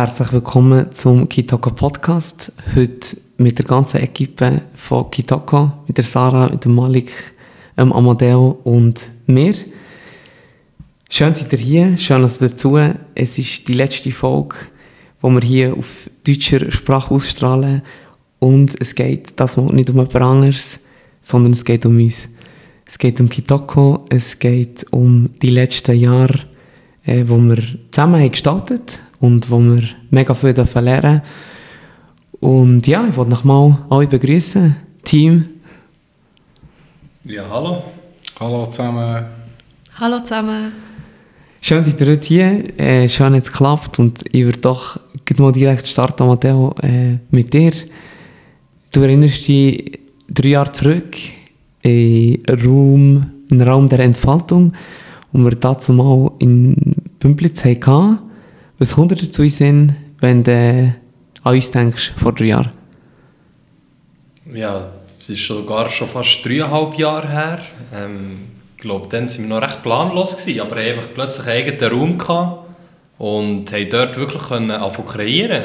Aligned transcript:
Herzlich 0.00 0.32
willkommen 0.32 0.94
zum 0.94 1.28
Kitoko 1.28 1.72
Podcast. 1.72 2.50
Heute 2.74 3.18
mit 3.36 3.58
der 3.58 3.66
ganzen 3.66 4.00
Equipe 4.00 4.62
von 4.74 5.10
Kitoko, 5.10 5.72
mit 5.86 5.98
der 5.98 6.04
Sarah, 6.04 6.48
mit 6.48 6.64
dem 6.64 6.74
Malik, 6.74 7.12
dem 7.76 7.92
Amadeo 7.92 8.60
und 8.64 9.10
mir. 9.26 9.54
Schön 11.10 11.34
seid 11.34 11.52
ihr 11.52 11.58
hier, 11.58 11.98
schön 11.98 12.22
dass 12.22 12.40
ihr 12.40 12.48
dazu. 12.48 12.78
Es 13.14 13.36
ist 13.36 13.68
die 13.68 13.74
letzte 13.74 14.10
Folge, 14.10 14.56
die 15.22 15.28
wir 15.28 15.40
hier 15.42 15.76
auf 15.76 16.08
deutscher 16.26 16.72
Sprache 16.72 17.12
ausstrahlen. 17.12 17.82
Und 18.38 18.80
es 18.80 18.94
geht 18.94 19.38
das 19.38 19.58
mal 19.58 19.66
nicht 19.66 19.90
um 19.90 19.98
etwas 19.98 20.22
anderes, 20.22 20.80
sondern 21.20 21.52
es 21.52 21.62
geht 21.62 21.84
um 21.84 21.98
uns. 21.98 22.26
Es 22.86 22.96
geht 22.96 23.20
um 23.20 23.28
Kitoko, 23.28 24.06
es 24.08 24.38
geht 24.38 24.86
um 24.92 25.28
die 25.42 25.50
letzten 25.50 25.94
Jahre, 25.94 26.40
äh, 27.04 27.22
wo 27.26 27.36
wir 27.36 27.62
zusammen 27.90 28.22
haben 28.22 28.30
gestartet 28.30 28.98
und 29.20 29.50
wo 29.50 29.58
wir 29.60 29.82
mega 30.10 30.34
viel 30.34 30.54
dürfen 30.54 30.84
lernen 30.84 31.22
Und 32.40 32.86
ja, 32.86 33.06
ich 33.08 33.16
wollte 33.16 33.30
noch 33.30 33.44
mal 33.44 33.78
alle 33.90 34.06
begrüßen, 34.06 34.76
Team. 35.04 35.44
Ja, 37.24 37.48
hallo. 37.48 37.82
Hallo 38.38 38.66
zusammen. 38.66 39.24
Hallo 39.98 40.20
zusammen. 40.20 40.72
Schön, 41.60 41.82
seid 41.82 42.00
ihr 42.00 42.06
heute 42.06 42.26
hier. 42.26 42.80
Äh, 42.80 43.08
schön, 43.08 43.34
dass 43.34 43.42
es 43.42 43.52
geklappt 43.52 43.98
und 43.98 44.24
ich 44.32 44.44
würde 44.44 44.58
doch 44.60 44.98
mal 45.38 45.52
direkt 45.52 45.86
starten, 45.86 46.26
Matteo, 46.26 46.74
äh, 46.82 47.18
mit 47.30 47.52
dir. 47.52 47.72
Du 48.92 49.02
erinnerst 49.02 49.46
dich 49.46 50.00
drei 50.28 50.48
Jahre 50.48 50.72
zurück 50.72 51.16
in 51.82 52.42
Raum, 52.48 53.30
in 53.50 53.60
Raum 53.60 53.88
der 53.88 54.00
Entfaltung, 54.00 54.72
wo 55.32 55.44
wir 55.44 55.50
dazu 55.50 55.92
mal 55.92 56.32
in 56.38 56.96
Bümplitz 57.20 57.64
hatten. 57.64 58.29
Was 58.80 58.94
kommt 58.94 59.10
dir 59.10 59.16
dazu 59.16 59.42
in 59.42 59.50
Sinn, 59.50 59.96
wenn 60.20 60.42
du 60.42 60.94
an 61.44 61.54
uns 61.54 61.70
denkst, 61.70 62.14
vor 62.16 62.32
drei 62.32 62.46
Jahren? 62.46 62.70
Ja, 64.54 64.88
es 65.20 65.28
ist 65.28 65.46
sogar 65.46 65.90
schon 65.90 66.08
fast 66.08 66.42
dreieinhalb 66.42 66.94
Jahre 66.94 67.28
her. 67.28 67.58
Ähm, 67.94 68.38
ich 68.74 68.80
glaube, 68.80 69.06
dann 69.10 69.28
waren 69.28 69.38
wir 69.38 69.46
noch 69.48 69.60
recht 69.60 69.82
planlos, 69.82 70.34
gewesen, 70.34 70.62
aber 70.62 70.76
einfach 70.76 71.08
plötzlich 71.14 71.46
einen 71.46 71.68
eigenen 71.68 71.92
Raum 71.92 72.16
gehabt 72.16 72.68
und 73.18 73.70
haben 73.70 73.90
dort 73.90 74.16
wirklich 74.16 74.42
können 74.44 74.70
anfangen 74.70 75.08
kreieren. 75.08 75.64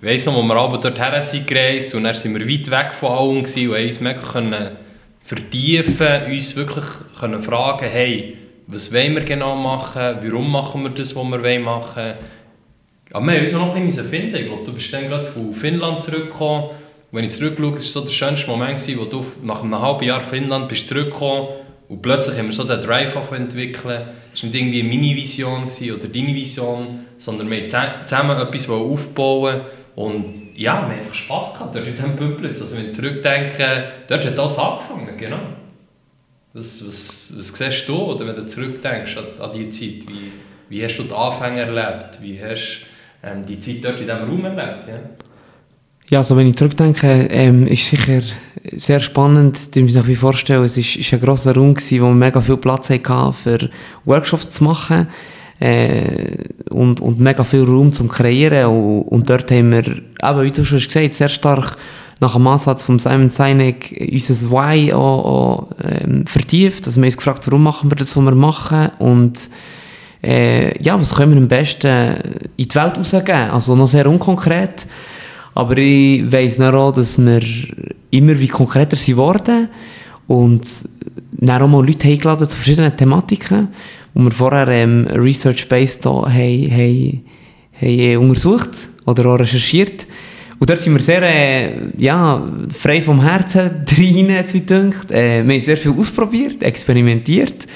Ich 0.00 0.08
weiss 0.08 0.26
noch, 0.26 0.34
wo 0.34 0.42
wir 0.42 0.56
aber 0.56 0.78
dort 0.78 0.98
her 0.98 1.22
sind 1.22 1.48
und 1.94 2.02
dann 2.02 2.14
sind 2.16 2.36
wir 2.36 2.48
weit 2.48 2.68
weg 2.68 2.94
von 2.94 3.12
allem 3.12 3.38
und 3.38 3.46
haben 3.46 3.86
uns 3.86 4.00
mega 4.00 4.20
können 4.20 4.70
vertiefen, 5.24 6.24
uns 6.26 6.56
wirklich 6.56 6.84
können 7.20 7.44
fragen, 7.44 7.86
hey, 7.88 8.41
was 8.66 8.92
wollen 8.92 9.14
wir 9.14 9.24
genau 9.24 9.56
machen, 9.56 10.18
warum 10.22 10.50
machen 10.50 10.82
wir 10.82 10.90
das, 10.90 11.14
was 11.14 11.24
wir 11.24 11.60
machen 11.60 11.96
wollen. 11.96 12.14
Aber 13.12 13.26
wir 13.26 13.40
mussten 13.40 13.56
uns 13.56 13.66
noch 13.66 13.74
ein 13.74 13.86
bisschen 13.86 14.08
finden. 14.08 14.36
Ich 14.36 14.46
glaube, 14.46 14.64
du 14.64 14.72
bist 14.72 14.92
dann 14.92 15.08
gerade 15.08 15.26
von 15.26 15.52
Finnland 15.52 16.00
zurückgekommen. 16.00 16.70
Wenn 17.10 17.24
ich 17.24 17.32
zurückschaue, 17.32 17.72
war 17.72 17.76
es 17.76 17.92
so 17.92 18.00
der 18.00 18.10
schönste 18.10 18.50
Moment, 18.50 18.98
wo 18.98 19.04
du 19.04 19.26
nach 19.42 19.62
einem 19.62 19.78
halben 19.78 20.04
Jahr 20.04 20.22
Finnland 20.22 20.68
bist 20.68 20.88
zurückgekommen 20.88 21.48
und 21.88 22.00
plötzlich 22.00 22.38
haben 22.38 22.46
wir 22.46 22.52
so 22.52 22.64
den 22.64 22.80
Drive 22.80 23.14
entwickeln. 23.32 24.08
Es 24.32 24.42
war 24.42 24.50
nicht 24.50 24.58
irgendwie 24.58 24.82
meine 24.82 25.14
Vision 25.14 25.64
oder 25.64 26.08
deine 26.08 26.34
Vision, 26.34 27.00
sondern 27.18 27.50
wir 27.50 27.68
haben 27.70 28.06
zusammen 28.06 28.38
etwas 28.38 28.70
aufbauen 28.70 29.60
und 29.94 30.42
ja, 30.54 30.74
wir 30.74 30.82
haben 30.82 30.90
einfach 30.92 31.14
Spass 31.14 31.52
gehabt 31.52 31.74
dort 31.74 31.86
in 31.86 31.94
diesem 31.94 32.16
Pümplitz. 32.16 32.62
Also 32.62 32.78
wenn 32.78 32.86
ich 32.86 32.92
zurückdenke, 32.92 33.84
dort 34.08 34.24
hat 34.24 34.38
alles 34.38 34.58
angefangen, 34.58 35.16
genau. 35.18 35.40
Was, 36.54 36.86
was, 36.86 37.32
was 37.34 37.48
siehst 37.48 37.88
du, 37.88 37.96
oder 37.96 38.26
wenn 38.26 38.36
du 38.36 38.46
zurückdenkst 38.46 39.16
an, 39.16 39.40
an 39.40 39.52
die 39.54 39.70
Zeit? 39.70 40.06
Wie, 40.06 40.32
wie 40.68 40.84
hast 40.84 40.98
du 40.98 41.04
die 41.04 41.14
Anfänge 41.14 41.60
erlebt? 41.60 42.20
Wie 42.20 42.38
hast 42.42 42.80
du 43.22 43.28
ähm, 43.28 43.46
die 43.46 43.58
Zeit 43.58 43.82
dort 43.82 44.00
in 44.00 44.06
diesem 44.06 44.28
Raum 44.28 44.44
erlebt? 44.44 44.86
Ja, 44.86 44.94
ja 46.10 46.18
also 46.18 46.36
wenn 46.36 46.48
ich 46.48 46.56
zurückdenke, 46.56 47.26
ähm, 47.30 47.66
ist 47.66 47.88
sicher 47.88 48.20
sehr 48.72 49.00
spannend, 49.00 49.58
ich 49.74 49.82
mir 49.82 50.16
vorstellen, 50.16 50.64
es 50.64 50.76
ist, 50.76 50.96
ist 50.96 51.12
ein 51.14 51.20
grosser 51.20 51.54
Raum 51.54 51.74
gewesen, 51.74 52.02
wo 52.02 52.06
wir 52.08 52.14
mega 52.14 52.40
viel 52.42 52.58
Platz 52.58 52.90
hatten, 52.90 53.32
für 53.32 53.70
Workshops 54.04 54.50
zu 54.50 54.64
machen 54.64 55.08
äh, 55.58 56.36
und, 56.68 57.00
und 57.00 57.18
mega 57.18 57.44
viel 57.44 57.64
Raum 57.64 57.92
zum 57.92 58.08
Kreieren 58.08 58.66
und, 58.66 59.02
und 59.02 59.30
dort 59.30 59.50
haben 59.50 59.72
wir, 59.72 59.86
eben, 59.86 60.42
wie 60.42 60.50
du 60.50 60.64
schon 60.66 60.78
hast 60.78 60.88
gesagt, 60.88 61.14
sehr 61.14 61.28
stark 61.30 61.76
nach 62.22 62.34
dem 62.34 62.46
Ansatz 62.46 62.84
von 62.84 63.00
Simon 63.00 63.30
Sinek 63.30 63.94
unser 64.12 64.50
Why 64.50 64.92
auch, 64.92 65.24
auch 65.24 65.68
ähm, 65.82 66.24
vertieft. 66.26 66.86
Also 66.86 66.96
wir 66.96 67.02
haben 67.02 67.08
uns 67.08 67.16
gefragt, 67.16 67.46
warum 67.46 67.64
machen 67.64 67.90
wir 67.90 67.96
das, 67.96 68.16
was 68.16 68.24
wir 68.24 68.34
machen 68.34 68.90
und 69.00 69.50
äh, 70.22 70.80
ja, 70.80 70.98
was 70.98 71.16
können 71.16 71.32
wir 71.32 71.38
am 71.38 71.48
besten 71.48 72.48
in 72.56 72.68
die 72.68 72.74
Welt 72.76 72.96
rausgeben. 72.96 73.50
Also 73.50 73.74
noch 73.74 73.88
sehr 73.88 74.06
unkonkret, 74.06 74.86
aber 75.54 75.76
ich 75.78 76.30
weiss 76.30 76.60
auch, 76.60 76.92
dass 76.92 77.18
wir 77.18 77.42
immer 78.10 78.38
wie 78.38 78.48
konkreter 78.48 78.96
sind 78.96 79.16
worden 79.16 79.68
und 80.28 80.64
dann 81.32 81.60
auch 81.60 81.68
mal 81.68 81.84
Leute 81.84 82.06
eingeladen 82.06 82.48
zu 82.48 82.56
verschiedenen 82.56 82.96
Thematiken, 82.96 83.68
wo 84.14 84.22
wir 84.22 84.30
vorher 84.30 84.68
ähm, 84.68 85.08
Research-Based 85.10 86.06
haben, 86.06 86.30
haben, 86.30 87.24
haben 87.80 88.16
untersucht 88.18 88.70
oder 89.06 89.26
auch 89.26 89.40
recherchiert 89.40 90.06
und 90.62 90.70
dort 90.70 90.78
sind 90.78 90.94
wir 90.94 91.02
sehr 91.02 91.72
ja, 91.98 92.40
frei 92.70 93.02
vom 93.02 93.20
Herzen 93.20 93.84
drin, 93.84 94.30
jetzt 94.30 94.54
wie 94.54 94.60
dünkt. 94.60 95.10
Äh, 95.10 95.44
wir 95.44 95.54
haben 95.54 95.64
sehr 95.64 95.76
viel 95.76 95.90
ausprobiert, 95.90 96.62
experimentiert. 96.62 97.66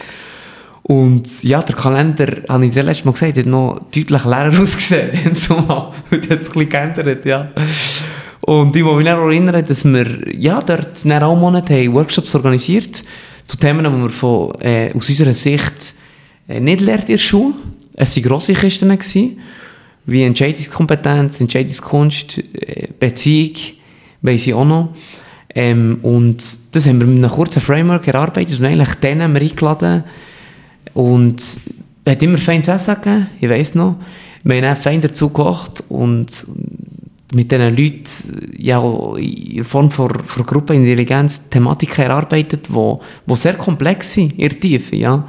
Und 0.85 1.43
ja, 1.43 1.63
der 1.63 1.75
Kalender, 1.75 2.29
habe 2.49 2.67
ich 2.67 2.71
dir 2.71 2.85
letztes 2.85 3.05
Mal 3.05 3.11
gesagt, 3.11 3.39
hat 3.39 3.47
noch 3.47 3.81
deutlich 3.93 4.25
leerer 4.25 4.63
ausgesehen. 4.63 5.35
so. 5.35 5.57
Und 5.57 6.31
hat 6.31 6.43
es 6.43 6.57
ein 6.57 6.69
geändert, 6.69 7.25
ja. 7.25 7.51
Und 8.43 8.77
ich 8.77 8.85
muss 8.85 9.03
mich 9.03 9.11
auch 9.11 9.27
erinnern, 9.27 9.67
dass 9.67 9.85
wir 9.85 10.33
ja, 10.33 10.61
dort 10.61 11.23
auch 11.25 11.35
Monaten 11.35 11.93
Workshops 11.93 12.37
organisiert 12.37 13.03
zu 13.47 13.57
Themen, 13.57 13.85
die 13.85 14.01
wir 14.01 14.11
von, 14.11 14.53
aus 14.95 15.09
unserer 15.09 15.33
Sicht 15.33 15.93
äh, 16.47 16.61
nicht 16.61 16.83
lernt 16.83 17.09
in 17.09 17.17
der 17.17 17.19
Schule. 17.19 17.55
Es 17.97 18.15
waren 18.15 18.23
grosse 18.23 18.53
Kisten. 18.53 18.97
Wie 20.07 20.23
Entscheidungskompetenz, 20.23 21.41
Entscheidungskunst, 21.41 22.39
äh, 22.39 22.89
Beziehung, 22.99 23.57
weiss 24.23 24.47
ich 24.47 24.55
auch 24.55 24.65
noch. 24.65 24.95
Ähm, 25.55 25.99
und 26.03 26.43
das 26.73 26.87
haben 26.87 27.01
wir 27.01 27.07
mit 27.07 27.25
einem 27.25 27.31
kurzen 27.31 27.61
Framework 27.61 28.07
erarbeitet 28.09 28.59
und 28.61 28.67
eigentlich 28.67 28.95
den 28.97 29.23
haben 29.23 29.35
wir 29.35 29.41
eingeladen. 29.41 30.05
Und 30.95 31.41
es 31.41 31.59
hat 32.07 32.23
immer 32.23 32.39
feines 32.39 32.69
Essen 32.69 32.95
gegeben, 32.95 33.27
ich 33.41 33.49
weiss 33.49 33.75
noch. 33.75 33.97
Wir 34.45 34.63
haben 34.63 34.77
auch 34.77 34.81
fein 34.81 35.01
dazu 35.01 35.29
gekocht 35.29 35.83
und 35.89 36.47
mit 37.35 37.51
diesen 37.51 37.77
Leuten 37.77 38.05
ja, 38.57 38.81
in 39.17 39.65
Form 39.65 39.91
von, 39.91 40.11
von 40.25 40.47
Gruppenintelligenz 40.47 41.49
Thematiken 41.49 42.05
erarbeitet, 42.05 42.69
die 42.69 43.35
sehr 43.37 43.55
komplex 43.55 44.13
sind, 44.13 44.33
in 44.35 44.49
der 44.49 44.61
Tiefe. 44.61 44.97
Ja. 44.97 45.29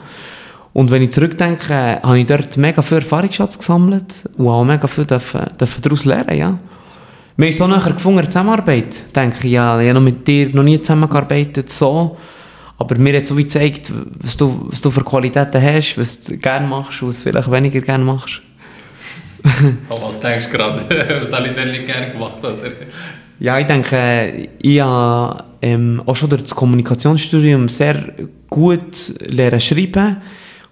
Und 0.78 0.92
wenn 0.92 1.02
ich 1.02 1.10
zurückdenke, 1.10 2.00
habe 2.04 2.20
ich 2.20 2.28
dort 2.28 2.56
mega 2.56 2.84
viel 2.84 3.00
Erfahrungsschatz 3.00 3.58
gesammelt 3.58 4.22
und 4.38 4.48
auch 4.48 4.64
mega 4.64 4.86
viel 4.86 5.06
dürfen, 5.06 5.48
dürfen 5.60 5.82
daraus 5.82 6.06
lernen, 6.06 6.38
ja. 6.38 6.60
Wir 7.36 7.48
haben 7.48 7.58
so 7.58 7.66
nachher 7.66 7.94
gefunden, 7.94 8.24
Zusammenarbeit. 8.26 9.16
Denke 9.16 9.48
ich, 9.48 9.54
ja, 9.54 9.82
ich 9.82 9.88
habe 9.88 9.96
noch 9.96 10.02
mit 10.02 10.28
dir 10.28 10.50
noch 10.54 10.62
nie 10.62 10.80
zusammengearbeitet, 10.80 11.72
so. 11.72 12.16
Aber 12.78 12.96
mir 13.00 13.18
hat 13.18 13.26
so 13.26 13.36
wie 13.36 13.46
gezeigt, 13.46 13.92
was 14.22 14.38
du, 14.38 14.68
was 14.70 14.80
du 14.80 14.92
für 14.92 15.04
Qualitäten 15.04 15.60
hast, 15.60 15.98
was 15.98 16.20
du 16.22 16.38
gerne 16.38 16.68
machst 16.68 17.02
und 17.02 17.08
was 17.08 17.24
du 17.24 17.24
vielleicht 17.24 17.52
weniger 17.52 17.82
gerne 17.82 18.04
machst. 18.04 18.40
was 19.90 20.20
denkst 20.20 20.46
du 20.46 20.58
gerade? 20.58 20.84
was 21.22 21.34
habe 21.34 21.48
ich 21.48 21.56
denn 21.56 21.72
nicht 21.72 21.88
gerne 21.88 22.12
gemacht, 22.12 22.38
oder? 22.42 22.72
Ja, 23.40 23.58
ich 23.58 23.66
denke, 23.66 24.50
ich 24.62 24.80
habe 24.80 25.44
ähm, 25.60 26.04
auch 26.06 26.16
schon 26.16 26.30
durch 26.30 26.44
das 26.44 26.54
Kommunikationsstudium 26.54 27.68
sehr 27.68 28.14
gut 28.48 29.12
lernen 29.28 29.60
schreiben 29.60 30.18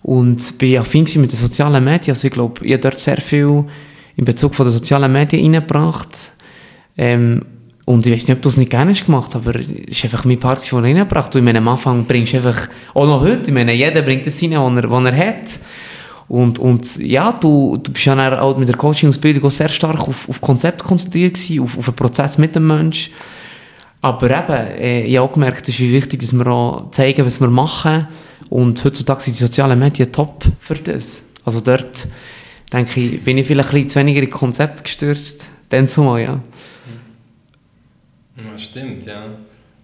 und 0.06 0.60
bin 0.60 0.78
affin 0.78 1.08
mit 1.16 1.32
den 1.32 1.40
sozialen 1.40 1.84
Medien. 1.84 2.12
Also 2.12 2.28
ich 2.28 2.34
glaube, 2.34 2.64
ich 2.64 2.74
habe 2.74 2.82
dort 2.82 3.00
sehr 3.00 3.18
viel 3.18 3.64
in 4.16 4.24
Bezug 4.24 4.54
von 4.54 4.68
den 4.68 4.72
sozialen 4.72 5.12
Medien 5.12 5.42
reingebracht. 5.42 6.32
Ähm, 6.96 7.42
und 7.86 8.06
ich 8.06 8.14
weiß 8.14 8.28
nicht, 8.28 8.38
ob 8.38 8.44
du 8.44 8.50
es 8.50 8.58
nicht 8.58 8.70
gerne 8.70 8.92
hast 8.92 9.06
gemacht 9.06 9.36
aber 9.36 9.60
es 9.60 9.68
ist 9.68 10.04
einfach 10.04 10.24
mein 10.26 10.40
Part, 10.40 10.62
das 10.62 10.72
reingebracht. 10.72 11.34
Und 11.34 11.42
ich 11.42 11.46
meine, 11.46 11.58
am 11.58 11.68
Anfang 11.70 12.06
bringst 12.06 12.34
du 12.34 12.38
einfach, 12.38 12.68
auch 12.94 13.08
noch 13.08 13.22
heute, 13.22 13.46
ich 13.46 13.52
meine, 13.52 13.74
jeder 13.74 14.04
bringt 14.04 14.28
das 14.28 14.42
rein, 14.44 14.52
was 14.52 14.84
er, 14.84 14.92
was 14.92 15.06
er 15.06 15.18
hat. 15.18 15.60
Und, 16.28 16.60
und 16.60 16.98
ja, 16.98 17.32
du, 17.32 17.78
du 17.78 17.92
bist 17.92 18.06
ja 18.06 18.42
auch 18.42 18.58
mit 18.58 18.68
der 18.68 18.78
Coaching-Ausbildung 18.78 19.50
sehr 19.50 19.70
stark 19.70 20.08
auf, 20.08 20.30
auf 20.30 20.40
Konzept 20.40 20.84
konzentriert 20.84 21.34
gewesen, 21.34 21.64
auf, 21.64 21.80
auf 21.80 21.86
den 21.86 21.96
Prozess 21.96 22.38
mit 22.38 22.56
dem 22.56 22.68
Menschen. 22.68 23.12
Aber 24.06 24.30
eben, 24.30 24.78
äh, 24.78 25.02
ich 25.02 25.18
habe 25.18 25.28
auch 25.28 25.34
gemerkt, 25.34 25.68
es 25.68 25.80
ist 25.80 25.80
wichtig, 25.80 26.22
dass 26.22 26.32
wir 26.32 26.46
auch 26.46 26.92
zeigen, 26.92 27.26
was 27.26 27.42
wir 27.42 27.48
machen. 27.48 28.08
Und 28.52 28.86
heutzutage 28.86 29.22
sind 29.24 29.36
die 29.36 29.42
sozialen 29.42 29.80
Medien 29.80 30.12
top 30.12 30.44
für 30.60 30.76
das. 30.76 31.24
Also 31.44 31.60
dort, 31.60 32.08
denke 32.72 33.00
ich, 33.00 33.24
bin 33.24 33.40
ich 33.40 33.48
vielleicht 33.48 33.70
ein 33.70 33.74
bisschen 33.74 33.90
zu 33.90 34.00
weniger 34.00 34.22
in 34.22 34.30
Konzept 34.30 34.84
gestürzt. 34.84 35.50
Dann 35.70 35.88
zumal, 35.88 36.22
ja. 36.22 36.40
Ja, 38.38 38.60
stimmt, 38.60 39.08
ja. 39.08 39.26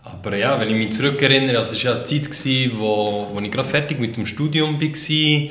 Aber 0.04 0.38
ja, 0.38 0.60
wenn 0.60 0.70
ich 0.70 0.76
mich 0.76 0.92
zurückerinnere, 0.92 1.58
also 1.58 1.74
es 1.74 1.84
war 1.84 1.94
ja 1.94 1.98
eine 1.98 2.06
Zeit, 2.06 2.78
wo 2.78 3.40
ich 3.42 3.52
gerade 3.52 3.70
fertig 3.70 4.00
mit 4.00 4.18
dem 4.18 4.28
Studium 4.28 4.80
war. 4.80 5.50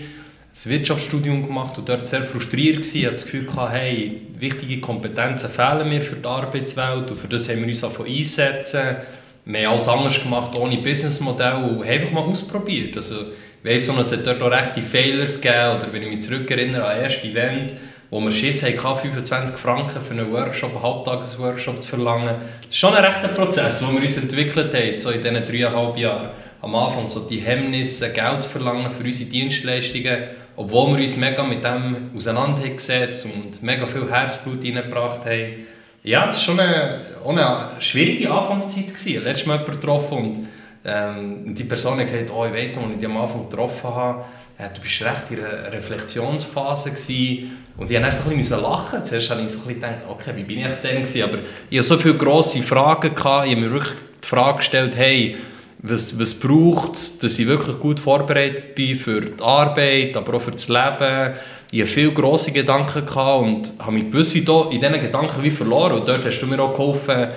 Ein 0.53 0.71
Wirtschaftsstudium 0.71 1.47
gemacht 1.47 1.79
und 1.79 1.89
dort 1.89 2.09
sehr 2.09 2.23
frustriert 2.23 2.79
gewesen. 2.79 2.99
Ich 2.99 3.07
hatte 3.07 3.15
das 3.15 3.25
Gefühl, 3.25 3.49
hey, 3.71 4.23
wichtige 4.39 4.81
Kompetenzen 4.81 5.49
fehlen 5.49 5.89
mir 5.89 6.03
für 6.03 6.17
die 6.17 6.27
Arbeitswelt 6.27 7.11
und 7.11 7.17
für 7.17 7.29
das 7.29 7.49
haben 7.49 7.61
wir 7.61 7.69
uns 7.69 7.81
davon 7.81 8.07
einsetzen. 8.07 8.97
Wir 9.45 9.67
haben 9.67 9.75
alles 9.75 9.89
anders 9.89 10.23
gemacht, 10.23 10.57
ohne 10.57 10.77
Businessmodell 10.79 11.65
und 11.65 11.83
einfach 11.83 12.11
mal 12.11 12.25
ausprobiert. 12.25 12.97
Also, 12.97 13.15
ich 13.63 13.71
weiss 13.71 13.89
es 13.89 14.13
hat 14.13 14.27
dort 14.27 14.43
auch 14.43 14.51
rechte 14.51 14.83
Failures 14.83 15.41
gegeben, 15.41 15.77
oder 15.77 15.93
wenn 15.93 16.03
ich 16.03 16.11
mich 16.11 16.23
zurückerinnere 16.23 16.85
an 16.85 16.97
das 16.97 17.13
erste 17.13 17.29
Event, 17.29 17.75
wo 18.11 18.21
wir 18.21 18.31
Schiss 18.31 18.63
hatten, 18.63 18.79
25 18.79 19.57
Franken 19.57 20.01
für 20.01 20.13
einen 20.13 20.33
Workshop, 20.33 20.71
einen 20.71 20.83
Halbtagesworkshop 20.83 21.83
zu 21.83 21.89
verlangen. 21.89 22.37
Das 22.63 22.71
ist 22.71 22.77
schon 22.77 22.95
ein 22.95 23.05
rechter 23.05 23.29
Prozess, 23.29 23.79
den 23.79 23.95
wir 23.95 24.03
uns 24.03 24.17
entwickelt 24.17 24.75
haben, 24.75 24.99
so 24.99 25.11
in 25.11 25.23
diesen 25.23 25.47
dreieinhalb 25.47 25.97
Jahren. 25.97 26.31
Am 26.63 26.75
Anfang 26.75 27.07
so 27.07 27.21
die 27.21 27.41
Hemmnisse, 27.41 28.11
Geld 28.11 28.43
zu 28.43 28.49
verlangen 28.51 28.91
für 28.91 29.05
unsere 29.05 29.31
Dienstleistungen, 29.31 30.19
obwohl 30.61 30.95
wir 30.95 31.03
uns 31.03 31.17
mega 31.17 31.43
mit 31.43 31.65
dem 31.65 32.11
auseinandergesetzt 32.15 33.25
und 33.25 33.63
mega 33.63 33.87
viel 33.87 34.11
Herzblut 34.11 34.63
reingebracht 34.63 35.25
haben. 35.25 35.67
Ja, 36.03 36.27
das 36.27 36.37
war 36.37 36.43
schon 36.43 36.61
eine, 36.61 37.01
eine 37.27 37.81
schwierige 37.81 38.31
Anfangszeit. 38.31 38.89
Gewesen. 38.89 39.25
Letztes 39.25 39.47
Mal 39.47 39.61
jemanden 39.61 39.81
getroffen 39.81 40.19
und 40.19 40.49
ähm, 40.85 41.55
die 41.55 41.65
Person 41.65 41.99
hat 41.99 42.07
gesagt, 42.07 42.31
oh, 42.31 42.45
ich 42.45 42.53
weiss 42.53 42.77
noch, 42.77 42.83
als 42.83 42.93
ich 42.93 42.99
dich 42.99 43.09
am 43.09 43.17
Anfang 43.17 43.49
getroffen 43.49 43.89
habe, 43.95 44.25
äh, 44.59 44.69
du 44.75 44.83
bist 44.83 45.03
recht 45.03 45.31
in 45.31 45.39
einer 45.39 45.73
Reflexionsphase 45.73 46.91
gewesen. 46.91 47.57
und 47.79 47.91
ich 47.91 47.99
musste 47.99 48.23
so 48.23 48.31
ein 48.31 48.37
bisschen 48.37 48.61
lachen. 48.61 49.07
Zuerst 49.07 49.31
habe 49.31 49.41
ich 49.41 49.49
so 49.53 49.61
ein 49.61 49.65
bisschen 49.65 49.81
gedacht, 49.81 49.95
okay, 50.11 50.33
wie 50.37 50.43
bin 50.43 50.59
ich 50.59 50.67
denn 50.83 51.03
gewesen? 51.03 51.23
Aber 51.23 51.39
ich 51.71 51.79
hatte 51.79 51.89
so 51.89 51.97
viele 51.97 52.17
grosse 52.17 52.63
Fragen, 52.63 53.15
gehabt. 53.15 53.47
ich 53.47 53.53
habe 53.53 53.63
mir 53.63 53.71
wirklich 53.71 53.97
die 54.23 54.29
Frage 54.29 54.59
gestellt, 54.59 54.93
hey, 54.95 55.39
was, 55.83 56.19
was 56.19 56.35
braucht 56.35 56.95
es, 56.95 57.19
dass 57.19 57.39
ich 57.39 57.47
wirklich 57.47 57.79
gut 57.79 58.01
vorbereitet 58.01 58.75
bin 58.75 58.97
für 58.97 59.21
die 59.21 59.43
Arbeit, 59.43 60.17
aber 60.17 60.35
auch 60.35 60.43
für 60.43 60.53
das 60.53 60.69
Leben. 60.69 61.35
Ich 61.71 61.81
hatte 61.83 61.93
viele 61.93 62.13
grosse 62.13 62.53
Gedanken 62.53 63.03
und 63.09 63.73
habe 63.79 63.93
mich 63.93 64.11
gewusst 64.11 64.35
in 64.35 64.45
diesen 64.45 65.01
Gedanken 65.01 65.43
wie 65.43 65.51
verloren. 65.51 65.93
Und 65.93 66.09
dort 66.09 66.25
hast 66.25 66.41
du 66.41 66.47
mir 66.47 66.61
auch 66.61 66.73
geholfen, 66.73 67.29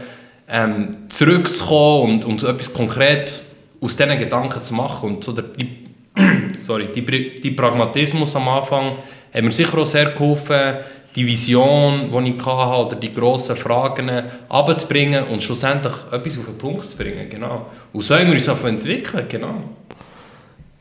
ähm, 0.50 0.98
zurückzukommen 1.10 2.24
und, 2.24 2.26
und 2.26 2.44
etwas 2.44 2.74
Konkretes 2.74 3.56
aus 3.80 3.96
diesen 3.96 4.20
Gedanken 4.20 4.62
zu 4.62 4.74
machen. 4.74 5.16
Und 5.16 5.24
so 5.24 5.32
der, 5.32 5.46
die, 5.46 5.88
sorry, 6.62 6.90
die, 6.94 7.36
die 7.36 7.52
Pragmatismus 7.52 8.36
am 8.36 8.50
Anfang 8.50 8.98
hat 9.34 9.44
mir 9.44 9.52
sicher 9.52 9.78
auch 9.78 9.86
sehr 9.86 10.12
geholfen, 10.12 10.78
die 11.16 11.26
Vision, 11.26 12.10
die 12.12 12.30
ich 12.30 12.46
hatte, 12.46 12.86
oder 12.86 12.96
die 12.96 13.14
grossen 13.14 13.56
Fragen 13.56 14.10
abzubringen 14.50 15.26
und 15.26 15.44
schlussendlich 15.44 15.94
etwas 16.12 16.38
auf 16.38 16.46
den 16.46 16.58
Punkt 16.58 16.88
zu 16.88 16.98
bringen. 16.98 17.30
Genau. 17.30 17.68
Und 17.92 18.04
so 18.04 18.16
haben 18.16 18.28
wir 18.28 18.34
uns 18.34 18.50
auch 18.50 18.64
entwickelt. 18.64 19.30
Genau. 19.30 19.56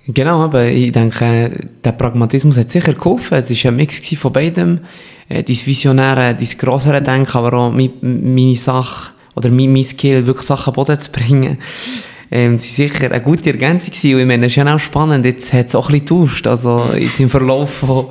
Genau, 0.06 0.40
aber 0.40 0.67
ich 0.67 0.90
denke, 0.90 1.69
der 1.84 1.93
Pragmatismus 1.93 2.58
hat 2.58 2.70
sicher 2.70 2.94
geholfen. 2.94 3.38
Es 3.38 3.50
war 3.50 3.70
ein 3.70 3.76
Mix 3.76 4.00
von 4.17 4.32
beidem. 4.32 4.81
Äh, 5.29 5.44
dein 5.44 5.56
Visionäre, 5.64 6.34
dein 6.34 6.58
größere 6.58 7.00
Denken, 7.00 7.38
aber 7.38 7.56
auch 7.56 7.73
meine 7.73 8.55
Sache 8.56 9.12
oder 9.37 9.49
mein, 9.50 9.84
Skill, 9.84 10.26
wirklich 10.26 10.46
Sachen 10.46 10.70
am 10.70 10.75
Boden 10.75 10.99
zu 10.99 11.11
bringen. 11.11 11.58
Ähm, 12.34 12.58
sie 12.58 12.73
sicher 12.73 13.11
eine 13.11 13.20
gute 13.20 13.50
Ergänzung 13.50 13.93
gewesen. 13.93 14.14
Und 14.14 14.20
ich 14.23 14.26
meine, 14.26 14.46
es 14.46 14.52
ist 14.52 14.56
ja 14.56 14.75
auch 14.75 14.81
spannend, 14.81 15.26
jetzt 15.26 15.52
hat 15.52 15.69
es 15.69 15.75
auch 15.75 15.90
ein 15.90 16.00
bisschen 16.00 16.06
getauscht. 16.06 16.46
Also 16.46 16.93
jetzt 16.96 17.20
im 17.20 17.29
Verlauf 17.29 17.75
von, 17.75 18.06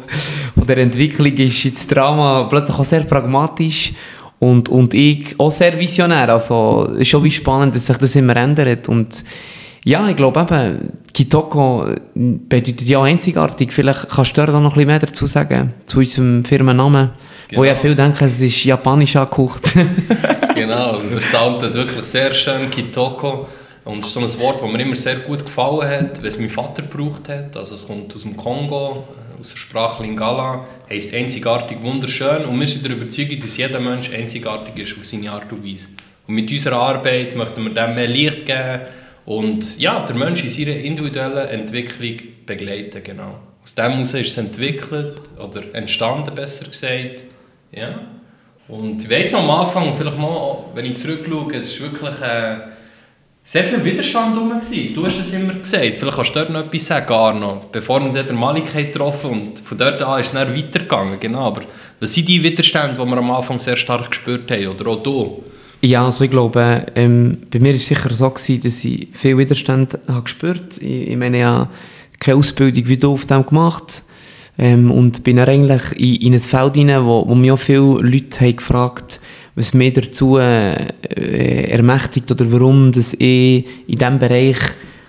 von 0.55 0.67
der 0.67 0.77
Entwicklung 0.77 1.33
ist 1.33 1.63
jetzt 1.63 1.79
das 1.79 1.87
Drama 1.87 2.43
plötzlich 2.43 2.77
auch 2.77 2.83
sehr 2.83 3.01
pragmatisch 3.01 3.93
und, 4.37 4.69
und 4.69 4.93
ich 4.93 5.39
auch 5.39 5.49
sehr 5.49 5.77
visionär. 5.79 6.29
Also 6.29 6.89
es 6.93 6.99
ist 6.99 7.07
schon 7.07 7.31
spannend, 7.31 7.73
dass 7.73 7.87
sich 7.87 7.97
das 7.97 8.15
immer 8.15 8.35
ändert 8.35 8.87
und 8.87 9.23
ja, 9.83 10.07
ich 10.07 10.15
glaube 10.15 10.39
eben, 10.39 10.91
Kitoko 11.11 11.95
bedeutet 12.13 12.83
ja 12.83 13.01
einzigartig. 13.01 13.73
Vielleicht 13.73 14.07
kannst 14.07 14.37
du 14.37 14.45
da 14.45 14.51
noch 14.51 14.59
ein 14.59 14.63
bisschen 14.65 14.85
mehr 14.85 14.99
dazu 14.99 15.25
sagen, 15.25 15.73
zu 15.87 15.97
unserem 15.97 16.45
Firmennamen. 16.45 17.09
Genau. 17.47 17.61
Wo 17.61 17.65
ja 17.65 17.73
viele 17.73 17.95
denken, 17.95 18.25
es 18.25 18.39
ist 18.39 18.63
japanisch 18.63 19.15
angehaucht. 19.15 19.73
genau, 20.55 20.91
also 20.91 21.09
der 21.09 21.23
Sound 21.23 21.63
hat 21.63 21.73
wirklich 21.73 22.03
sehr 22.03 22.31
schön, 22.35 22.69
Kitoko. 22.69 23.47
Und 23.83 23.99
es 23.99 24.07
ist 24.07 24.13
so 24.13 24.19
ein 24.19 24.39
Wort, 24.39 24.61
das 24.61 24.71
mir 24.71 24.81
immer 24.81 24.95
sehr 24.95 25.15
gut 25.17 25.45
gefallen 25.45 25.89
hat, 25.89 26.21
weil 26.21 26.29
es 26.29 26.37
mein 26.37 26.51
Vater 26.51 26.83
gebraucht 26.83 27.27
hat. 27.29 27.57
Also 27.57 27.75
es 27.75 27.87
kommt 27.87 28.15
aus 28.15 28.21
dem 28.21 28.37
Kongo, 28.37 29.07
aus 29.39 29.49
der 29.49 29.57
Sprache 29.57 30.03
Lingala, 30.03 30.67
heisst 30.87 31.13
einzigartig, 31.13 31.81
wunderschön. 31.81 32.45
Und 32.45 32.59
wir 32.59 32.67
sind 32.67 32.85
der 32.85 32.91
Überzeugung, 32.91 33.39
dass 33.39 33.57
jeder 33.57 33.79
Mensch 33.79 34.11
einzigartig 34.13 34.77
ist 34.77 34.97
auf 34.97 35.05
seine 35.05 35.31
Art 35.31 35.51
und 35.51 35.65
Weise. 35.65 35.87
Und 36.27 36.35
mit 36.35 36.51
unserer 36.51 36.77
Arbeit 36.77 37.35
möchten 37.35 37.63
wir 37.63 37.73
dem 37.73 37.95
mehr 37.95 38.07
Licht 38.07 38.45
geben 38.45 38.81
und 39.25 39.79
ja, 39.79 40.05
der 40.05 40.15
Mensch 40.15 40.43
in 40.43 40.51
seiner 40.51 40.77
individuellen 40.77 41.47
Entwicklung 41.47 42.19
begleiten. 42.45 43.01
Genau. 43.03 43.39
Aus 43.63 43.73
dem 43.73 43.93
heraus 43.93 44.13
ist 44.13 44.31
es 44.31 44.37
entwickelt, 44.37 45.21
oder 45.39 45.63
entstanden 45.73 46.35
besser 46.35 46.65
gesagt. 46.65 47.23
Ja. 47.71 48.01
Und 48.67 49.03
ich 49.03 49.09
weiss 49.09 49.33
am 49.33 49.49
Anfang, 49.49 49.95
vielleicht 49.97 50.17
mal, 50.17 50.65
wenn 50.75 50.85
ich 50.85 50.97
zurückschaue, 50.97 51.55
es 51.55 51.73
ist 51.73 51.81
wirklich... 51.81 52.21
Äh, 52.21 52.71
sehr 53.43 53.63
viel 53.65 53.83
Widerstand 53.83 54.35
herum. 54.35 54.51
Du 54.93 55.05
hast 55.05 55.19
es 55.19 55.33
immer 55.33 55.53
gesagt. 55.53 55.95
Vielleicht 55.95 56.15
kannst 56.15 56.35
du 56.35 56.39
dort 56.39 56.49
noch 56.51 56.65
etwas 56.65 56.85
sagen, 56.85 57.13
Arno. 57.13 57.61
Bevor 57.71 57.99
wir 57.99 58.11
dann 58.11 58.27
den 58.27 58.35
Malik 58.35 58.73
getroffen 58.73 59.31
und 59.31 59.59
von 59.59 59.77
dort 59.77 60.01
an 60.01 60.19
ist 60.19 60.27
es 60.27 60.33
dann 60.33 60.55
weitergegangen. 60.55 61.19
Genau. 61.19 61.47
Aber 61.47 61.63
was 61.99 62.13
sind 62.13 62.27
die 62.27 62.41
Widerstände, 62.41 63.01
die 63.01 63.09
wir 63.09 63.17
am 63.17 63.31
Anfang 63.31 63.59
sehr 63.59 63.75
stark 63.75 64.11
gespürt 64.11 64.49
haben? 64.51 64.67
Oder 64.67 64.87
auch 64.87 65.03
du? 65.03 65.43
Ja, 65.81 66.05
also 66.05 66.23
ich 66.23 66.29
glaube, 66.29 66.85
ähm, 66.95 67.39
bei 67.49 67.59
mir 67.59 67.69
war 67.69 67.75
es 67.75 67.87
sicher 67.87 68.13
so, 68.13 68.29
gewesen, 68.29 68.61
dass 68.61 68.85
ich 68.85 69.07
viel 69.13 69.37
Widerstand 69.37 69.97
habe 70.07 70.21
gespürt 70.21 70.75
habe. 70.75 70.85
Ich, 70.85 71.09
ich 71.09 71.17
meine, 71.17 71.39
ich 71.39 71.43
habe 71.43 71.69
keine 72.19 72.37
Ausbildung 72.37 72.87
wie 72.87 72.97
du 72.97 73.13
auf 73.13 73.25
dem 73.25 73.45
gemacht. 73.45 74.03
Ähm, 74.57 74.91
und 74.91 75.23
bin 75.23 75.37
dann 75.37 75.49
eigentlich 75.49 75.81
in, 75.93 76.27
in 76.27 76.33
ein 76.33 76.39
Feld 76.39 76.75
hinein, 76.75 77.05
wo, 77.05 77.27
wo 77.27 77.33
mich 77.33 77.51
auch 77.51 77.57
viele 77.57 78.01
Leute 78.01 78.41
haben 78.41 78.55
gefragt 78.55 79.19
haben, 79.19 79.40
was 79.61 79.75
mich 79.75 79.93
dazu 79.93 80.37
äh, 80.37 80.87
ermächtigt 81.69 82.31
oder 82.31 82.51
warum 82.51 82.91
dass 82.91 83.13
ich 83.13 83.65
in 83.87 83.97
diesem 83.97 84.17
Bereich 84.17 84.57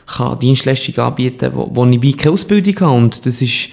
kann 0.07 0.39
Dienstleistungen 0.39 0.99
anbieten 0.99 1.39
kann, 1.39 1.55
wo, 1.55 1.71
wo 1.73 1.87
ich 1.87 2.17
keine 2.19 2.33
Ausbildung 2.33 2.79
habe. 2.81 2.93
Und 2.93 3.25
das 3.25 3.41
ist, 3.41 3.71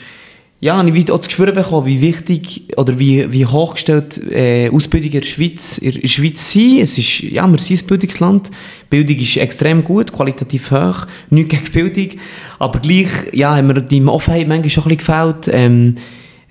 ja, 0.62 0.82
ich 0.82 0.94
habe 0.94 1.14
auch 1.14 1.18
das 1.18 1.28
Gespür 1.28 1.52
bekommen, 1.52 1.86
wie 1.86 2.00
wichtig 2.00 2.64
oder 2.78 2.98
wie, 2.98 3.30
wie 3.30 3.46
hochgestellt 3.46 4.22
äh, 4.32 4.70
Ausbildung 4.70 5.12
in 5.12 5.20
der 5.20 5.28
Schweiz, 5.28 5.80
in 5.80 6.00
der 6.00 6.08
Schweiz 6.08 6.52
sind. 6.54 6.80
Es 6.80 6.98
ist, 6.98 7.24
ja, 7.24 7.46
wir 7.46 7.60
sind 7.60 7.82
ein 7.82 7.88
Bildungsland. 7.88 8.52
Bildung 8.90 9.18
ist 9.18 9.36
extrem 9.36 9.84
gut, 9.84 10.14
qualitativ 10.14 10.72
hoch, 10.72 11.08
nichts 11.30 11.56
gegen 11.56 11.72
Bildung. 11.72 12.20
Aber 12.58 12.80
gleich, 12.80 13.10
ja, 13.34 13.56
haben 13.56 13.68
mir 13.68 13.82
die 13.82 14.02
Offenheit 14.06 14.48
manchmal 14.48 14.70
schon 14.70 14.84
ein 14.86 14.96
bisschen 14.96 14.98
gefällt. 15.00 15.50
Ähm, 15.52 15.96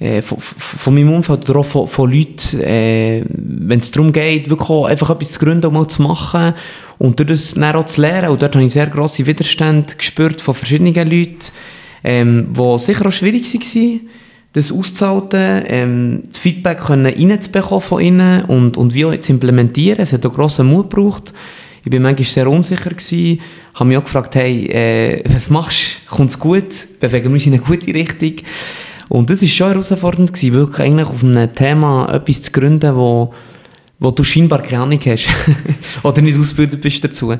äh, 0.00 0.22
von, 0.22 0.38
von 0.38 0.94
meinem 0.94 1.12
Umfeld 1.12 1.48
oder 1.50 1.60
auch 1.60 1.66
von, 1.66 1.88
von 1.88 2.12
Leuten, 2.12 2.60
äh, 2.60 3.24
wenn 3.28 3.80
es 3.80 3.90
darum 3.90 4.12
geht, 4.12 4.48
wirklich 4.48 4.70
einfach 4.70 5.10
etwas 5.10 5.32
zu 5.32 5.40
gründen 5.40 5.66
und 5.66 5.72
mal 5.72 5.88
zu 5.88 6.02
machen 6.02 6.54
und 6.98 7.18
durch 7.18 7.28
das 7.28 7.54
dann 7.54 7.74
auch 7.74 7.86
zu 7.86 8.00
lernen. 8.00 8.30
Und 8.30 8.42
dort 8.42 8.54
habe 8.54 8.64
ich 8.64 8.72
sehr 8.72 8.86
grosse 8.86 9.26
Widerstände 9.26 9.94
gespürt 9.96 10.40
von 10.40 10.54
verschiedenen 10.54 10.94
Leuten, 10.94 11.38
ähm, 12.04 12.54
die 12.56 12.78
sicher 12.78 13.06
auch 13.06 13.12
schwierig 13.12 13.52
waren, 13.52 14.00
das 14.52 14.72
auszuhalten, 14.72 15.64
ähm, 15.66 16.22
das 16.32 16.38
Feedback 16.38 16.78
können 16.78 17.06
reinzubekommen 17.06 17.80
von 17.82 18.00
ihnen 18.00 18.44
und, 18.44 18.76
und 18.76 18.94
wie 18.94 19.04
auch 19.04 19.18
zu 19.18 19.32
implementieren. 19.32 20.00
Es 20.00 20.12
hat 20.12 20.24
auch 20.24 20.32
grossen 20.32 20.68
Mut 20.68 20.90
gebraucht. 20.90 21.32
Ich 21.84 21.92
war 21.92 22.00
manchmal 22.00 22.24
sehr 22.24 22.48
unsicher, 22.48 22.90
gewesen, 22.90 23.40
habe 23.74 23.88
mich 23.88 23.98
auch 23.98 24.04
gefragt, 24.04 24.34
hey, 24.34 24.66
äh, 24.66 25.22
was 25.32 25.50
machst 25.50 26.02
du? 26.06 26.14
Kommt 26.14 26.30
es 26.30 26.38
gut? 26.38 26.88
Bewegen 27.00 27.26
wir 27.26 27.32
uns 27.32 27.46
in 27.46 27.54
eine 27.54 27.62
gute 27.62 27.92
Richtung? 27.92 28.34
Und 29.08 29.30
das 29.30 29.42
war 29.42 29.48
schon 29.48 29.68
herausfordernd, 29.68 30.32
gewesen, 30.32 30.54
wirklich 30.54 30.86
eigentlich 30.86 31.08
auf 31.08 31.22
einem 31.22 31.54
Thema 31.54 32.12
etwas 32.12 32.42
zu 32.42 32.52
gründen, 32.52 32.94
wo, 32.94 33.32
wo 33.98 34.10
du 34.10 34.22
scheinbar 34.22 34.62
keine 34.62 34.82
Ahnung 34.82 35.00
hast. 35.04 35.28
Oder 36.02 36.20
nicht 36.22 36.38
ausgebildet 36.38 36.80
bist 36.80 37.02
dazu. 37.02 37.34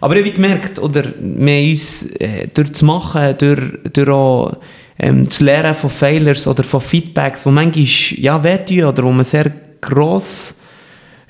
Aber 0.00 0.16
ich 0.16 0.24
habe 0.24 0.32
gemerkt, 0.32 0.78
oder 0.78 1.12
wir 1.20 1.68
uns 1.68 2.04
äh, 2.20 2.48
durch 2.52 2.70
das 2.70 2.82
Machen, 2.82 3.34
durch, 3.38 3.60
durch 3.92 4.08
auch, 4.08 4.56
ähm, 4.98 5.26
das 5.28 5.40
Lernen 5.40 5.74
von 5.74 5.90
Failures 5.90 6.46
oder 6.46 6.64
von 6.64 6.80
Feedbacks, 6.80 7.46
wo 7.46 7.50
manchmal 7.50 7.84
ja, 8.20 8.42
wehtun 8.42 8.84
oder 8.84 9.04
wo 9.04 9.12
man 9.12 9.24
sehr 9.24 9.52
gross, 9.80 10.54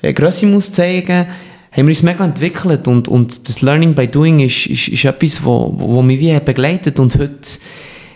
äh, 0.01 0.13
Grösse 0.13 0.45
muss 0.45 0.71
zeigen 0.71 1.27
haben 1.71 1.87
wir 1.87 1.93
uns 1.93 2.03
mega 2.03 2.25
entwickelt. 2.25 2.87
Und, 2.87 3.07
und 3.07 3.47
das 3.47 3.61
Learning 3.61 3.93
by 3.93 4.07
Doing 4.07 4.39
ist, 4.39 4.65
ist, 4.65 4.87
ist 4.87 5.05
etwas, 5.05 5.43
wo, 5.43 5.73
wo 5.77 6.01
mich 6.01 6.19
wie 6.19 6.39
begleitet. 6.39 6.99
Und 6.99 7.17
heute 7.17 7.59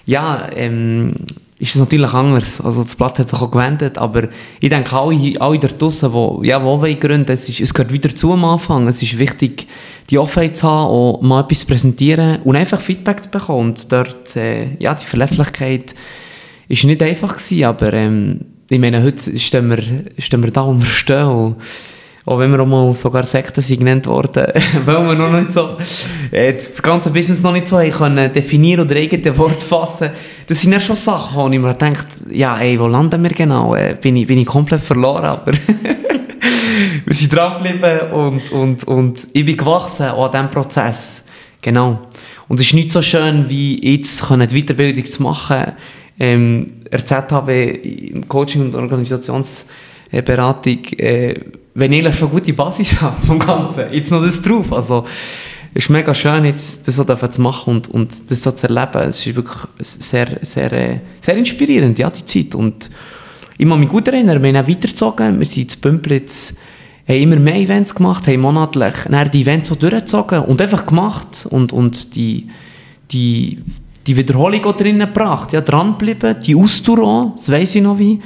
ja, 0.05 0.49
ähm, 0.53 1.13
ist 1.63 1.75
es 1.75 1.79
natürlich 1.79 2.13
anders. 2.13 2.59
Also 2.59 2.83
das 2.83 2.93
Blatt 2.93 3.19
hat 3.19 3.29
sich 3.29 3.41
auch 3.41 3.49
gewendet, 3.49 3.97
aber 3.97 4.27
ich 4.59 4.69
denke, 4.69 4.97
alle, 4.97 5.39
alle 5.39 5.59
da 5.59 5.69
draussen, 5.69 6.11
die, 6.11 6.47
ja, 6.49 6.61
wollen 6.61 6.99
gründen, 6.99 7.31
es, 7.31 7.47
ist, 7.47 7.61
es 7.61 7.73
gehört 7.73 7.93
wieder 7.93 8.13
zu 8.13 8.33
am 8.33 8.43
Anfang. 8.43 8.89
Es 8.89 9.01
ist 9.01 9.17
wichtig, 9.17 9.65
die 10.09 10.17
Offenheit 10.17 10.57
zu 10.57 10.67
haben 10.67 10.93
und 10.93 11.25
mal 11.25 11.39
etwas 11.39 11.59
zu 11.59 11.67
präsentieren 11.67 12.41
und 12.43 12.57
einfach 12.57 12.81
Feedback 12.81 13.23
zu 13.23 13.29
bekommen. 13.29 13.69
Und 13.69 13.91
dort, 13.93 14.35
äh, 14.35 14.75
ja, 14.77 14.93
die 14.93 15.05
Verlässlichkeit 15.05 15.95
ist 16.67 16.83
nicht 16.83 17.01
einfach 17.01 17.37
gewesen, 17.37 17.63
aber 17.63 17.93
ähm, 17.93 18.41
ich 18.69 18.79
meine, 18.79 19.01
heute 19.01 19.39
stehen 19.39 19.69
wir, 19.69 19.83
stehen 20.17 20.43
wir 20.43 20.51
da, 20.51 20.67
wo 20.67 20.73
wir 20.73 20.85
stehen 20.85 21.27
und, 21.27 21.55
auch 22.25 22.39
wenn 22.39 22.51
wir 22.51 22.61
auch 22.61 22.65
mal 22.65 22.95
sogar 22.95 23.25
Sekten 23.25 23.61
sind 23.61 23.79
genannt 23.79 24.07
worden, 24.07 24.45
weil 24.85 25.05
wir 25.05 25.15
noch 25.15 25.31
nicht 25.31 25.51
so, 25.51 25.77
äh, 26.31 26.53
das 26.53 26.81
ganze 26.81 27.09
Business 27.09 27.41
noch 27.41 27.51
nicht 27.51 27.67
so 27.67 27.79
haben 27.79 27.91
können 27.91 28.31
definieren 28.31 28.85
oder 28.85 28.95
eigene 28.95 29.37
Wort 29.37 29.61
fassen. 29.61 30.11
Das 30.47 30.61
sind 30.61 30.71
ja 30.71 30.79
schon 30.79 30.95
Sachen, 30.95 31.37
wo 31.37 31.49
ich 31.49 31.59
mir 31.59 31.73
denke, 31.73 32.05
ja, 32.31 32.57
ey, 32.59 32.79
wo 32.79 32.87
landen 32.87 33.21
wir 33.23 33.31
genau? 33.31 33.75
Äh, 33.75 33.97
bin, 33.99 34.15
ich, 34.15 34.27
bin 34.27 34.37
ich 34.37 34.45
komplett 34.45 34.81
verloren, 34.81 35.25
aber 35.25 35.51
wir 37.05 37.15
sind 37.15 37.33
dran 37.33 37.61
geblieben 37.61 38.11
und, 38.11 38.49
und, 38.51 38.85
und 38.85 39.27
ich 39.33 39.45
bin 39.45 39.57
gewachsen 39.57 40.05
an 40.05 40.31
diesem 40.31 40.49
Prozess. 40.49 41.23
Genau. 41.61 41.99
Und 42.47 42.59
es 42.59 42.67
ist 42.67 42.73
nicht 42.73 42.91
so 42.91 43.01
schön, 43.01 43.49
wie 43.49 43.95
jetzt 43.95 44.21
die 44.21 44.61
Weiterbildung 44.61 45.05
zu 45.05 45.23
machen, 45.23 45.73
ähm, 46.19 46.73
RZHW 46.93 47.71
im 48.11 48.27
Coaching 48.27 48.61
und 48.61 48.75
Organisationsberatung, 48.75 50.83
äh, 50.97 51.33
wenn 51.75 51.91
ich 51.91 52.15
schon 52.15 52.29
eine 52.29 52.39
gute 52.39 52.53
Basis 52.53 52.99
habe 53.01 53.25
vom 53.25 53.39
Ganzen, 53.39 53.91
jetzt 53.91 54.11
noch 54.11 54.23
das 54.23 54.41
drauf. 54.41 54.71
Also, 54.71 55.05
es 55.75 55.85
ist 55.85 55.89
mega 55.89 56.13
schön, 56.13 56.45
jetzt 56.45 56.87
das 56.87 56.95
so 56.95 57.03
zu 57.03 57.41
machen 57.41 57.75
und, 57.75 57.87
und 57.87 58.29
das 58.29 58.43
so 58.43 58.51
zu 58.51 58.67
erleben. 58.67 59.09
Es 59.09 59.25
ist 59.25 59.35
wirklich 59.35 59.57
sehr, 59.79 60.39
sehr, 60.43 60.71
äh, 60.71 60.99
sehr 61.19 61.35
inspirierend, 61.35 61.97
ja, 61.97 62.11
die 62.11 62.23
Zeit. 62.25 62.53
Und 62.53 62.91
ich 63.57 63.67
kann 63.67 63.79
mich 63.79 63.89
gut 63.89 64.07
erinnern, 64.07 64.41
wir 64.43 64.49
haben 64.49 64.63
auch 64.63 64.69
weitergezogen, 64.69 65.39
wir 65.39 65.45
sind 65.47 65.73
in 65.73 65.81
Bümplitz, 65.81 66.53
haben 67.07 67.17
immer 67.17 67.37
mehr 67.37 67.55
Events 67.55 67.95
gemacht, 67.95 68.27
haben 68.27 68.41
monatlich 68.41 68.93
dann 69.09 69.31
die 69.31 69.41
Events 69.41 69.69
so 69.69 69.75
durchgezogen 69.75 70.41
und 70.41 70.61
einfach 70.61 70.85
gemacht 70.85 71.47
und, 71.49 71.73
und 71.73 72.15
die, 72.15 72.49
die, 73.11 73.59
die 74.05 74.17
Wiederholung 74.17 74.63
auch 74.65 74.77
drinnen 74.77 75.07
gebracht, 75.07 75.53
ja, 75.53 75.61
dranbleiben, 75.61 76.39
die 76.39 76.55
Ausdauer 76.55 76.99
auch, 76.99 77.35
das 77.35 77.51
weiss 77.51 77.73
ich 77.73 77.81
noch 77.81 77.97
wie. 77.97 78.19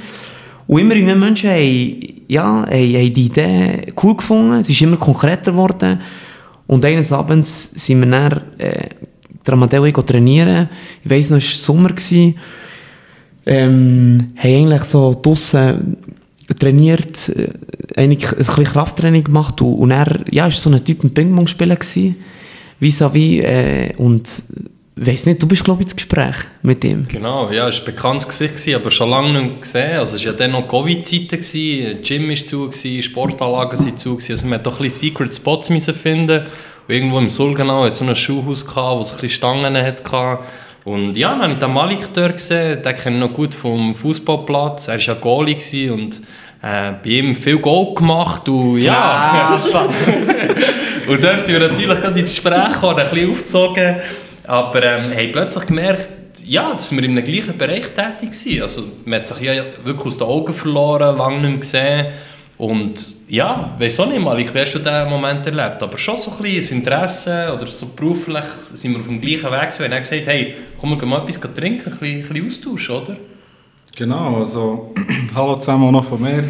Und 0.66 0.80
immer 0.80 0.96
mehr 0.96 1.16
Menschen 1.16 1.48
haben, 1.48 2.17
ja, 2.28 2.66
haben, 2.66 2.94
haben 2.94 3.14
die 3.14 3.26
Idee 3.26 3.92
cool 4.02 4.16
gefunden, 4.16 4.60
es 4.60 4.68
ist 4.68 4.80
immer 4.80 4.96
konkreter 4.96 5.52
geworden. 5.52 6.00
Und 6.66 6.84
eines 6.84 7.12
Abends 7.12 7.70
sind 7.74 8.00
wir 8.00 8.06
dann, 8.06 8.42
äh, 8.58 8.90
der 9.46 9.54
Amadeo 9.54 9.86
ich 9.86 9.94
trainieren. 9.94 10.68
Ich 11.02 11.10
weiss 11.10 11.30
noch, 11.30 11.38
es 11.38 11.50
war 11.50 11.74
Sommer. 11.74 11.88
Gewesen. 11.88 12.34
Ähm, 13.46 14.32
haben 14.36 14.50
eigentlich 14.50 14.84
so 14.84 15.18
draussen 15.20 15.96
trainiert, 16.58 17.30
äh, 17.30 17.48
ein 17.96 18.10
bisschen 18.10 18.64
Krafttraining 18.64 19.24
gemacht 19.24 19.60
und, 19.62 19.74
und 19.74 19.90
er, 19.90 20.24
ja, 20.30 20.44
war 20.44 20.50
so 20.50 20.70
ein 20.70 20.84
Typ 20.84 21.02
ein 21.04 21.14
Ping-Pong 21.14 21.46
spielen 21.46 21.78
vis-à-vis, 22.80 23.42
äh, 23.42 23.94
weiß 25.06 25.26
nicht, 25.26 25.42
du 25.42 25.46
bist 25.46 25.64
glaube 25.64 25.82
ich 25.82 25.86
ins 25.86 25.96
Gespräch 25.96 26.36
mit 26.62 26.84
ihm. 26.84 27.06
Genau, 27.08 27.50
ja, 27.50 27.68
es 27.68 27.80
war 27.80 27.88
ein 27.88 27.94
bekanntes 27.94 28.28
Gesicht, 28.28 28.74
aber 28.74 28.90
schon 28.90 29.10
lange 29.10 29.42
nicht 29.42 29.62
gesehen. 29.62 29.98
Also 29.98 30.16
es 30.16 30.24
war 30.24 30.32
ja 30.32 30.38
dann 30.38 30.52
noch 30.52 30.68
Covid-Zeiten, 30.68 32.02
Gym 32.02 32.28
war 32.28 32.36
zu, 32.36 33.02
Sportanlagen 33.02 33.78
waren 33.78 33.98
zu, 33.98 34.16
also 34.16 34.46
man 34.46 34.50
musste 34.50 34.62
doch 34.64 34.80
ein 34.80 34.84
bisschen 34.84 35.10
Secret 35.10 35.36
Spots 35.36 35.68
finden. 35.68 36.40
Und 36.88 36.94
irgendwo 36.94 37.18
im 37.18 37.30
Sulgenau 37.30 37.84
hat 37.84 37.92
es 37.92 37.98
so 37.98 38.04
ein 38.04 38.16
Schuhhaus, 38.16 38.66
gehabt, 38.66 38.96
wo 38.96 39.00
es 39.00 39.12
ein 39.12 39.18
bisschen 39.18 39.30
Stangen 39.30 39.76
hatte. 39.76 40.38
Und 40.84 41.16
ja, 41.16 41.30
dann 41.30 41.42
habe 41.42 41.52
ich 41.52 41.58
den 41.58 41.72
Malik 41.72 42.14
dort 42.14 42.38
gesehen, 42.38 42.82
den 42.82 42.96
kenne 42.96 43.16
ich 43.16 43.22
noch 43.22 43.34
gut 43.34 43.54
vom 43.54 43.94
Fußballplatz. 43.94 44.88
Er 44.88 44.94
war 44.94 45.00
ja 45.00 45.14
Goalie 45.14 45.90
und 45.90 46.22
äh, 46.62 46.92
bei 47.02 47.10
ihm 47.10 47.36
viel 47.36 47.58
Goal 47.58 47.94
gemacht 47.94 48.48
und 48.48 48.80
ja. 48.80 49.60
und 51.06 51.22
dort 51.22 51.46
sind 51.46 51.60
wir 51.60 51.68
natürlich 51.68 52.00
gerade 52.00 52.18
ins 52.18 52.30
Gespräch 52.30 52.72
gekommen, 52.72 52.98
ein 52.98 53.10
bisschen 53.10 53.30
aufgezogen. 53.30 53.96
Aber 54.48 54.82
ähm, 54.82 55.14
haben 55.14 55.32
plötzlich 55.32 55.66
gemerkt, 55.66 56.08
ja, 56.42 56.72
dass 56.72 56.90
wir 56.90 57.04
im 57.04 57.22
gleichen 57.22 57.58
Bereich 57.58 57.88
tätig 57.90 58.32
sind. 58.32 58.62
Also 58.62 58.82
man 59.04 59.20
hat 59.20 59.28
sich 59.28 59.40
ja 59.42 59.62
wirklich 59.84 60.06
aus 60.06 60.16
den 60.16 60.26
Augen 60.26 60.54
verloren, 60.54 61.18
lange 61.18 61.36
nicht 61.36 61.50
mehr 61.50 61.58
gesehen. 61.58 62.06
Und 62.56 63.28
ja, 63.28 63.76
weiß 63.78 64.00
auch 64.00 64.06
nicht 64.08 64.24
mal, 64.24 64.38
wie 64.38 64.48
hast 64.48 64.72
du 64.72 64.78
diesen 64.78 65.10
Moment 65.10 65.44
erlebt? 65.44 65.82
Aber 65.82 65.98
schon 65.98 66.16
so 66.16 66.30
ein 66.30 66.38
bisschen 66.38 66.60
das 66.62 66.70
Interesse 66.70 67.52
oder 67.54 67.66
so 67.66 67.88
beruflich 67.94 68.44
sind 68.72 68.92
wir 68.92 69.00
auf 69.00 69.06
dem 69.06 69.20
gleichen 69.20 69.52
Weg. 69.52 69.70
So, 69.72 69.84
und 69.84 69.90
dann 69.90 70.02
gesagt, 70.02 70.22
hey, 70.24 70.54
komm, 70.80 70.90
wir 70.90 70.98
gehen 70.98 71.10
mal 71.10 71.28
etwas 71.28 71.54
trinken, 71.54 71.92
ein 71.92 71.98
bisschen, 71.98 72.22
ein 72.22 72.28
bisschen 72.28 72.46
austauschen, 72.46 72.94
oder? 72.96 73.16
Genau, 73.94 74.36
also 74.38 74.94
hallo 75.34 75.56
zusammen 75.56 75.88
auch 75.88 75.92
noch 75.92 76.04
von 76.06 76.22
mir. 76.22 76.42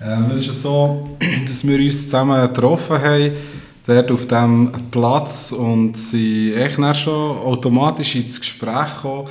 Ähm, 0.00 0.30
es 0.32 0.46
ist 0.46 0.62
so, 0.62 1.18
dass 1.48 1.66
wir 1.66 1.76
uns 1.76 2.04
zusammen 2.04 2.40
getroffen 2.40 3.02
haben, 3.02 3.32
dort 3.86 4.10
auf 4.10 4.26
diesem 4.26 4.72
Platz 4.90 5.52
und 5.52 5.96
sind 5.96 6.54
echt 6.54 6.76
schon 6.96 7.38
automatisch 7.38 8.14
ins 8.14 8.40
Gespräch 8.40 8.94
gekommen. 8.96 9.28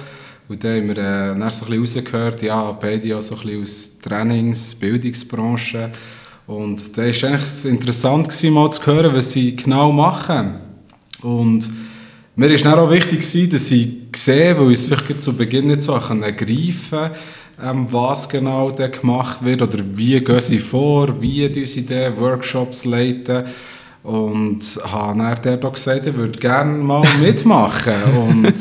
Und 0.50 0.64
dann 0.64 0.78
haben 0.78 0.88
wir 0.90 0.98
äh, 0.98 1.40
dann 1.40 1.50
so 1.50 1.66
ein 1.66 1.82
bisschen 1.82 2.06
rausgehört, 2.06 2.42
ja, 2.42 2.72
beide 2.74 3.18
auch 3.18 3.22
so 3.22 3.36
ein 3.36 3.42
bisschen 3.42 3.64
aus 3.64 3.92
Trainings-, 4.02 4.76
Bildungsbranche. 4.76 5.92
Und 6.46 6.98
da 6.98 7.04
war 7.04 7.10
es 7.10 7.24
eigentlich 7.24 7.66
interessant, 7.66 8.28
gewesen, 8.28 8.54
mal 8.54 8.70
zu 8.70 8.86
hören, 8.86 9.16
was 9.16 9.32
sie 9.32 9.56
genau 9.56 9.92
machen. 9.94 10.56
Und 11.22 11.70
mir 12.36 12.50
war 12.50 12.58
dann 12.58 12.80
auch 12.80 12.92
wichtig, 12.92 13.50
dass 13.50 13.72
ich 13.72 13.98
sehe, 14.16 14.60
weil 14.60 14.72
ich 14.72 14.80
es 14.80 14.88
vielleicht 14.88 15.22
zu 15.22 15.34
Beginn 15.34 15.68
nicht 15.68 15.84
so 15.84 15.94
greifen 15.94 16.22
konnte, 16.22 17.12
ähm, 17.62 17.88
was 17.90 18.28
genau 18.28 18.72
da 18.72 18.88
gemacht 18.88 19.46
wird 19.46 19.62
oder 19.62 19.80
wie 19.96 20.20
gehen 20.20 20.42
sie 20.42 20.60
vor, 20.60 21.22
wie 21.22 21.66
sie 21.66 21.86
die 21.86 22.12
Workshops 22.18 22.84
leiten. 22.84 23.46
Und 24.04 24.62
habe 24.84 25.20
dann 25.44 25.60
dort 25.60 25.76
gesagt, 25.76 26.08
ich 26.08 26.16
würde 26.16 26.40
gerne 26.40 26.72
mal 26.72 27.04
mitmachen. 27.22 27.94
und 28.18 28.54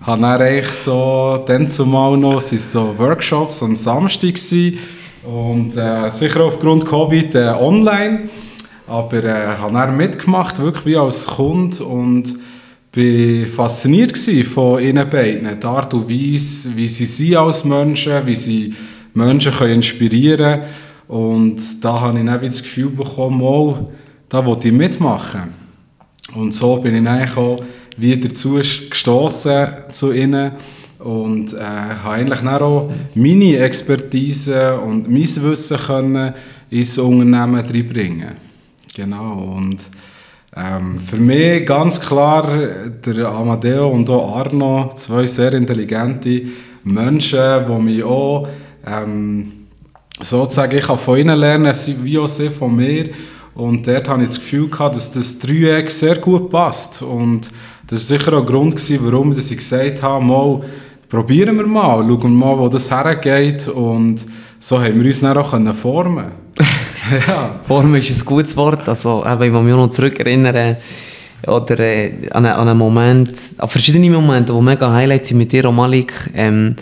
habe 0.00 0.20
dann 0.20 0.24
eigentlich 0.24 0.72
so, 0.72 1.42
dann 1.46 1.68
zumal 1.68 2.16
noch, 2.16 2.38
es 2.38 2.72
so 2.72 2.94
Workshops 2.98 3.62
am 3.62 3.76
Samstag 3.76 4.34
gewesen, 4.34 4.78
und 5.22 5.76
äh, 5.76 6.10
sicher 6.10 6.40
aufgrund 6.40 6.84
Covid 6.84 7.34
äh, 7.36 7.50
online, 7.50 8.28
aber 8.88 9.22
äh, 9.22 9.56
habe 9.56 9.72
dann 9.72 9.96
mitgemacht, 9.96 10.58
wirklich 10.58 10.84
wie 10.84 10.96
als 10.96 11.26
Kunde. 11.26 11.84
Und 11.84 12.40
war 12.94 13.46
fasziniert 13.46 14.18
von 14.18 14.82
ihnen 14.82 15.08
beiden, 15.08 15.60
die 15.60 15.66
Art 15.66 15.94
und 15.94 16.10
Weise, 16.10 16.76
wie 16.76 16.88
sie 16.88 17.06
sind 17.06 17.36
als 17.36 17.64
Menschen, 17.64 18.26
wie 18.26 18.34
sie 18.34 18.74
Menschen 19.14 19.52
können 19.52 19.74
inspirieren. 19.74 20.60
Können 20.60 20.64
und 21.12 21.84
da 21.84 22.00
habe 22.00 22.18
ich 22.18 22.24
dann 22.24 22.40
das 22.40 22.62
Gefühl 22.62 22.88
bekommen, 22.88 23.42
oh, 23.42 23.90
da 24.32 24.46
wollte 24.46 24.68
ich 24.68 24.74
mitmachen. 24.74 25.52
Und 26.34 26.52
so 26.54 26.78
bin 26.78 26.94
ich 26.94 27.06
eigentlich 27.06 27.36
auch 27.36 27.62
wieder 27.98 28.28
gestoßen 28.28 29.66
zu 29.90 30.12
ihnen 30.12 30.52
und 30.98 31.52
äh, 31.52 31.60
habe 31.62 32.14
eigentlich 32.14 32.40
dann 32.40 32.62
auch 32.62 32.90
meine 33.14 33.58
Expertise 33.58 34.80
und 34.80 35.10
mein 35.10 35.22
Wissen 35.22 35.76
können 35.76 36.32
ins 36.70 36.96
Unternehmen 36.96 37.56
reinbringen. 37.56 38.30
Genau. 38.94 39.54
Und 39.56 39.80
ähm, 40.56 40.98
für 41.00 41.18
mich 41.18 41.66
ganz 41.66 42.00
klar 42.00 42.56
der 43.04 43.28
Amadeo 43.28 43.90
und 43.90 44.08
auch 44.08 44.34
Arno, 44.38 44.92
zwei 44.94 45.26
sehr 45.26 45.52
intelligente 45.52 46.44
Menschen, 46.84 47.66
die 47.68 47.82
mich 47.82 48.02
auch 48.02 48.48
ähm, 48.86 49.52
sozusagen 50.22 50.78
ich 50.78 50.86
kann 50.86 50.96
von 50.96 51.18
ihnen 51.18 51.38
lernen, 51.38 51.74
wie 52.02 52.18
auch 52.18 52.28
sie 52.28 52.48
von 52.48 52.74
mir. 52.74 53.10
Und 53.54 53.86
dort 53.86 54.08
hatte 54.08 54.22
ich 54.22 54.28
das 54.28 54.40
Gefühl, 54.40 54.68
gehabt, 54.68 54.96
dass 54.96 55.10
das 55.10 55.38
Dreieck 55.38 55.90
sehr 55.90 56.16
gut 56.16 56.50
passt. 56.50 57.02
Und 57.02 57.50
das 57.86 58.10
war 58.10 58.18
sicher 58.18 58.32
auch 58.34 58.40
ein 58.40 58.46
Grund, 58.46 58.76
gewesen, 58.76 59.00
warum 59.02 59.36
ich 59.36 59.56
gesagt 59.56 60.02
habe, 60.02 60.24
mal, 60.24 60.62
probieren 61.08 61.56
wir 61.56 61.66
mal, 61.66 61.98
schauen 61.98 62.22
wir 62.22 62.28
mal, 62.28 62.58
wo 62.58 62.68
das 62.68 62.90
hergeht. 62.90 63.68
Und 63.68 64.20
so 64.58 64.80
haben 64.80 64.98
wir 65.00 65.06
uns 65.06 65.20
dann 65.20 65.36
auch 65.36 65.74
formen 65.74 66.30
ja. 67.26 67.60
Formen 67.64 67.96
ist 67.96 68.10
ein 68.10 68.24
gutes 68.24 68.56
Wort. 68.56 68.88
Also, 68.88 69.24
eben, 69.26 69.42
ich 69.42 69.62
mich 69.62 69.74
noch 69.74 69.88
zurückerinnern, 69.88 70.76
oder 71.46 71.78
äh, 71.80 72.28
an, 72.30 72.46
einen, 72.46 72.54
an 72.54 72.68
einen 72.68 72.78
Moment, 72.78 73.38
an 73.58 73.68
verschiedene 73.68 74.08
Momente, 74.10 74.54
wo 74.54 74.60
mega 74.60 74.92
Highlights 74.92 75.28
sind 75.28 75.38
mit 75.38 75.52
dir 75.52 75.68
und 75.68 75.76
Malik. 75.76 76.12
Ähm, 76.34 76.76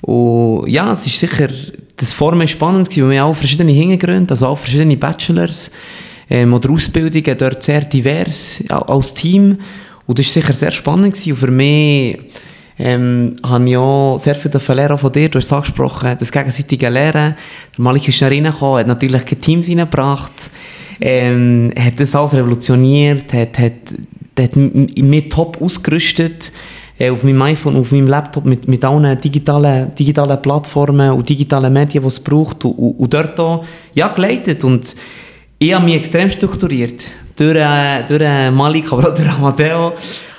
und 0.00 0.66
ja, 0.68 0.92
es 0.92 1.06
ist 1.06 1.20
sicher, 1.20 1.48
das 1.96 2.12
Formen 2.12 2.42
ist 2.42 2.52
spannend 2.52 2.88
weil 2.96 3.10
wir 3.10 3.24
auch 3.24 3.36
verschiedene 3.36 3.72
Hintergründe, 3.72 4.32
also 4.32 4.46
auch 4.46 4.58
verschiedene 4.58 4.96
Bachelors 4.96 5.70
ähm, 6.30 6.54
oder 6.54 6.70
Ausbildungen, 6.70 7.36
dort 7.36 7.62
sehr 7.62 7.82
divers 7.82 8.62
als 8.68 9.12
Team. 9.12 9.58
Und 10.06 10.18
das 10.18 10.26
war 10.26 10.42
sicher 10.42 10.52
sehr 10.54 10.72
spannend 10.72 11.14
gewesen. 11.14 11.32
Und 11.32 11.38
für 11.38 11.50
mich 11.50 12.18
ähm, 12.78 13.36
habe 13.44 13.68
ich 13.68 13.76
auch 13.76 14.18
sehr 14.18 14.34
viel 14.34 14.50
lernen 14.74 14.98
von 14.98 15.12
dir. 15.12 15.28
Du 15.28 15.38
hast 15.38 15.46
es 15.46 15.52
angesprochen, 15.52 16.16
das 16.18 16.32
gegenseitige. 16.32 16.90
Der 16.90 17.36
Malik 17.76 18.08
ist 18.08 18.22
reingekommen, 18.22 18.80
hat 18.80 18.86
natürlich 18.86 19.22
Teams 19.40 19.68
reingebracht, 19.68 20.50
ähm, 21.00 21.72
hat 21.78 21.98
das 21.98 22.14
alles 22.14 22.34
revolutioniert, 22.34 23.32
hat, 23.32 23.58
hat, 23.58 23.72
hat 24.38 24.56
mich 24.56 25.28
top 25.28 25.60
ausgerüstet 25.60 26.52
äh, 26.98 27.10
auf 27.10 27.22
meinem 27.22 27.42
iPhone, 27.42 27.76
auf 27.76 27.92
meinem 27.92 28.06
Laptop 28.06 28.44
mit, 28.44 28.68
mit 28.68 28.84
allen 28.84 29.20
digitalen, 29.20 29.94
digitalen 29.94 30.40
Plattformen 30.40 31.10
und 31.12 31.28
digitalen 31.28 31.72
Medien, 31.72 32.02
die 32.02 32.08
es 32.08 32.20
braucht 32.20 32.64
und, 32.64 32.72
und, 32.72 32.98
und 32.98 33.14
dort 33.14 33.38
auch, 33.40 33.64
ja, 33.94 34.08
geleitet 34.08 34.64
und 34.64 34.94
ich 35.62 35.74
habe 35.74 35.84
mich 35.84 35.96
extrem 35.96 36.30
strukturiert 36.30 37.04
durch, 37.36 37.58
äh, 37.58 38.02
durch 38.08 38.50
Malik, 38.50 38.90
aber 38.90 39.10
auch 39.10 39.14
durch 39.14 39.28
Amadeo 39.28 39.92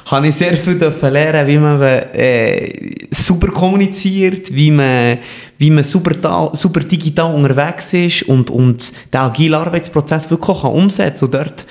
habe 0.08 0.28
ich 0.28 0.36
sehr 0.36 0.58
viel 0.58 0.80
lernen, 0.80 1.48
wie 1.48 1.58
man 1.60 1.80
äh, 1.80 2.96
super 3.12 3.50
kommuniziert, 3.50 4.52
wie 4.52 4.72
man, 4.72 5.20
wie 5.60 5.70
man 5.70 5.84
super, 5.84 6.50
super 6.54 6.80
digital 6.80 7.36
unterwegs 7.36 7.94
ist 7.94 8.24
und, 8.24 8.50
und 8.50 8.92
den 9.14 9.20
agilen 9.20 9.54
Arbeitsprozess 9.54 10.30
wirklich 10.32 10.50
auch 10.50 10.74
umsetzen 10.74 11.30
kann. 11.30 11.42
Und 11.42 11.48
dort, 11.48 11.66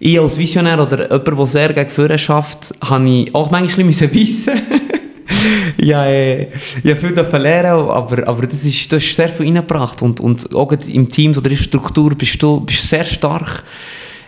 ich 0.00 0.18
als 0.18 0.38
Visionär 0.38 0.80
oder 0.80 1.02
jemand, 1.02 1.38
der 1.38 1.46
sehr 1.46 1.72
gegen 1.74 1.90
Führer 1.90 2.18
schafft, 2.18 2.74
habe 2.80 3.08
ich 3.08 3.34
auch 3.34 3.50
manchmal 3.50 3.84
ein 3.84 3.90
bisschen 3.90 4.10
ja, 5.78 6.06
äh, 6.06 6.48
ich 6.82 6.96
viel 6.96 7.12
lernen, 7.12 7.88
aber, 7.88 8.26
aber 8.26 8.46
das 8.46 8.64
ist, 8.64 8.92
das 8.92 9.04
ist 9.04 9.16
sehr 9.16 9.28
viel 9.28 9.46
reingebracht 9.46 10.02
und, 10.02 10.20
und 10.20 10.54
auch 10.54 10.72
im 10.72 11.08
Team, 11.08 11.34
so 11.34 11.40
der 11.40 11.56
Struktur, 11.56 12.14
bist 12.14 12.42
du 12.42 12.60
bist 12.60 12.88
sehr 12.88 13.04
stark 13.04 13.62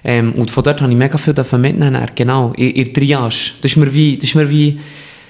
ähm, 0.05 0.35
und 0.35 0.51
von 0.51 0.63
dort 0.63 0.81
habe 0.81 0.93
ich 0.93 0.97
mega 0.97 1.19
viel 1.19 1.35
mitnehmen 1.59 2.07
genau, 2.15 2.53
in, 2.57 2.71
in 2.71 2.95
Triage. 2.95 3.53
Das 3.61 3.73
ist 3.73 3.77
mir 3.77 3.93
wie, 3.93 4.17
das 4.17 4.29
ist 4.29 4.35
mir 4.35 4.49
wie 4.49 4.79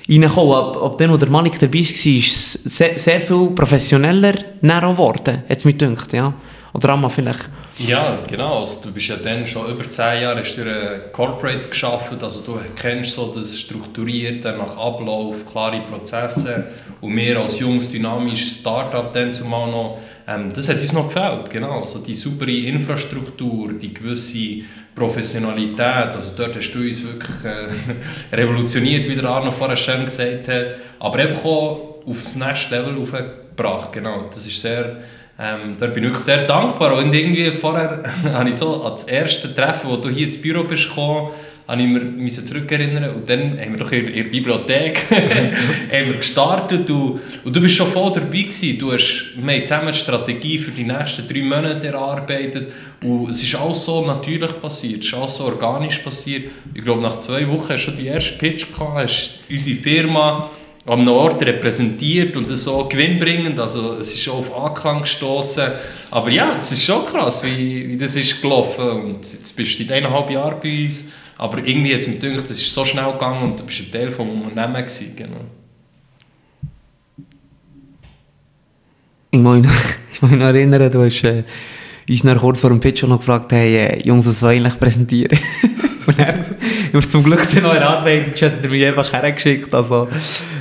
reingekommen. 0.08 0.54
Ab, 0.54 0.82
ab 0.82 0.98
dem, 0.98 1.10
wo 1.10 1.16
der 1.16 1.30
Malik 1.30 1.58
dabei 1.58 1.78
war, 1.78 1.80
ist 1.80 2.04
es 2.04 2.52
sehr, 2.64 2.98
sehr 2.98 3.20
viel 3.20 3.48
professioneller 3.54 4.34
geworden, 4.60 5.42
jetzt 5.48 5.64
mir 5.64 5.72
gedacht, 5.72 6.12
ja. 6.12 6.34
Oder 6.72 6.90
Amma 6.90 7.08
vielleicht. 7.08 7.48
Ja, 7.78 8.22
genau. 8.26 8.60
Also, 8.60 8.80
du 8.82 8.90
bist 8.90 9.08
ja 9.08 9.16
dann 9.16 9.46
schon 9.46 9.70
über 9.70 9.88
zehn 9.90 10.22
Jahre 10.22 10.40
hast 10.40 10.56
du 10.56 10.62
ein 10.62 11.12
Corporate 11.12 11.68
geschaffen, 11.68 12.18
also 12.22 12.40
du 12.40 12.58
kennst 12.74 13.12
so 13.12 13.34
das 13.34 13.58
Strukturierte 13.58 14.52
nach 14.52 14.78
Ablauf, 14.78 15.44
klare 15.50 15.82
Prozesse 15.82 16.68
und 17.02 17.14
wir 17.14 17.38
als 17.38 17.58
junges, 17.58 17.90
dynamisches 17.90 18.60
Startup 18.60 19.12
dann 19.12 19.34
zumal 19.34 19.70
noch 19.70 19.98
ähm, 20.26 20.52
das 20.52 20.68
hat 20.68 20.80
uns 20.80 20.92
noch 20.92 21.08
gefällt, 21.08 21.50
genau. 21.50 21.82
Also 21.82 22.00
die 22.00 22.14
saubere 22.14 22.50
Infrastruktur, 22.50 23.74
die 23.74 23.94
gewisse 23.94 24.64
Professionalität, 24.94 26.14
also 26.14 26.32
dort 26.36 26.56
hast 26.56 26.72
du 26.72 26.80
uns 26.80 27.02
wirklich 27.04 27.44
äh, 27.44 28.36
revolutioniert, 28.36 29.08
wie 29.08 29.14
der 29.14 29.26
Arno 29.26 29.52
vorher 29.52 29.76
schön 29.76 30.04
gesagt 30.04 30.48
hat, 30.48 30.66
aber 30.98 31.18
einfach 31.18 31.44
auch 31.44 32.02
aufs 32.06 32.34
nächste 32.34 32.74
Level 32.74 33.00
aufgebracht, 33.00 33.92
genau. 33.92 34.30
Das 34.34 34.46
ist 34.46 34.60
sehr, 34.60 34.96
ähm, 35.38 35.76
da 35.78 35.86
bin 35.88 36.04
ich 36.04 36.18
sehr 36.20 36.46
dankbar. 36.46 36.96
Und 36.96 37.14
irgendwie 37.14 37.50
vorher 37.50 38.02
habe 38.32 38.48
ich 38.48 38.56
so 38.56 38.82
an 38.82 38.92
das 38.94 39.04
erste 39.04 39.54
Treffen, 39.54 39.90
wo 39.90 39.96
du 39.96 40.08
hier 40.08 40.26
ins 40.26 40.40
Büro 40.40 40.64
bist 40.64 40.88
gekommen, 40.88 41.30
habe 41.68 41.82
ich 41.82 41.88
mich 41.88 42.46
zurückerinnern. 42.46 43.16
Und 43.16 43.28
dann 43.28 43.58
haben 43.58 43.72
wir 43.72 43.78
doch 43.78 43.92
in, 43.92 44.06
der 44.06 44.22
Bibliothek 44.24 44.98
gestartet. 46.16 46.88
Und, 46.88 47.20
und 47.44 47.54
du 47.54 47.60
bist 47.60 47.74
schon 47.74 47.88
voll 47.88 48.12
dabei 48.14 48.42
gewesen. 48.42 48.78
Du 48.78 48.92
hast, 48.92 49.32
wir 49.36 49.54
haben 49.54 49.62
zusammen 49.62 49.88
eine 49.88 49.94
Strategie 49.94 50.58
für 50.58 50.70
die 50.70 50.84
nächsten 50.84 51.28
drei 51.28 51.42
Monate 51.42 51.88
erarbeitet. 51.88 52.72
Und 53.02 53.30
es 53.30 53.42
ist 53.42 53.54
alles 53.54 53.84
so 53.84 54.06
natürlich 54.06 54.58
passiert, 54.60 55.00
es 55.00 55.08
ist 55.08 55.14
alles 55.14 55.36
so 55.36 55.44
organisch 55.44 55.98
passiert. 55.98 56.44
Ich 56.72 56.82
glaube, 56.82 57.02
nach 57.02 57.20
zwei 57.20 57.46
Wochen 57.46 57.68
hast 57.68 57.84
du 57.84 57.90
schon 57.90 57.96
die 57.96 58.06
erste 58.06 58.38
Pitch 58.38 58.72
gehabt, 58.72 59.02
hast 59.02 59.40
unsere 59.50 59.76
Firma 59.76 60.50
am 60.86 61.04
Nord 61.04 61.42
repräsentiert 61.44 62.36
und 62.36 62.48
so 62.48 62.86
gewinnbringend, 62.88 63.58
also 63.58 63.98
es 64.00 64.14
ist 64.14 64.28
auf 64.28 64.56
Anklang 64.56 65.00
gestoßen. 65.02 65.64
Aber 66.10 66.30
ja, 66.30 66.54
es 66.56 66.70
ist 66.72 66.84
schon 66.84 67.04
krass, 67.04 67.42
wie, 67.44 67.88
wie 67.88 67.96
das 67.96 68.14
ist 68.14 68.40
gelaufen 68.40 68.88
und 68.88 69.32
jetzt 69.32 69.54
bist 69.56 69.78
du 69.78 69.84
seit 69.84 69.92
eineinhalb 69.98 70.30
Jahren 70.30 70.60
bei 70.62 70.84
uns 70.84 71.04
aber 71.38 71.58
irgendwie 71.58 71.92
es 71.92 72.06
mir 72.06 72.16
gedacht, 72.16 72.44
das 72.44 72.56
ist 72.56 72.72
so 72.72 72.84
schnell 72.84 73.12
gegangen 73.12 73.42
und 73.42 73.60
du 73.60 73.64
bist 73.64 73.80
ein 73.80 73.92
Teil 73.92 74.06
des 74.08 74.18
Unternehmens. 74.18 75.00
Genau. 75.14 75.36
Ich 79.30 79.38
muss 79.38 79.56
mich 79.56 79.64
noch, 79.64 79.72
ich 80.12 80.22
muss 80.22 80.30
mich 80.30 80.40
noch 80.40 80.46
erinnern, 80.46 80.90
du 80.90 81.04
hast 81.04 81.22
äh, 81.24 81.44
uns 82.08 82.24
nach 82.24 82.40
kurz 82.40 82.60
vor 82.60 82.70
dem 82.70 82.80
Pitch 82.80 83.02
noch 83.02 83.18
gefragt, 83.18 83.52
hey, 83.52 83.76
äh, 83.76 84.06
Jungs, 84.06 84.26
was 84.26 84.40
soll 84.40 84.52
ich 84.52 84.60
eigentlich 84.60 84.78
präsentieren? 84.78 85.38
er 86.18 86.38
hat 86.92 87.10
zum 87.10 87.22
Glück 87.22 87.46
dann 87.52 87.62
noch 87.64 87.74
erarbeitet, 87.74 88.40
hat 88.42 88.62
er 88.62 88.68
mich 88.68 88.86
einfach 88.86 89.12
hergeschickt. 89.12 89.74
Also, 89.74 90.08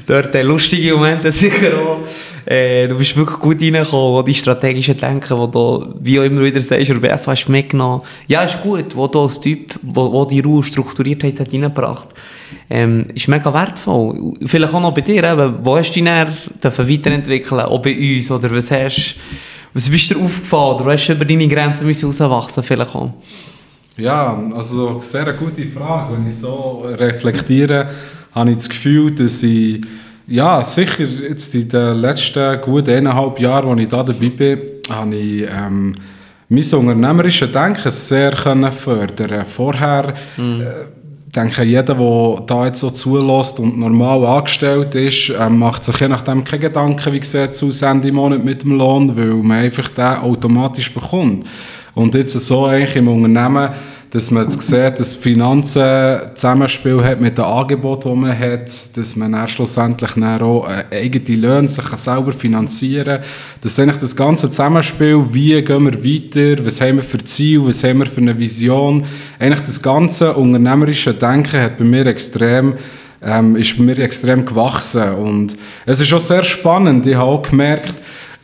dort 0.07 0.35
äh, 0.35 0.41
lustige 0.41 0.93
Momente 0.93 1.31
sicher 1.33 1.77
auch. 1.77 1.99
Äh, 2.45 2.87
du 2.87 2.97
bist 2.97 3.17
wirklich 3.17 3.39
gut 3.39 3.61
reingekommen, 3.61 4.13
wo 4.13 4.21
die 4.21 4.33
strategischen 4.33 4.95
Denken, 4.95 5.37
wo 5.37 5.47
du, 5.47 5.95
wie 5.99 6.19
auch 6.19 6.23
immer 6.23 6.43
wieder 6.43 6.61
sagst, 6.61 6.91
oder 6.91 6.99
BF 6.99 7.25
hast 7.25 7.49
mitgenommen. 7.49 8.03
Ja, 8.27 8.43
ist 8.43 8.61
gut, 8.61 8.95
wo 8.95 9.07
du 9.07 9.21
als 9.21 9.39
Typ, 9.39 9.73
wo, 9.81 10.11
wo 10.11 10.25
die 10.25 10.41
Ruhe 10.41 10.63
Strukturiertheit 10.63 11.39
hat 11.39 11.51
reingebracht. 11.51 12.09
Ähm, 12.69 13.07
ist 13.15 13.27
mega 13.27 13.51
wertvoll. 13.51 14.33
Vielleicht 14.45 14.73
auch 14.73 14.79
noch 14.79 14.93
bei 14.93 15.01
dir, 15.01 15.23
eben, 15.23 15.55
wo 15.63 15.75
hast 15.75 15.91
du 15.91 16.01
dich 16.01 16.03
dann 16.03 16.89
weiterentwickeln, 16.89 17.61
auch 17.61 17.81
bei 17.81 18.15
uns, 18.15 18.29
oder 18.29 18.51
was 18.51 18.69
hast, 18.69 19.15
was 19.73 19.89
bist 19.89 20.11
dir 20.11 20.17
aufgefallen, 20.17 20.81
oder 20.81 20.91
hast 20.91 21.07
du 21.07 21.13
über 21.13 21.25
deine 21.25 21.47
Grenzen 21.47 21.87
müssen 21.87 22.05
rauswachsen, 22.05 22.63
vielleicht 22.63 22.95
auch? 22.95 23.11
Ja, 23.97 24.37
also 24.55 25.01
sehr 25.01 25.27
eine 25.27 25.33
gute 25.33 25.65
Frage. 25.65 26.13
Wenn 26.13 26.27
ich 26.27 26.35
so 26.35 26.85
reflektiere, 26.85 27.89
habe 28.33 28.51
ich 28.51 28.57
das 28.57 28.69
Gefühl, 28.69 29.11
dass 29.11 29.41
ich 29.41 29.81
ja, 30.27 30.63
sicher. 30.63 31.05
Jetzt 31.05 31.53
in 31.55 31.69
den 31.69 31.97
letzten 31.97 32.61
gut 32.61 32.89
eineinhalb 32.89 33.39
Jahren, 33.39 33.69
als 33.69 33.81
ich 33.81 33.87
da 33.87 34.03
dabei 34.03 34.29
bin, 34.29 34.61
habe 34.89 35.15
ich 35.15 35.43
ähm, 35.43 35.95
mein 36.49 36.63
unternehmerisches 36.73 37.51
Denken 37.51 37.91
sehr 37.91 38.31
können 38.31 38.71
fördern 38.71 39.45
Vorher, 39.45 40.13
mhm. 40.37 40.61
äh, 40.61 40.65
denke 41.35 41.63
jeder, 41.63 41.95
der 41.95 42.43
da 42.47 42.65
jetzt 42.65 42.79
so 42.79 42.89
zulässt 42.89 43.59
und 43.59 43.77
normal 43.77 44.25
angestellt 44.25 44.95
ist, 44.95 45.29
äh, 45.29 45.49
macht 45.49 45.83
sich 45.83 45.99
je 45.99 46.07
nachdem 46.07 46.43
keine 46.43 46.61
Gedanken, 46.61 47.13
wie 47.13 47.23
sieht 47.23 47.51
es 47.51 47.63
aus 47.63 47.81
Ende 47.81 48.11
Monat 48.11 48.43
mit 48.43 48.63
dem 48.63 48.77
Lohn, 48.77 49.15
weil 49.17 49.33
man 49.33 49.57
einfach 49.57 49.89
den 49.89 50.05
automatisch 50.05 50.93
bekommt. 50.93 51.45
Und 51.95 52.13
jetzt 52.13 52.33
so 52.33 52.65
eigentlich 52.65 52.95
im 52.95 53.07
Unternehmen 53.07 53.69
dass 54.15 54.31
man 54.31 54.43
jetzt 54.43 54.61
sieht, 54.61 54.97
dass 54.97 55.13
Finanzen 55.13 56.19
Zusammenspiel 56.35 57.03
hat 57.03 57.19
mit 57.19 57.37
dem 57.37 57.43
Angebot, 57.43 58.05
das 58.05 58.15
man 58.15 58.39
hat, 58.39 58.97
dass 58.97 59.13
man 59.17 59.33
dann 59.33 59.47
schlussendlich 59.49 60.11
dann 60.11 60.41
auch 60.41 60.69
äh, 60.69 60.85
eigene 60.89 61.35
Löhne 61.35 61.67
sich 61.67 61.85
selber 61.85 62.31
finanzieren 62.31 63.17
kann. 63.17 63.25
Das 63.59 63.73
ist 63.73 63.79
eigentlich 63.79 63.97
das 63.97 64.15
ganze 64.15 64.49
Zusammenspiel, 64.49 65.25
wie 65.33 65.61
gehen 65.61 65.83
wir 65.83 66.01
weiter, 66.01 66.65
was 66.65 66.79
haben 66.79 66.95
wir 66.95 67.03
für 67.03 67.17
Ziel, 67.17 67.65
was 67.65 67.83
haben 67.83 67.99
wir 67.99 68.05
für 68.05 68.21
eine 68.21 68.39
Vision. 68.39 69.03
Eigentlich 69.37 69.65
das 69.65 69.81
ganze 69.81 70.33
unternehmerische 70.33 71.13
Denken 71.13 71.59
hat 71.59 71.77
bei 71.77 71.83
mir 71.83 72.05
extrem 72.07 72.75
ähm, 73.21 73.57
ist 73.57 73.75
bei 73.77 73.83
mir 73.83 73.99
extrem 73.99 74.45
gewachsen 74.45 75.13
und 75.15 75.57
es 75.85 75.99
ist 75.99 76.13
auch 76.13 76.21
sehr 76.21 76.43
spannend. 76.43 77.05
Ich 77.05 77.15
habe 77.15 77.25
auch 77.25 77.41
gemerkt, 77.41 77.95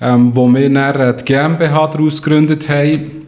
ähm, 0.01 0.35
wo 0.35 0.49
wir 0.49 0.69
dann 0.69 1.15
die 1.17 1.23
GmbH 1.23 1.87
daraus 1.87 2.21
gegründet 2.21 2.67
haben, 2.67 3.20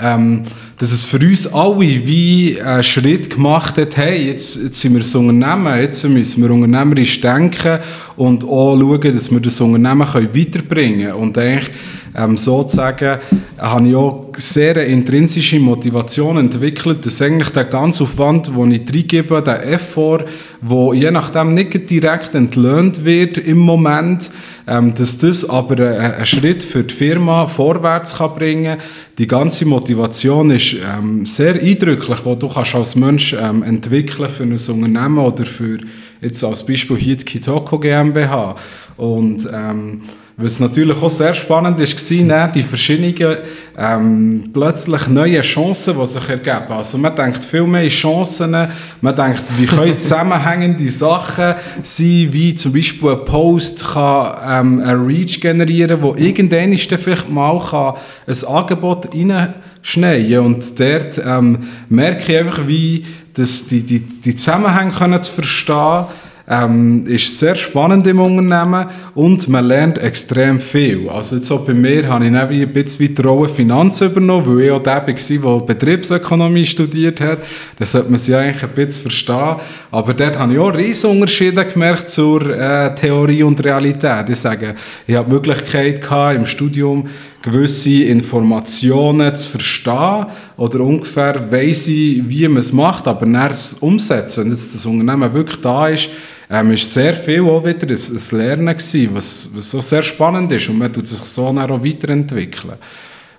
ähm, 0.00 0.44
dass 0.78 0.90
es 0.90 1.04
für 1.04 1.18
uns 1.18 1.46
alle 1.46 1.78
wie 1.78 2.60
einen 2.60 2.82
Schritt 2.82 3.30
gemacht 3.30 3.78
hat, 3.78 3.96
hey, 3.96 4.26
jetzt, 4.26 4.60
jetzt 4.60 4.80
sind 4.80 4.92
wir 4.94 5.00
das 5.00 5.14
Unternehmen, 5.14 5.80
jetzt 5.80 6.02
müssen 6.08 6.42
wir 6.42 6.50
unternehmerisch 6.50 7.20
denken 7.20 7.78
und 8.16 8.44
auch 8.44 8.74
schauen, 8.74 9.14
dass 9.14 9.30
wir 9.30 9.40
das 9.40 9.60
Unternehmen 9.60 10.06
können 10.06 10.34
weiterbringen 10.34 11.06
können. 11.06 11.22
Und 11.22 11.38
eigentlich 11.38 11.70
ähm, 12.16 12.36
sozusagen 12.36 13.18
habe 13.58 13.88
ich 13.88 13.94
auch 13.94 14.32
sehr 14.36 14.76
eine 14.76 14.84
intrinsische 14.84 15.58
Motivation 15.58 16.38
entwickelt, 16.38 17.04
dass 17.06 17.22
eigentlich 17.22 17.50
der 17.50 17.64
ganze 17.64 18.04
Aufwand, 18.04 18.48
den 18.48 18.72
ich 18.72 18.82
reingebe, 18.88 19.42
der 19.42 19.66
Effort, 19.66 20.24
der 20.60 20.94
je 20.94 21.10
nachdem 21.10 21.54
nicht 21.54 21.90
direkt 21.90 22.34
entlöhnt 22.34 23.04
wird 23.04 23.38
im 23.38 23.58
Moment, 23.58 24.30
ähm, 24.66 24.94
dass 24.94 25.18
das 25.18 25.48
aber 25.48 25.86
einen 25.86 26.26
Schritt 26.26 26.62
für 26.62 26.84
die 26.84 26.94
Firma 26.94 27.46
vorwärts 27.46 28.16
kann 28.16 28.34
bringen 28.34 28.78
kann. 28.78 28.86
Die 29.18 29.26
ganze 29.26 29.66
Motivation 29.66 30.50
ist 30.50 30.74
ähm, 30.74 31.26
sehr 31.26 31.54
eindrücklich, 31.54 32.20
die 32.20 32.38
du 32.38 32.48
kannst 32.48 32.74
als 32.74 32.96
Mensch 32.96 33.34
ähm, 33.34 33.62
entwickeln 33.62 34.28
für 34.28 34.44
ein 34.44 34.52
Unternehmen 34.52 35.18
oder 35.18 35.44
für 35.44 35.78
jetzt 36.20 36.42
als 36.42 36.64
Beispiel 36.64 36.96
hier 36.96 37.16
die 37.16 37.24
Kitoko 37.24 37.78
GmbH. 37.78 38.56
Und 38.96 39.48
ähm, 39.52 40.02
was 40.36 40.58
natürlich 40.58 41.00
auch 41.00 41.10
sehr 41.10 41.32
spannend 41.32 41.78
war, 41.78 42.48
die 42.48 42.62
verschiedenen 42.64 43.36
ähm, 43.78 44.50
plötzlich 44.52 45.06
neue 45.06 45.40
Chancen, 45.42 45.96
die 45.96 46.06
sich 46.06 46.28
ergeben. 46.28 46.72
Also 46.72 46.98
man 46.98 47.14
denkt 47.14 47.44
viel 47.44 47.66
mehr 47.66 47.84
in 47.84 47.88
Chancen, 47.88 48.56
man 49.00 49.14
denkt, 49.14 49.44
wie 49.56 49.66
können 49.66 49.98
zusammenhängende 50.00 50.88
Sachen 50.88 51.54
sein, 51.82 52.28
wie 52.32 52.54
zum 52.56 52.72
Beispiel 52.72 53.10
ein 53.10 53.24
Post 53.24 53.84
kann 53.84 54.36
ähm, 54.44 54.80
ein 54.80 55.06
Reach 55.06 55.40
generieren, 55.40 56.02
wo 56.02 56.14
irgendwann 56.16 56.76
vielleicht 56.76 57.28
mal 57.28 57.60
kann 57.60 57.94
ein 58.26 58.48
Angebot 58.48 59.08
reinschneiden 59.14 60.38
und 60.40 60.80
dort 60.80 61.22
ähm, 61.24 61.68
merke 61.88 62.32
ich 62.32 62.38
einfach, 62.40 62.66
wie 62.66 63.06
das, 63.34 63.66
die, 63.66 63.82
die, 63.82 64.00
die 64.00 64.34
Zusammenhänge 64.34 64.92
können 64.92 65.22
zu 65.22 65.32
verstehen 65.32 66.06
ähm, 66.46 67.04
ist 67.06 67.38
sehr 67.38 67.54
spannend 67.54 68.06
im 68.06 68.20
Unternehmen 68.20 68.86
und 69.14 69.48
man 69.48 69.64
lernt 69.64 69.96
extrem 69.98 70.60
viel. 70.60 71.08
Also 71.08 71.36
jetzt 71.36 71.50
auch 71.50 71.64
bei 71.64 71.72
mir 71.72 72.06
habe 72.06 72.26
ich 72.26 72.62
ein 72.62 72.72
bisschen 72.72 73.14
die 73.14 73.22
Rolle 73.22 73.48
Finanzen 73.48 74.10
übernommen, 74.10 74.46
weil 74.46 74.64
ich 74.64 74.70
auch 74.70 74.82
der 74.82 75.06
war, 75.06 75.58
der 75.58 75.74
Betriebsökonomie 75.74 76.66
studiert 76.66 77.20
hat. 77.20 77.38
Das 77.78 77.92
sollte 77.92 78.10
man 78.10 78.18
sich 78.18 78.34
eigentlich 78.34 78.62
ein 78.62 78.70
bisschen 78.70 79.02
verstehen. 79.02 79.56
Aber 79.90 80.12
dort 80.12 80.38
habe 80.38 80.52
ich 80.52 80.58
auch 80.58 80.74
riesige 80.74 81.08
Unterschiede 81.08 81.64
gemerkt 81.64 82.10
zur 82.10 82.46
äh, 82.50 82.94
Theorie 82.94 83.42
und 83.42 83.64
Realität. 83.64 84.28
Ich 84.28 84.38
sage, 84.38 84.74
ich 85.06 85.14
habe 85.14 85.28
die 85.28 85.34
Möglichkeit 85.34 86.02
gehabt, 86.02 86.36
im 86.36 86.44
Studium 86.44 87.08
gewisse 87.40 88.04
Informationen 88.04 89.34
zu 89.34 89.50
verstehen 89.50 90.26
oder 90.56 90.80
ungefähr 90.80 91.50
weiss 91.50 91.86
ich, 91.88 92.26
wie 92.26 92.48
man 92.48 92.58
es 92.58 92.72
macht, 92.72 93.06
aber 93.06 93.26
es 93.50 93.74
umsetzen, 93.74 94.44
wenn 94.44 94.50
jetzt 94.50 94.74
das 94.74 94.86
Unternehmen 94.86 95.34
wirklich 95.34 95.60
da 95.60 95.88
ist, 95.88 96.08
ähm, 96.50 96.72
ist 96.72 96.92
sehr 96.92 97.14
viel 97.14 97.42
auch 97.42 97.64
wieder 97.64 97.86
ein, 97.88 97.96
ein 97.96 98.38
Lernen 98.38 98.76
gewesen, 98.76 99.14
was, 99.14 99.50
was 99.54 99.70
so 99.70 99.80
sehr 99.80 100.02
spannend 100.02 100.52
ist 100.52 100.68
und 100.68 100.78
man 100.78 100.92
tut 100.92 101.06
sich 101.06 101.18
so 101.20 101.46
dann 101.46 101.58
auch 101.70 101.84
weiterentwickeln. 101.84 102.74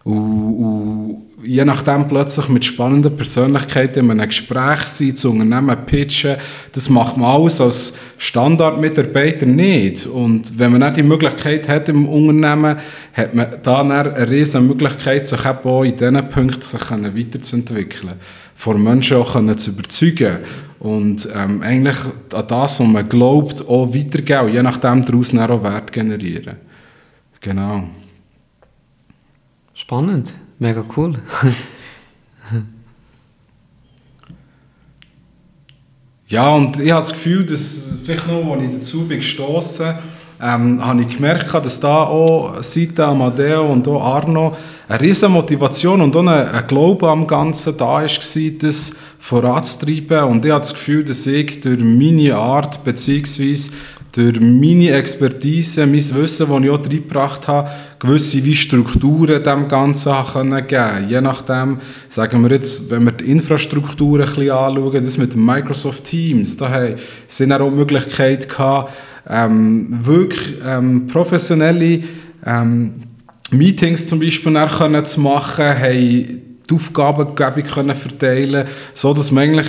Und, 0.03 0.13
und 0.13 1.25
je 1.43 1.65
nachdem 1.65 2.07
plötzlich 2.07 2.47
mit 2.47 2.63
spannenden 2.63 3.17
Persönlichkeiten 3.17 4.05
in 4.05 4.11
einem 4.11 4.29
Gespräch 4.29 4.81
sein, 4.81 5.15
zu 5.15 5.31
Unternehmen 5.31 5.77
pitchen, 5.85 6.37
das 6.73 6.89
macht 6.89 7.17
man 7.17 7.41
alles 7.41 7.59
als 7.59 7.93
Standardmitarbeiter 8.17 9.47
nicht. 9.47 10.05
Und 10.05 10.59
wenn 10.59 10.73
man 10.73 10.81
nicht 10.81 10.97
die 10.97 11.03
Möglichkeit 11.03 11.67
hat 11.67 11.89
im 11.89 12.07
Unternehmen, 12.07 12.77
hat 13.13 13.33
man 13.33 13.55
da 13.63 13.81
eine 13.81 14.29
riesige 14.29 14.63
Möglichkeit, 14.63 15.25
sich 15.25 15.43
eben 15.43 15.59
auch 15.63 15.83
in 15.83 15.97
diesen 15.97 16.29
Punkten 16.29 17.17
weiterzuentwickeln, 17.17 18.13
von 18.55 18.83
Menschen 18.83 19.17
auch 19.17 19.55
zu 19.55 19.71
überzeugen 19.71 20.37
und 20.79 21.27
ähm, 21.33 21.61
eigentlich 21.61 21.97
an 22.33 22.47
das, 22.47 22.79
was 22.79 22.87
man 22.87 23.09
glaubt, 23.09 23.67
auch 23.67 23.93
weitergeben 23.93 24.53
je 24.53 24.61
nachdem 24.61 25.03
daraus 25.03 25.33
auch 25.33 25.63
Wert 25.63 25.91
generieren. 25.91 26.57
Genau. 27.41 27.83
Spannend, 29.73 30.33
mega 30.59 30.83
cool. 30.95 31.19
ja, 36.27 36.49
und 36.49 36.79
ich 36.79 36.91
habe 36.91 37.01
das 37.01 37.13
Gefühl, 37.13 37.45
dass 37.45 37.99
vielleicht 38.03 38.27
noch, 38.27 38.53
als 38.53 38.63
ich 38.63 38.71
dazu 38.71 39.07
bin 39.07 39.17
gestossen 39.17 39.95
ähm, 40.41 40.85
habe 40.85 41.01
ich 41.01 41.15
gemerkt, 41.15 41.53
dass 41.53 41.79
da 41.79 42.03
auch 42.03 42.61
Sita, 42.61 43.09
Amadeo 43.11 43.71
und 43.71 43.87
auch 43.87 44.15
Arno 44.15 44.55
eine 44.87 45.01
riesige 45.01 45.29
Motivation 45.29 46.01
und 46.01 46.15
auch 46.15 46.27
ein, 46.27 46.67
Glaube 46.67 47.09
am 47.09 47.25
Ganzen 47.25 47.75
da 47.77 47.85
war, 47.85 48.03
das 48.03 48.91
voranzutreiben. 49.19 50.23
Und 50.25 50.45
ich 50.45 50.51
habe 50.51 50.61
das 50.61 50.73
Gefühl, 50.73 51.03
dass 51.03 51.25
ich 51.25 51.61
durch 51.61 51.79
meine 51.79 52.35
Art 52.35 52.83
beziehungsweise 52.83 53.71
durch 54.15 54.39
meine 54.39 54.91
Expertise, 54.91 55.85
mein 55.85 55.95
Wissen, 55.95 56.47
das 56.49 56.63
ich 56.63 56.69
auch 56.69 56.85
reingebracht 56.85 57.47
habe, 57.49 57.69
gewisse 57.99 58.55
Strukturen 58.55 59.43
dem 59.43 59.67
Ganzen 59.67 60.13
geben 60.13 60.67
können. 60.67 61.09
Je 61.09 61.19
nachdem, 61.19 61.79
sagen 62.07 62.43
wir 62.43 62.51
jetzt, 62.51 62.89
wenn 62.89 63.03
wir 63.03 63.11
die 63.11 63.29
Infrastruktur 63.29 64.19
ein 64.19 64.25
bisschen 64.25 64.51
anschauen, 64.51 65.03
das 65.03 65.17
mit 65.17 65.35
Microsoft 65.35 66.05
Teams, 66.05 66.55
da 66.55 66.71
sind 67.27 67.51
auch 67.51 67.69
Möglichkeiten 67.69 68.47
gehabt, 68.47 68.93
ähm, 69.29 69.87
wirklich 70.01 70.55
ähm, 70.63 71.07
professionelle 71.07 72.03
ähm, 72.45 72.93
Meetings 73.51 74.07
zum 74.07 74.19
Beispiel 74.19 74.53
können 74.67 75.05
zu 75.05 75.19
machen, 75.19 75.65
haben 75.65 76.41
die 76.69 76.73
Aufgabengebung 76.73 77.63
können 77.63 77.95
verteilen, 77.95 78.67
so 78.93 79.13
dass 79.13 79.31
man 79.31 79.43
eigentlich 79.43 79.67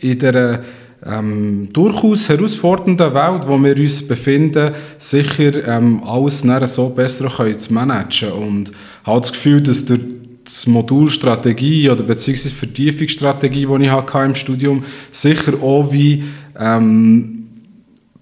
in 0.00 0.18
der 0.18 0.62
ähm, 1.06 1.68
durchaus 1.72 2.28
herausfordernden 2.28 3.14
Welt, 3.14 3.46
wo 3.46 3.56
wir 3.58 3.76
uns 3.76 4.06
befinden, 4.06 4.74
sicher 4.98 5.66
ähm, 5.66 6.02
alles 6.04 6.44
so 6.74 6.88
besser 6.88 7.28
können 7.28 7.58
zu 7.58 7.72
managen 7.72 8.32
und 8.32 8.72
habe 9.04 9.20
das 9.20 9.32
Gefühl, 9.32 9.60
dass 9.60 9.84
durch 9.84 10.00
die 10.00 10.70
Modulstrategie 10.70 11.90
oder 11.90 12.02
beziehungsweise 12.02 12.54
Vertiefungsstrategie, 12.54 13.66
die 13.66 13.84
ich 13.84 13.90
hatte 13.90 14.18
im 14.18 14.34
Studium, 14.34 14.84
sicher 15.12 15.62
auch 15.62 15.92
wie 15.92 16.24
ähm, 16.58 17.37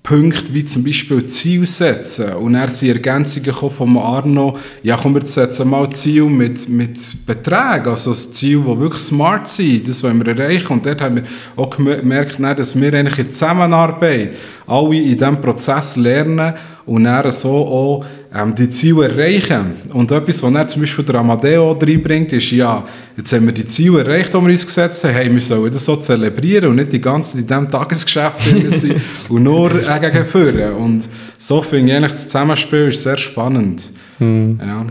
Punkte 0.06 0.54
wie 0.54 0.64
zum 0.64 0.84
Beispiel 0.84 1.24
Ziel 1.26 1.66
setzen. 1.66 2.34
Und 2.34 2.54
er 2.54 2.68
sind 2.68 2.90
Ergänzungen 2.90 3.52
von 3.52 3.98
Arno, 3.98 4.56
ja 4.84 4.96
komm, 4.96 5.14
wir 5.14 5.26
setzen 5.26 5.68
mal 5.68 5.90
Ziel 5.90 6.26
mit, 6.26 6.68
mit 6.68 7.26
Beträgen, 7.26 7.88
also 7.88 8.10
das 8.10 8.32
Ziel, 8.32 8.62
das 8.64 8.78
wirklich 8.78 9.02
smart 9.02 9.48
sind, 9.48 9.88
das 9.88 10.04
wollen 10.04 10.24
wir 10.24 10.38
erreichen. 10.38 10.74
Und 10.74 10.86
dort 10.86 11.00
haben 11.00 11.16
wir 11.16 11.24
auch 11.56 11.70
gemerkt, 11.70 12.38
dass 12.38 12.80
wir 12.80 12.94
eigentlich 12.94 13.18
in 13.18 13.32
Zusammenarbeit 13.32 14.36
alle 14.68 14.94
in 14.94 15.18
diesem 15.18 15.40
Prozess 15.40 15.96
lernen 15.96 16.54
und 16.86 17.02
dann 17.02 17.32
so 17.32 17.50
auch 17.50 18.04
ähm, 18.34 18.54
die 18.54 18.68
Ziele 18.70 19.08
erreichen. 19.08 19.76
Und 19.92 20.10
etwas, 20.12 20.42
was 20.42 20.54
er 20.54 20.66
zum 20.66 20.82
Beispiel 20.82 21.04
der 21.04 21.16
Amadeo 21.16 21.72
reinbringt, 21.72 22.32
ist, 22.32 22.50
ja, 22.50 22.84
jetzt 23.16 23.32
haben 23.32 23.46
wir 23.46 23.52
die 23.52 23.66
Ziele 23.66 24.00
erreicht, 24.00 24.34
die 24.34 24.38
wir 24.38 24.50
uns 24.50 24.66
gesetzt 24.66 25.04
haben, 25.04 25.14
hey, 25.14 25.32
wir 25.32 25.40
sollen 25.40 25.70
das 25.70 25.84
so 25.84 25.96
zelebrieren 25.96 26.70
und 26.70 26.76
nicht 26.76 26.92
die 26.92 27.00
ganze 27.00 27.38
in 27.38 27.46
diesem 27.46 27.70
Tagesgeschäft 27.70 28.42
sein 28.70 29.00
und 29.28 29.42
nur 29.42 29.70
äh, 29.72 30.00
gegen 30.00 30.26
führen. 30.26 30.74
Und 30.74 31.08
so 31.38 31.62
finde 31.62 31.92
ich 31.92 31.96
eigentlich 31.96 32.12
das 32.12 32.24
Zusammenspiel 32.24 32.88
ist 32.88 33.02
sehr 33.02 33.16
spannend. 33.16 33.90
Mhm. 34.18 34.60
Ja. 34.60 34.86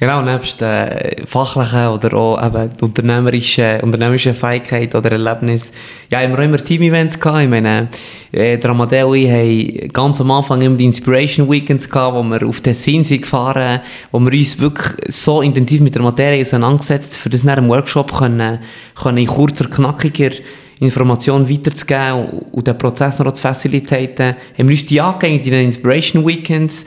Genau, 0.00 0.22
nebst 0.22 0.58
den 0.62 1.26
fachlichen 1.26 1.88
oder 1.88 2.14
auch 2.14 2.42
eben 2.42 2.70
unternehmerischen, 2.80 3.80
unternehmerischen 3.82 4.32
Fähigkeit 4.32 4.94
oder 4.94 5.12
Erlebnis, 5.12 5.72
ja, 6.10 6.20
haben 6.20 6.32
wir 6.32 6.38
auch 6.38 6.44
immer 6.44 6.56
Team-Events 6.56 7.20
gehabt. 7.20 7.42
Ich 7.42 7.50
meine, 7.50 7.88
äh, 8.32 8.56
der 8.56 8.70
ich 9.12 9.30
haben 9.30 9.92
ganz 9.92 10.18
am 10.22 10.30
Anfang 10.30 10.62
immer 10.62 10.78
die 10.78 10.86
Inspiration 10.86 11.50
Weekends 11.50 11.86
gehabt, 11.86 12.16
wo 12.16 12.22
wir 12.22 12.48
auf 12.48 12.62
Tessin 12.62 13.04
sind 13.04 13.20
gefahren, 13.20 13.82
wo 14.10 14.18
wir 14.20 14.32
uns 14.32 14.58
wirklich 14.58 14.94
so 15.08 15.42
intensiv 15.42 15.82
mit 15.82 15.94
der 15.94 16.00
Materie 16.00 16.40
auseinandergesetzt, 16.40 17.18
für 17.18 17.28
das 17.28 17.44
nach 17.44 17.58
einem 17.58 17.68
Workshop 17.68 18.16
können, 18.16 18.60
können 18.94 19.18
in 19.18 19.26
kurzer, 19.26 19.66
knackiger 19.66 20.30
Informationen 20.78 21.46
weiterzugeben 21.46 22.40
und, 22.52 22.66
den 22.66 22.78
Prozess 22.78 23.18
noch 23.18 23.32
zu 23.32 23.42
facilitaten, 23.42 24.34
haben 24.56 24.66
wir 24.66 24.74
uns 24.74 24.86
die 24.86 24.98
angehängt 24.98 25.44
in 25.44 25.52
den 25.52 25.66
Inspiration 25.66 26.26
Weekends. 26.26 26.86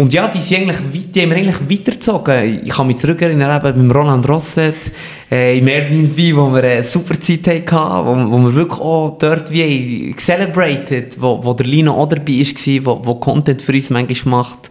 Und 0.00 0.14
ja, 0.14 0.28
die, 0.28 0.40
sind 0.40 0.62
eigentlich, 0.62 1.10
die 1.12 1.20
haben 1.20 1.28
wir 1.28 1.36
eigentlich 1.36 1.78
weitergezogen. 1.78 2.62
Ich 2.64 2.72
kann 2.72 2.86
mich 2.86 2.96
zurückerinnern, 2.96 3.54
eben 3.54 3.76
beim 3.76 3.90
Roland 3.90 4.26
Rosset, 4.26 4.90
äh, 5.30 5.58
im 5.58 5.68
Airbnb, 5.68 6.16
wo 6.36 6.50
wir 6.54 6.64
eine 6.64 6.82
super 6.82 7.20
Zeit 7.20 7.46
hatten, 7.46 8.06
wo, 8.06 8.32
wo 8.32 8.38
wir 8.38 8.54
wirklich 8.54 8.80
auch 8.80 9.18
dort 9.18 9.52
wie 9.52 10.14
celebrated, 10.16 11.20
wo, 11.20 11.44
wo 11.44 11.52
der 11.52 11.66
Lino 11.66 11.92
auch 11.92 12.08
dabei 12.08 12.32
war, 12.32 12.84
wo, 12.86 13.04
wo 13.04 13.14
Content 13.16 13.60
für 13.60 13.72
uns 13.72 13.90
manchmal 13.90 14.38
macht. 14.38 14.70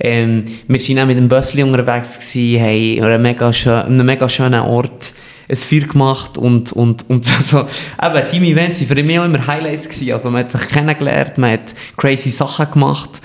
Ähm, 0.00 0.46
wir 0.66 0.80
waren 0.80 0.98
auch 1.00 1.06
mit 1.06 1.18
dem 1.18 1.28
Bössli 1.28 1.62
unterwegs, 1.62 2.18
gewesen, 2.18 2.62
haben 2.62 3.04
an 3.04 3.12
einem 3.12 3.22
mega, 3.24 3.52
schön, 3.52 3.74
einem 3.74 4.06
mega 4.06 4.26
schönen 4.26 4.62
Ort 4.62 5.12
ein 5.50 5.56
Feuer 5.56 5.80
gemacht 5.80 6.38
und, 6.38 6.72
und, 6.72 7.10
und 7.10 7.26
so. 7.44 7.66
Eben, 8.02 8.26
Team-Events 8.26 8.80
waren 8.80 8.96
für 8.96 9.02
mich 9.02 9.18
auch 9.18 9.26
immer 9.26 9.46
Highlights 9.46 9.86
gewesen. 9.86 10.12
Also 10.14 10.30
man 10.30 10.44
hat 10.44 10.50
sich 10.50 10.66
kennengelernt, 10.68 11.36
man 11.36 11.52
hat 11.52 11.74
crazy 11.98 12.30
Sachen 12.30 12.70
gemacht. 12.70 13.20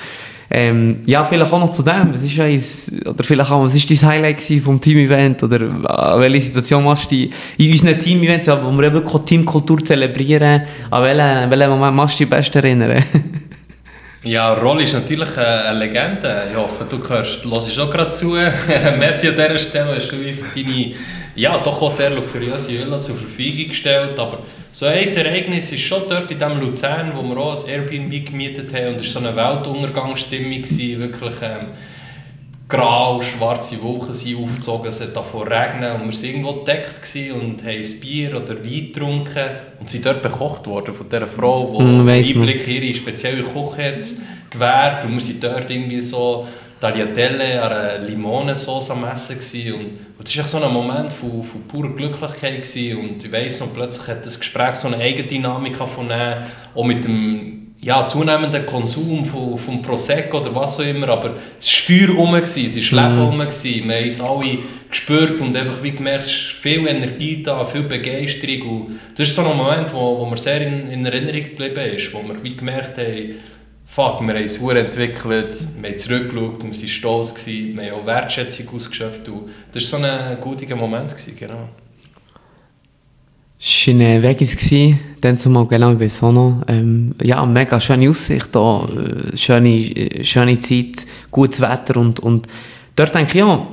Ähm, 0.50 1.02
ja, 1.06 1.26
vielleicht 1.26 1.52
auch 1.52 1.60
noch 1.60 1.72
zu 1.72 1.84
dem. 1.84 2.14
Was 2.14 2.24
ist, 2.24 2.40
eins, 2.40 2.92
oder 3.06 3.24
vielleicht 3.24 3.52
auch, 3.52 3.64
was 3.64 3.76
ist 3.76 3.90
dein 3.90 4.10
Highlight 4.10 4.42
vom 4.64 4.80
Team-Event? 4.80 5.44
Oder 5.44 5.62
an 5.90 6.22
welche 6.22 6.42
Situation 6.48 6.86
machst 6.86 7.12
du 7.12 7.28
in 7.58 7.72
unseren 7.72 8.00
Team-Events, 8.00 8.48
wo 8.48 8.72
wir 8.72 8.94
wirklich 8.94 9.24
Teamkultur 9.24 9.84
zelebrieren? 9.84 10.62
An 10.90 11.04
welchen, 11.04 11.52
welchen 11.52 11.70
Moment 11.70 11.96
machst 11.96 12.20
du 12.20 12.24
dich 12.24 12.30
best 12.30 12.56
erinnern? 12.56 13.04
ja, 14.24 14.54
Rolli 14.54 14.86
ist 14.86 14.94
natürlich 14.94 15.38
eine 15.38 15.78
Legende. 15.78 16.46
Ich 16.50 16.58
hoffe, 16.58 16.86
du 16.90 16.98
hörst, 17.10 17.80
auch 17.80 17.92
gerade 17.92 18.12
zu. 18.12 18.36
Merci 19.00 19.28
an 19.28 19.36
dieser 19.36 19.60
Stelle, 19.60 19.96
hast 19.98 20.12
du 20.12 20.16
uns 20.16 20.44
deine 20.56 20.94
ja, 21.38 21.56
doch 21.60 21.82
auch 21.82 21.92
sehr 21.92 22.10
luxuriöse 22.10 22.70
Villa 22.70 23.00
zur 23.00 23.16
Verfügung 23.16 23.70
gestellt. 23.70 24.18
Aber 24.18 24.40
so 24.78 24.86
ein 24.86 25.08
Ereignis 25.08 25.72
ist 25.72 25.80
schon 25.80 26.04
dort 26.08 26.30
in 26.30 26.38
diesem 26.38 26.60
Luzern, 26.60 27.12
wo 27.16 27.24
wir 27.24 27.38
auch 27.38 27.66
ein 27.66 27.68
Airbnb 27.68 28.28
gemietet 28.28 28.72
haben. 28.72 28.90
Und 28.90 29.02
es 29.02 29.16
war 29.16 29.24
so 29.24 29.28
eine 29.28 29.36
Weltuntergangsstimmung. 29.36 30.64
Wirklich 30.70 31.34
ähm, 31.42 31.70
grau, 32.70 33.20
schwarze 33.24 33.82
Wolken 33.82 34.14
sind 34.14 34.38
aufgezogen, 34.38 34.90
es 34.90 35.02
hat 35.02 35.16
davon 35.16 35.48
regnen 35.48 35.94
und 35.94 36.12
wir 36.12 36.14
waren 36.14 36.24
irgendwo 36.24 36.54
gedeckt 36.64 37.16
und 37.34 37.64
haben 37.64 37.70
ein 37.70 38.00
Bier 38.00 38.38
oder 38.38 38.64
Wein 38.64 38.94
getrunken 38.94 39.50
und 39.80 39.90
sind 39.90 40.06
dort 40.06 40.22
bekocht 40.22 40.68
worden 40.68 40.94
von 40.94 41.10
dieser 41.10 41.28
Frau, 41.28 41.76
die 41.76 41.84
mm, 41.84 42.10
Einblick 42.10 42.68
in 42.68 42.84
ihre 42.84 42.94
spezielle 42.94 43.44
Küche 43.44 43.84
hat 43.84 44.08
gewährt 44.52 45.06
und 45.06 45.14
wir 45.14 45.22
sind 45.22 45.44
dort 45.44 45.72
irgendwie 45.72 46.02
so 46.02 46.46
Tagliatelle 46.80 47.62
an 47.62 47.72
einer 47.72 47.98
Limonensauce 48.00 48.92
am 48.92 49.06
Essen 49.06 49.40
gewesen. 49.40 49.74
und, 49.74 49.86
und 50.18 50.24
das 50.24 50.38
war 50.38 50.48
so 50.48 50.58
ein 50.58 50.74
Moment 50.74 51.14
von, 51.14 51.44
von 51.44 51.62
purer 51.68 51.96
Glücklichkeit 51.96 52.64
gewesen. 52.64 52.98
und 52.98 53.24
ich 53.24 53.32
weiss 53.32 53.60
noch, 53.60 53.74
plötzlich 53.74 54.08
hat 54.08 54.26
das 54.26 54.40
Gespräch 54.40 54.76
so 54.76 54.88
eine 54.88 54.98
Eigendynamik 54.98 55.78
von 55.78 56.12
auch 56.76 56.84
mit 56.84 57.04
dem 57.04 57.58
ja, 57.80 58.08
zunehmenden 58.08 58.66
Konsum 58.66 59.26
von, 59.26 59.58
von 59.58 59.82
Prosecco 59.82 60.40
oder 60.40 60.54
was 60.56 60.80
auch 60.80 60.84
immer, 60.84 61.10
aber 61.10 61.36
es 61.60 61.90
war 61.90 61.98
Feuer 61.98 62.16
rum, 62.16 62.36
es 62.36 62.56
war 62.56 62.64
Leben 62.64 63.22
rum, 63.22 63.40
wir 63.40 63.96
haben 63.96 64.06
uns 64.06 64.22
alle 64.22 64.58
gespürt 64.90 65.42
und 65.42 65.56
einfach 65.56 65.84
wie 65.84 65.92
gemerkt, 65.92 66.30
viel 66.30 66.88
Energie 66.88 67.44
da, 67.44 67.66
viel 67.66 67.84
Begeisterung 67.84 68.62
und 68.62 69.00
das 69.16 69.30
ist 69.30 69.36
so 69.36 69.44
ein 69.44 69.56
Moment, 69.56 69.94
wo, 69.94 70.20
wo 70.20 70.26
mir 70.26 70.38
sehr 70.38 70.66
in, 70.66 70.90
in 70.90 71.06
Erinnerung 71.06 71.44
geblieben 71.44 71.96
ist, 71.96 72.14
wo 72.14 72.24
wir 72.28 72.42
wie 72.44 72.56
gemerkt 72.56 72.98
haben, 72.98 73.36
fuck, 73.98 74.22
wir 74.22 74.36
haben 74.36 74.44
es 74.44 74.58
entwickelt, 74.60 75.58
wir 75.82 75.90
haben 75.90 75.98
zurückgeschaut 75.98 76.64
wir 76.64 76.70
waren 76.70 76.88
stolz, 76.88 77.48
wir 77.48 77.92
haben 77.92 78.00
auch 78.00 78.06
Wertschätzung 78.06 78.68
ausgeschöpft 78.76 79.28
das 79.74 79.92
war 79.92 80.00
so 80.00 80.06
ein 80.06 80.38
guter 80.40 80.76
Moment, 80.76 81.10
gewesen, 81.10 81.36
genau. 81.36 81.70
Es 83.60 83.88
war 83.88 83.94
in 83.96 84.22
Vegis, 84.22 84.56
dann 85.20 85.40
zumal 85.40 85.66
genau 85.66 85.96
bei 85.96 86.10
Sono. 86.10 86.62
Ähm, 86.68 87.16
ja, 87.24 87.44
mega 87.44 87.80
schöne 87.80 88.08
Aussicht 88.08 88.50
da, 88.52 88.88
äh, 88.88 89.36
schöne, 89.36 90.24
schöne 90.24 90.60
Zeit, 90.60 91.08
gutes 91.32 91.60
Wetter 91.60 91.98
und, 91.98 92.20
und 92.20 92.48
dort 92.96 93.16
denke 93.16 93.32
ich, 93.32 93.40
ja, 93.40 93.68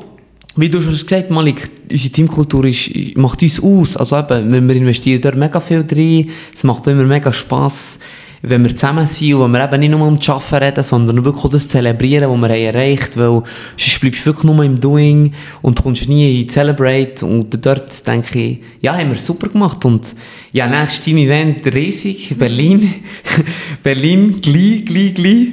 wie 0.57 0.71
du 0.71 0.81
schon 0.81 0.93
gesagt 0.93 1.25
hast, 1.25 1.31
Malik, 1.31 1.69
unsere 1.91 2.13
Teamkultur 2.15 2.65
ist, 2.65 2.91
macht 3.17 3.43
uns 3.43 3.63
aus. 3.63 3.99
Also 3.99 4.19
eben, 4.21 4.69
wir 4.69 4.77
investieren 4.77 5.21
dort 5.21 5.37
mega 5.37 5.61
viel 5.61 5.85
drin, 5.85 6.31
es 6.55 6.65
macht 6.65 6.87
immer 6.87 7.05
mega 7.05 7.31
Spass 7.31 7.99
wenn 8.47 8.63
wir 8.65 8.77
zusammen 8.77 9.07
sind 9.07 9.35
und 9.35 9.43
wenn 9.43 9.53
wir 9.53 9.65
eben 9.65 9.81
nicht 9.81 9.91
nur 9.91 10.07
um 10.07 10.19
das 10.19 10.29
Arbeiten 10.29 10.65
reden, 10.65 10.85
sondern 10.85 11.25
wirklich 11.25 11.53
das 11.53 11.69
zelebrieren, 11.69 12.31
was 12.31 12.51
wir 12.51 12.57
erreicht 12.57 13.17
haben, 13.17 13.23
weil 13.23 13.43
sonst 13.77 14.01
bleibst 14.01 14.21
du 14.21 14.27
wirklich 14.27 14.45
nur 14.45 14.65
im 14.65 14.81
Doing 14.81 15.33
und 15.63 15.83
kommst 15.83 16.09
nie 16.09 16.43
in 16.43 16.49
Celebrate. 16.49 17.25
Und 17.25 17.65
dort 17.65 18.07
denke 18.07 18.39
ich, 18.39 18.59
ja, 18.81 18.97
haben 18.97 19.11
wir 19.11 19.19
super 19.19 19.49
gemacht. 19.49 19.85
Und 19.85 20.15
ja, 20.53 20.67
nächstes 20.67 21.05
Team-Event 21.05 21.67
riesig, 21.67 22.37
Berlin, 22.39 22.95
Berlin, 23.83 24.41
gleich, 24.41 24.85
gleich, 24.85 25.15
gleich. 25.15 25.49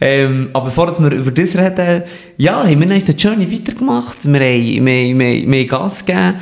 Ähm, 0.00 0.50
aber 0.52 0.66
bevor 0.66 0.98
wir 0.98 1.10
über 1.10 1.30
das 1.30 1.56
reden, 1.56 2.02
ja, 2.36 2.64
haben 2.64 2.80
wir 2.80 2.94
unsere 2.94 3.16
Journey 3.16 3.50
weitergemacht, 3.50 4.24
wir 4.24 4.40
haben, 4.40 4.86
wir, 4.86 5.18
wir, 5.18 5.18
wir 5.18 5.60
haben 5.60 5.66
Gas 5.66 6.04
gegeben, 6.04 6.34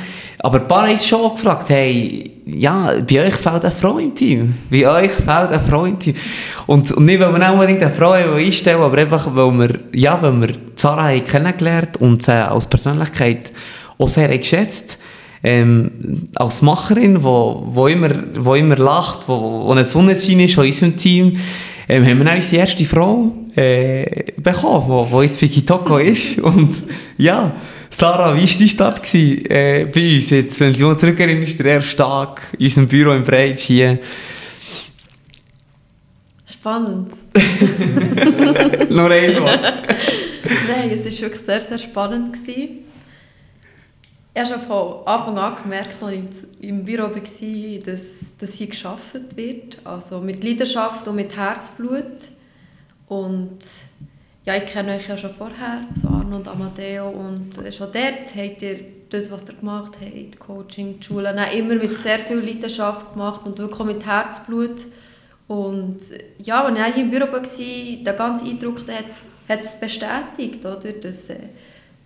aber 0.45 0.61
ein 0.61 0.67
paar 0.67 0.87
haben 0.87 0.99
schon 0.99 1.35
gefragt, 1.35 1.69
hey, 1.69 2.31
ja, 2.45 2.93
bei 3.01 3.25
euch 3.25 3.33
fehlt 3.33 3.65
eine 3.65 3.71
Frau 3.71 3.97
im. 3.97 4.53
Bei 4.69 4.87
euch 4.87 5.11
fehlt 5.11 5.29
eine 5.29 5.59
Frau 5.59 5.85
im. 5.85 5.97
Und, 6.67 6.91
und 6.91 7.05
nicht, 7.05 7.19
weil 7.19 7.33
wir 7.33 7.49
auch 7.49 7.53
unbedingt 7.53 7.81
eine 7.81 7.91
Frau 7.91 8.11
einstellen 8.11 8.79
aber 8.79 8.95
einfach, 8.99 9.27
weil 9.35 9.51
wir, 9.51 9.79
ja, 9.91 10.21
weil 10.21 10.39
wir 10.41 10.55
Sarah 10.75 11.07
haben 11.07 11.23
kennengelernt 11.23 11.97
und 11.97 12.21
sie 12.21 12.31
als 12.31 12.67
Persönlichkeit 12.67 13.51
auch 13.97 14.07
sehr 14.07 14.37
geschätzt 14.37 14.99
ähm, 15.43 16.29
als 16.35 16.61
Macherin, 16.61 17.23
wo, 17.23 17.63
wo, 17.65 17.87
immer, 17.87 18.11
wo 18.35 18.53
immer 18.53 18.75
lacht, 18.75 19.27
wo, 19.27 19.65
wo 19.65 19.71
eine 19.71 19.83
Sonnenschein 19.83 20.41
ist 20.41 20.57
in 20.57 20.63
unserem 20.63 20.95
Team, 20.95 21.39
ähm, 21.89 22.05
haben 22.05 22.19
wir 22.19 22.25
dann 22.25 22.35
unsere 22.35 22.57
erste 22.57 22.85
Frau 22.85 23.31
äh, 23.55 24.25
bekommen, 24.37 25.07
wo 25.09 25.21
jetzt 25.23 25.41
Vicky 25.41 25.65
Toko 25.65 25.97
ist. 25.97 26.37
Und 26.37 26.83
ja, 27.17 27.51
Sarah, 27.97 28.35
wie 28.35 28.41
war 28.41 28.59
dein 28.59 28.67
Start 28.67 29.13
äh, 29.13 29.85
bei 29.85 30.15
uns 30.15 30.29
jetzt? 30.29 30.59
Wenn 30.59 30.73
du 30.73 30.89
dich 30.89 30.97
zurückerinnerst, 30.97 31.59
der 31.59 31.65
erste 31.65 31.95
Tag 31.95 32.41
in 32.59 32.65
unserem 32.65 32.87
Büro 32.89 33.13
im 33.13 33.23
Breitsch 33.23 33.61
hier. 33.61 33.99
Spannend. 36.45 37.13
Noch 38.89 39.09
einmal. 39.09 39.59
Nein, 40.67 40.91
es 40.91 41.05
war 41.05 41.21
wirklich 41.21 41.41
sehr, 41.41 41.61
sehr 41.61 41.77
spannend. 41.77 42.33
Gewesen. 42.33 42.83
Ich 44.33 44.41
habe 44.41 44.49
schon 44.49 44.61
von 44.67 45.07
Anfang 45.07 45.37
an 45.37 45.63
gemerkt, 45.63 46.03
als 46.03 46.43
ich 46.59 46.67
im 46.67 46.83
Büro 46.83 47.03
war, 47.03 47.79
dass, 47.85 48.01
dass 48.37 48.53
hier 48.55 48.67
geschafft 48.67 49.37
wird. 49.37 49.77
Also 49.85 50.19
mit 50.19 50.43
Leidenschaft 50.43 51.07
und 51.07 51.15
mit 51.15 51.33
Herzblut. 51.33 52.11
Und 53.07 53.59
ja, 54.45 54.55
ich 54.55 54.65
kenne 54.65 54.95
euch 54.95 55.07
ja 55.07 55.17
schon 55.17 55.33
vorher, 55.33 55.81
so 55.99 56.07
Arno 56.07 56.35
und 56.37 56.47
Amadeo, 56.47 57.09
und 57.09 57.53
schon 57.73 57.91
dort 57.91 58.35
habt 58.35 58.61
ihr 58.61 58.79
das, 59.09 59.31
was 59.31 59.43
ihr 59.47 59.55
gemacht 59.55 59.93
habt, 59.99 60.39
Coaching, 60.39 60.99
die 60.99 61.03
Schule, 61.03 61.29
immer 61.53 61.75
mit 61.75 61.99
sehr 62.01 62.19
viel 62.19 62.39
Leidenschaft 62.39 63.13
gemacht 63.13 63.41
und 63.45 63.57
wirklich 63.57 63.85
mit 63.85 64.05
Herzblut. 64.05 64.85
Und 65.47 65.99
ja, 66.39 66.63
als 66.63 66.95
ich 66.95 67.01
im 67.01 67.11
Büro 67.11 67.31
war, 67.31 67.41
der 67.41 68.13
ganze 68.13 68.45
Eindruck 68.45 68.81
hat 68.87 69.61
es 69.61 69.79
bestätigt, 69.79 70.65
oder? 70.65 70.91
Dass, 70.91 71.29
äh, 71.29 71.37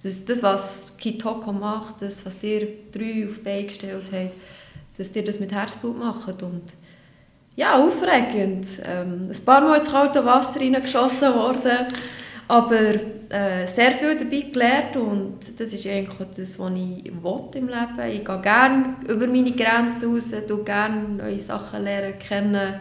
dass 0.03 0.25
das, 0.25 0.43
was 0.43 0.91
Kitoko 0.97 1.51
macht, 1.51 2.01
das, 2.01 2.25
was 2.25 2.37
ihr 2.41 2.67
drei 2.91 3.27
auf 3.27 3.35
die 3.35 3.41
Beine 3.43 3.65
gestellt 3.65 4.03
habt, 4.11 4.33
dass 4.97 5.15
ihr 5.15 5.23
das 5.23 5.39
mit 5.39 5.51
Herzblut 5.51 5.97
macht. 5.97 6.43
Und 6.43 6.63
ja, 7.55 7.75
aufregend. 7.75 8.67
Ähm, 8.83 9.29
ein 9.29 9.45
paar 9.45 9.61
Mal 9.61 9.77
ins 9.77 9.89
kalte 9.89 10.23
Wasser 10.25 10.59
reingeschossen 10.59 11.33
worden. 11.33 11.87
Aber 12.49 12.95
äh, 13.29 13.67
sehr 13.67 13.91
viel 13.91 14.17
dabei 14.17 14.49
gelernt 14.51 14.97
und 14.97 15.37
das 15.59 15.71
ist 15.71 15.85
eigentlich 15.85 16.29
das, 16.35 16.57
was 16.57 16.71
ich 16.71 17.13
will 17.21 17.49
im 17.53 17.67
Leben. 17.67 18.11
Ich 18.11 18.25
gehe 18.25 18.41
gerne 18.41 18.95
über 19.07 19.27
meine 19.27 19.51
Grenzen 19.51 20.11
raus, 20.11 20.31
tue 20.47 20.63
gerne 20.63 21.09
neue 21.09 21.39
Sachen 21.39 21.83
lernen, 21.83 22.17
kennen 22.17 22.79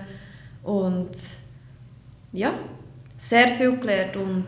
und 0.62 1.10
ja, 2.32 2.54
sehr 3.18 3.48
viel 3.48 3.76
gelernt 3.76 4.16
und 4.16 4.46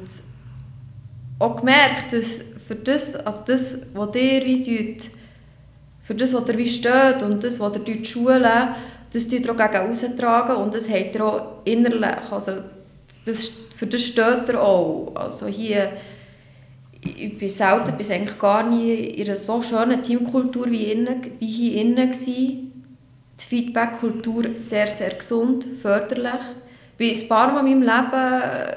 auch 1.38 1.56
gemerkt, 1.56 2.14
dass 2.14 2.40
für 2.66 2.76
das, 2.76 3.14
also 3.14 3.42
das, 3.46 3.76
was 3.92 4.16
ihr 4.16 4.46
wie 4.46 4.62
tut, 4.62 5.11
für 6.02 6.14
das, 6.14 6.33
was 6.33 6.48
ihr 6.48 6.56
wie 6.56 6.68
steht 6.68 7.22
und 7.22 7.44
das, 7.44 7.61
was 7.61 7.76
ihr 7.76 7.85
dort 7.85 8.06
schulen, 8.06 8.68
das 9.12 9.28
tut 9.28 9.44
ihr 9.44 9.52
auch 9.52 9.70
gegen 9.70 9.90
austragen 9.90 10.56
und 10.56 10.74
das 10.74 10.88
habt 10.88 11.14
ihr 11.14 11.26
auch 11.26 11.59
innerlich, 11.66 12.33
also 12.33 12.52
das 13.26 13.52
für 13.80 13.86
das 13.86 14.02
steht 14.02 14.46
er 14.50 14.62
auch. 14.62 15.10
Also 15.14 15.46
hier, 15.46 15.92
ich 17.02 17.38
bin 17.38 17.48
selten 17.48 17.96
bis 17.96 18.10
eigentlich 18.10 18.38
gar 18.38 18.68
nie 18.68 18.92
in 18.92 19.26
einer 19.26 19.38
so 19.38 19.62
schönen 19.62 20.02
Teamkultur 20.02 20.70
wie, 20.70 20.92
innen, 20.92 21.22
wie 21.38 21.46
hier 21.46 21.80
innen 21.80 22.12
gewesen. 22.12 22.84
Die 23.40 23.44
Feedback-Kultur 23.48 24.50
sehr, 24.52 24.86
sehr 24.86 25.14
gesund, 25.14 25.64
förderlich. 25.80 26.42
Ich 26.98 26.98
bin 26.98 27.22
ein 27.22 27.28
paar 27.28 27.52
Mal 27.54 27.66
in 27.66 27.80
meinem 27.80 27.82
Leben 27.84 28.76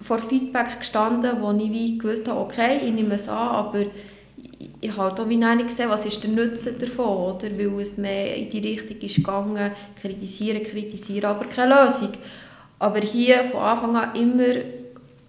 vor 0.00 0.18
Feedback 0.18 0.80
gestanden, 0.80 1.36
wo 1.40 1.52
ich 1.52 1.70
wie 1.70 1.96
gewusst 1.96 2.26
habe, 2.26 2.40
okay, 2.40 2.80
ich 2.84 2.92
nehme 2.92 3.14
es 3.14 3.28
an, 3.28 3.50
aber 3.50 3.84
ich 4.80 4.96
habe 4.96 5.22
auch 5.22 5.28
wie 5.28 5.36
nicht 5.36 5.68
gesehen, 5.68 5.90
was 5.90 6.06
ist 6.06 6.24
der 6.24 6.30
Nutzen 6.32 6.76
davon, 6.76 7.36
oder? 7.36 7.56
weil 7.56 7.80
es 7.80 7.96
mehr 7.96 8.34
in 8.34 8.50
die 8.50 8.58
Richtung 8.58 8.98
ist 8.98 9.14
gegangen, 9.14 9.70
kritisieren, 10.02 10.64
kritisieren, 10.64 11.26
aber 11.26 11.44
keine 11.44 11.84
Lösung. 11.84 12.14
Aber 12.80 13.00
hier 13.00 13.44
von 13.44 13.60
Anfang 13.60 13.96
an 13.96 14.14
immer 14.16 14.54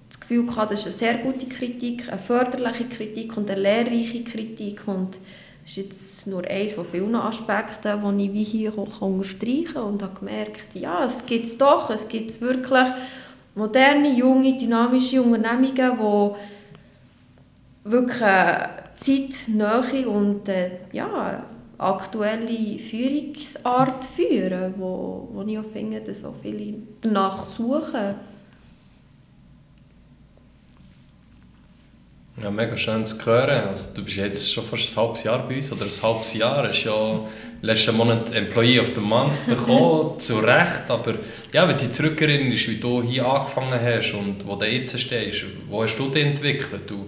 das 0.09 0.19
Gefühl 0.19 0.45
gehabt, 0.47 0.71
das 0.71 0.85
ist 0.85 1.03
eine 1.03 1.13
sehr 1.13 1.13
gute 1.15 1.45
Kritik, 1.47 2.07
eine 2.09 2.17
förderliche 2.17 2.85
Kritik 2.85 3.35
und 3.35 3.51
eine 3.51 3.61
lehrreiche 3.61 4.23
Kritik. 4.23 4.87
Und 4.87 5.17
das 5.63 5.71
ist 5.71 5.77
jetzt 5.77 6.27
nur 6.27 6.47
eines 6.47 6.73
von 6.73 6.85
vielen 6.85 7.13
Aspekten, 7.13 8.17
die 8.17 8.25
ich 8.25 8.33
wie 8.33 8.43
hier 8.43 8.77
auch 8.77 9.01
unterstreichen 9.01 9.73
kann 9.73 9.83
und 9.83 10.01
habe 10.01 10.17
gemerkt, 10.17 10.73
ja, 10.73 11.03
es 11.03 11.25
gibt 11.25 11.45
es 11.45 11.57
doch, 11.57 11.89
es 11.89 12.07
gibt 12.07 12.39
wirklich 12.39 12.87
moderne, 13.53 14.13
junge, 14.13 14.57
dynamische 14.57 15.21
Unternehmungen, 15.21 16.35
die 17.83 17.91
wirklich 17.91 18.21
äh, 18.21 18.67
zeitnahe 18.93 20.07
und 20.07 20.47
äh, 20.47 20.71
ja, 20.93 21.43
aktuelle 21.81 22.77
Führungsart 22.79 24.05
führen, 24.05 24.75
wo, 24.77 25.27
wo 25.33 25.43
ich 25.47 25.57
auch 25.57 25.65
finde, 25.73 25.99
dass 26.01 26.23
auch 26.23 26.35
viele 26.41 26.75
danach 27.01 27.43
suchen. 27.43 28.15
Ja, 32.41 32.49
mega 32.49 32.77
schön 32.77 33.05
zu 33.05 33.23
hören. 33.25 33.67
Also, 33.67 33.93
du 33.93 34.03
bist 34.03 34.17
jetzt 34.17 34.51
schon 34.51 34.63
fast 34.63 34.97
ein 34.97 35.03
halbes 35.03 35.23
Jahr 35.23 35.47
bei 35.47 35.57
uns, 35.57 35.71
oder 35.71 35.85
ein 35.85 35.91
halbes 36.01 36.33
Jahr. 36.33 36.63
Du 36.63 36.69
hast 36.69 36.83
ja 36.83 37.19
letzten 37.61 37.97
Monat 37.97 38.33
Employee 38.33 38.79
of 38.79 38.91
the 38.95 39.01
Month 39.01 39.45
bekommen, 39.47 40.19
zu 40.19 40.39
Recht. 40.39 40.89
Aber 40.89 41.15
ja, 41.51 41.67
wenn 41.67 41.77
du 41.77 41.85
dich 41.85 41.93
zurückerinnerst, 41.93 42.69
wie 42.69 42.77
du 42.77 43.03
hier 43.03 43.27
angefangen 43.27 43.79
hast 43.79 44.13
und 44.13 44.47
wo 44.47 44.55
du 44.55 44.65
jetzt 44.65 44.97
stehst, 44.99 45.43
wo 45.67 45.83
hast 45.83 45.97
du 45.97 46.09
dich 46.09 46.25
entwickelt? 46.25 46.89
Du 46.89 47.05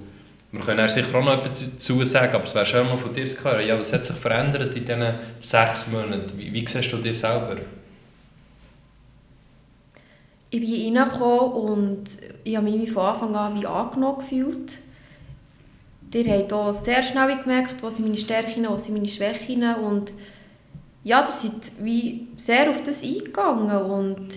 wir 0.53 0.61
können 0.61 0.87
sicher 0.87 1.17
auch 1.17 1.25
noch 1.25 1.43
etwas 1.43 1.65
dazu 1.71 2.05
sagen, 2.05 2.35
aber 2.35 2.43
es 2.43 2.53
wäre 2.53 2.65
schön 2.65 2.85
mal 2.85 2.97
von 2.99 3.11
dir 3.11 3.27
zu 3.27 3.43
hören. 3.43 3.67
Ja, 3.67 3.77
was 3.77 3.91
hat 3.91 4.05
sich 4.05 4.15
verändert 4.15 4.75
in 4.75 4.85
diesen 4.85 5.15
sechs 5.41 5.87
Monaten? 5.87 6.31
Wie, 6.37 6.53
wie 6.53 6.67
siehst 6.67 6.93
du 6.93 6.97
dich 6.97 7.17
selber? 7.17 7.57
Ich 10.51 10.59
bin 10.61 10.95
reingekommen 10.95 11.53
und 11.53 12.03
ich 12.43 12.55
habe 12.55 12.69
mich 12.69 12.91
von 12.91 13.03
Anfang 13.03 13.35
an 13.35 13.59
wie 13.59 13.65
angenommen 13.65 14.19
gefühlt. 14.19 14.77
Ihr 16.13 16.31
habt 16.31 16.53
auch 16.53 16.71
sehr 16.71 17.01
schnell 17.01 17.35
gemerkt, 17.39 17.81
was 17.81 17.95
sind 17.95 18.05
meine 18.05 18.17
Stärken, 18.17 18.67
was 18.69 18.85
sind 18.85 18.93
meine 18.93 19.07
Schwächen 19.07 19.63
und 19.63 20.11
ja, 21.03 21.21
ihr 21.21 21.31
seid 21.31 21.71
wie 21.79 22.27
sehr 22.37 22.69
auf 22.69 22.83
das 22.83 23.03
eingegangen 23.03 23.81
und 23.81 24.27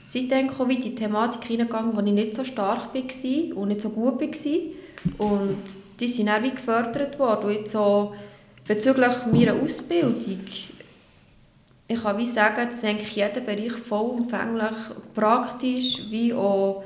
seid 0.00 0.30
dann 0.30 0.50
auch 0.50 0.68
wie 0.68 0.80
die 0.80 0.94
Thematik 0.94 1.48
reingegangen, 1.48 1.96
wo 1.96 2.00
ich 2.02 2.12
nicht 2.12 2.34
so 2.34 2.44
stark 2.44 2.94
war 2.94 3.56
und 3.56 3.68
nicht 3.68 3.80
so 3.80 3.88
gut 3.88 4.20
war 4.20 4.83
und 5.18 5.62
die 6.00 6.08
sind 6.08 6.28
auch 6.28 6.42
wie 6.42 6.50
gefördert 6.50 7.18
worden. 7.18 7.46
Und 7.46 7.54
jetzt 7.54 7.72
so 7.72 8.14
bezüglich 8.66 9.26
meiner 9.30 9.54
Ausbildung, 9.54 10.40
ich 11.86 12.02
kann 12.02 12.18
wie 12.18 12.26
sagen, 12.26 12.68
dass 12.70 12.82
eigentlich 12.82 13.14
jeder 13.14 13.40
Bereich 13.40 13.72
vollumfänglich 13.72 14.76
praktisch 15.14 15.98
wie 16.08 16.32
auch 16.32 16.82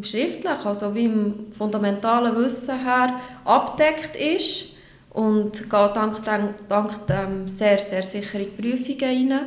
schriftlich, 0.00 0.64
also 0.64 0.94
wie 0.94 1.04
im 1.04 1.52
fundamentalen 1.58 2.36
Wissen 2.36 2.78
her 2.84 3.20
abdeckt 3.44 4.16
ist 4.16 4.72
und 5.10 5.52
geht 5.58 5.72
dank, 5.72 6.24
dank, 6.24 6.54
dank 6.68 7.06
dem 7.06 7.48
sehr, 7.48 7.78
sehr 7.78 8.02
sichere 8.02 8.44
Prüfungen 8.44 9.32
rein 9.32 9.40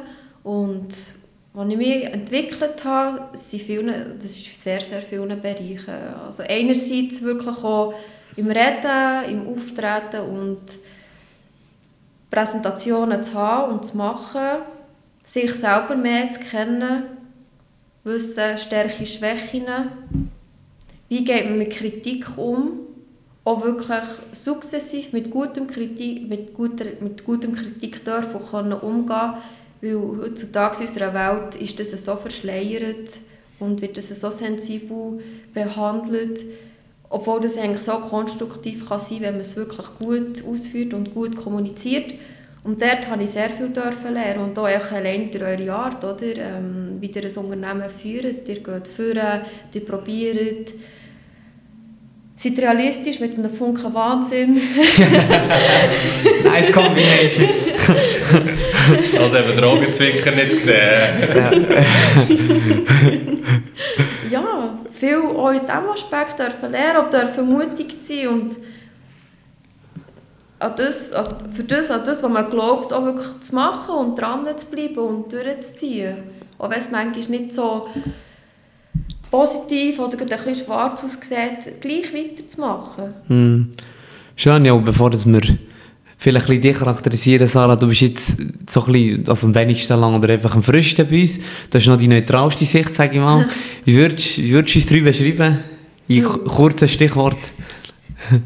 und 0.44 0.90
als 1.56 1.72
ich 1.72 1.78
mich 1.78 2.04
entwickelt 2.04 2.84
habe, 2.84 3.38
sind 3.38 3.62
viele, 3.62 4.16
das 4.22 4.32
ist 4.32 4.62
sehr, 4.62 4.82
sehr 4.82 5.02
vielen 5.02 5.42
Bereichen. 5.42 5.94
Also 6.26 6.44
einerseits 6.44 7.22
wirklich 7.22 7.58
auch 7.64 7.94
im 8.36 8.48
Reden, 8.48 9.30
im 9.30 9.48
Auftreten 9.48 10.22
und 10.22 10.60
Präsentationen 12.30 13.24
zu 13.24 13.34
haben 13.36 13.74
und 13.74 13.86
zu 13.86 13.96
machen, 13.96 14.64
sich 15.24 15.54
selber 15.54 15.96
mehr 15.96 16.30
zu 16.32 16.42
kennen, 16.42 17.04
wissen, 18.04 18.58
Stärken, 18.58 19.06
Schwächen, 19.06 19.66
wie 21.08 21.24
geht 21.24 21.46
man 21.46 21.58
mit 21.58 21.72
Kritik 21.72 22.38
um 22.38 22.82
auch 23.46 23.64
wirklich 23.64 24.04
sukzessiv 24.32 25.14
mit 25.14 25.30
gutem 25.30 25.68
Kritik, 25.68 26.28
mit 26.28 26.54
guter, 26.54 26.86
mit 27.00 27.24
gutem 27.24 27.54
Kritik 27.54 28.04
dürfen 28.04 28.42
können 28.50 28.74
umgehen 28.74 29.36
weil 29.86 30.24
heutzutage 30.24 30.80
in 30.82 30.88
unserer 30.88 31.14
Welt 31.14 31.56
ist 31.56 31.80
das 31.80 32.04
so 32.04 32.16
verschleiert 32.16 33.20
und 33.60 33.82
wird 33.82 33.98
das 33.98 34.10
so 34.10 34.32
sensibel 34.32 35.20
behandelt, 35.54 36.44
obwohl 37.10 37.40
das 37.40 37.58
eigentlich 37.58 37.84
so 37.84 37.94
konstruktiv 37.94 38.88
kann 38.88 39.00
sein, 39.00 39.22
wenn 39.22 39.34
man 39.34 39.42
es 39.42 39.56
wirklich 39.56 39.86
gut 40.00 40.44
ausführt 40.46 40.94
und 40.94 41.14
gut 41.14 41.36
kommuniziert. 41.36 42.14
Und 42.64 42.82
dort 42.82 43.08
habe 43.08 43.24
ich 43.24 43.30
sehr 43.30 43.52
viel 43.52 43.70
dürfen 43.70 44.16
lernen 44.16 44.46
und 44.46 44.58
auch 44.58 44.92
allein 44.92 45.30
durch 45.30 45.44
eure 45.44 45.72
Art, 45.72 46.04
oder? 46.04 46.36
Ähm, 46.36 46.98
wie 47.00 47.12
ihr 47.12 47.24
ein 47.24 47.38
Unternehmen 47.38 47.90
führt. 47.92 48.50
Ihr 48.50 48.60
geht 48.60 48.88
führen, 48.88 49.42
ihr 49.72 49.86
probiert, 49.86 50.74
Seid 52.38 52.60
realistisch 52.60 53.20
mit 53.22 53.38
einem 53.38 53.50
Funken 53.50 53.94
Wahnsinn. 53.94 54.56
nice 56.44 56.70
Combination. 56.70 57.48
Oder 59.16 59.48
eben 59.48 59.58
Drogenzwicker 59.58 60.32
nicht 60.32 60.52
gesehen. 60.52 60.84
ja, 64.32 64.78
viel 64.94 65.18
auch 65.18 65.52
in 65.52 65.62
diesem 65.62 65.90
Aspekt 65.94 66.40
dürfen 66.40 66.72
lernen 66.72 67.06
und 67.06 67.14
dürfen 67.14 67.46
mutig 67.48 67.96
sein 68.00 68.28
und 68.28 68.56
an 70.60 70.74
das, 70.78 71.12
also 71.12 71.36
für 71.54 71.64
das, 71.64 71.92
an 71.92 72.02
das, 72.06 72.24
was 72.24 72.32
man 72.32 72.50
glaubt, 72.50 72.94
auch 72.94 73.04
wirklich 73.06 73.42
zu 73.42 73.56
machen 73.56 73.96
und 73.96 74.20
dran 74.20 74.46
zu 74.56 74.66
bleiben 74.68 74.98
und 74.98 75.32
durchzuziehen. 75.32 76.18
Auch 76.58 76.70
wenn 76.70 76.80
es 76.80 76.90
manchmal 76.90 77.40
nicht 77.40 77.54
so 77.54 77.90
positiv 79.30 80.00
oder 80.00 80.18
ein 80.18 80.28
bisschen 80.28 80.56
schwarz 80.56 81.04
aussieht, 81.04 81.82
gleich 81.82 82.14
weiterzumachen. 82.14 83.14
Hm. 83.28 83.74
Schön, 84.38 84.66
ja, 84.66 84.76
bevor 84.76 85.10
dass 85.10 85.26
wir 85.26 85.42
vielleicht 86.18 86.50
ein 86.50 86.62
dich 86.62 86.78
charakterisieren, 86.78 87.48
Sarah, 87.48 87.76
du 87.76 87.88
bist 87.88 88.02
jetzt 88.02 88.38
so 88.70 88.86
ein 88.86 88.92
bisschen, 88.92 89.30
also 89.30 89.48
am 89.48 89.56
wenigsten 89.56 90.00
lang 90.00 90.16
oder 90.16 90.34
einfach 90.34 90.56
am 90.56 90.64
frischsten 90.64 91.08
bei 91.08 91.22
uns. 91.22 91.38
Du 91.38 91.78
hast 91.78 91.88
noch 91.88 91.98
die 91.98 92.08
neutralste 92.08 92.66
Sicht, 92.66 92.96
sage 92.96 93.16
ich 93.16 93.22
mal. 93.22 93.48
Wie 93.86 93.96
würdest, 93.96 94.38
wie 94.38 94.52
würdest 94.52 94.76
du 94.76 94.80
uns 94.80 94.88
drei 94.88 95.02
beschreiben? 95.02 95.60
In 96.08 96.24
kurzen 96.24 96.88
Stichwort. 96.88 97.40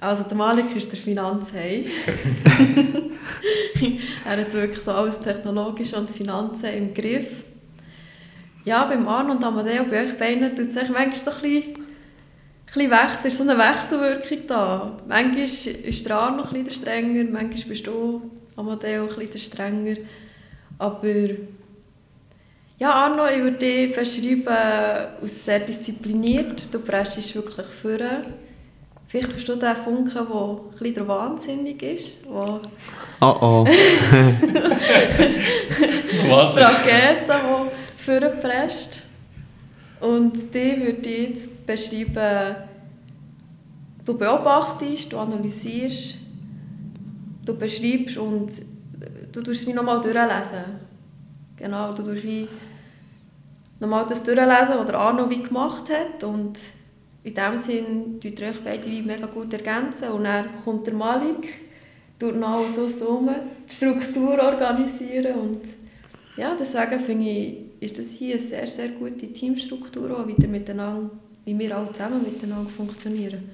Also 0.00 0.24
der 0.24 0.36
Malik 0.36 0.74
ist 0.74 0.90
der 0.90 0.98
Finanzhai. 0.98 1.84
er 4.24 4.36
hat 4.36 4.52
wirklich 4.52 4.82
so 4.82 4.90
alles 4.90 5.20
technologisch 5.20 5.92
und 5.92 6.10
Finanzen 6.10 6.70
im 6.70 6.92
Griff. 6.92 7.28
Ja, 8.64 8.84
beim 8.86 9.06
Arno 9.06 9.34
und 9.34 9.44
Amadeo, 9.44 9.84
bei 9.88 10.06
euch 10.06 10.18
beiden, 10.18 10.56
tut 10.56 10.70
es 10.70 10.74
manchmal 10.74 11.14
so 11.14 11.30
ein 11.30 11.40
bisschen, 11.40 11.81
bisschen 12.74 12.90
Wechsel, 12.90 13.26
ist 13.28 13.38
so 13.38 13.42
eine 13.42 13.58
Wechselwirkung 13.58 14.46
da. 14.46 14.92
Manchmal 15.06 15.44
ist 15.44 16.06
der 16.06 16.16
Arno 16.20 16.44
ein 16.44 16.64
bisschen 16.64 16.82
strenger, 16.82 17.24
manchmal 17.30 17.68
bist 17.68 17.86
du, 17.86 18.30
Amadeo, 18.56 19.08
ein 19.08 19.16
bisschen 19.16 19.40
strenger. 19.40 19.96
Aber 20.78 21.28
ja, 22.78 22.90
Arno, 22.92 23.26
ich 23.28 23.42
würde 23.42 23.58
dich 23.58 23.94
beschreiben 23.94 24.48
als 25.22 25.44
sehr 25.44 25.60
diszipliniert. 25.60 26.64
Du 26.72 26.80
presst 26.80 27.34
wirklich 27.34 27.66
vor. 27.80 27.98
Vielleicht 29.06 29.34
bist 29.34 29.48
du 29.48 29.56
der 29.56 29.76
Funke, 29.76 30.14
der 30.14 30.22
ein 30.22 30.78
bisschen 30.78 31.06
wahnsinnig 31.06 31.82
ist. 31.82 32.16
Wo 32.26 32.60
oh 33.20 33.36
oh. 33.40 33.66
Rakete, 36.56 37.26
die 37.28 38.02
vorgepresst. 38.02 39.01
Und 40.02 40.52
die 40.52 40.80
würde 40.80 41.08
ich 41.08 41.28
jetzt 41.28 41.64
beschreiben, 41.64 42.56
du 44.04 44.18
beobachtest, 44.18 45.12
du 45.12 45.16
analysierst, 45.16 46.16
du 47.46 47.56
beschreibst 47.56 48.16
und 48.16 48.50
du 49.30 49.42
tust 49.42 49.62
es 49.62 49.66
wie 49.68 49.72
nochmal 49.72 50.00
durchlesen. 50.00 50.64
Genau, 51.56 51.92
du 51.92 52.02
tust 52.02 52.24
wie 52.24 52.48
nochmal 53.78 54.04
das 54.08 54.24
durchlesen, 54.24 54.74
was 54.76 54.86
der 54.86 54.98
Arno 54.98 55.30
wie 55.30 55.40
gemacht 55.40 55.84
hat 55.88 56.24
und 56.24 56.58
in 57.22 57.34
dem 57.34 57.58
Sinn 57.58 58.20
tut 58.20 58.40
ihr 58.40 58.48
euch 58.48 58.60
beide 58.64 58.84
wie 58.84 59.02
mega 59.02 59.26
gut 59.26 59.52
ergänzen 59.52 60.08
und 60.08 60.24
dann 60.24 60.46
kommt 60.64 60.84
der 60.84 60.94
Malik, 60.94 61.48
tut 62.18 62.34
noch 62.34 62.64
so 62.74 63.06
um, 63.06 63.30
die 63.70 63.72
Struktur 63.72 64.36
organisieren 64.36 65.34
und 65.36 65.60
ja, 66.36 66.56
deswegen 66.58 66.98
finde 67.04 67.28
ich, 67.28 67.61
ist 67.82 67.98
das 67.98 68.06
hier 68.10 68.36
eine 68.36 68.44
sehr, 68.44 68.66
sehr 68.68 68.88
gute 68.90 69.32
Teamstruktur, 69.32 70.16
auch 70.16 70.26
wieder 70.26 70.46
miteinander, 70.46 71.10
wie 71.44 71.58
wir 71.58 71.76
alle 71.76 71.90
zusammen 71.92 72.22
miteinander 72.22 72.70
funktionieren. 72.70 73.50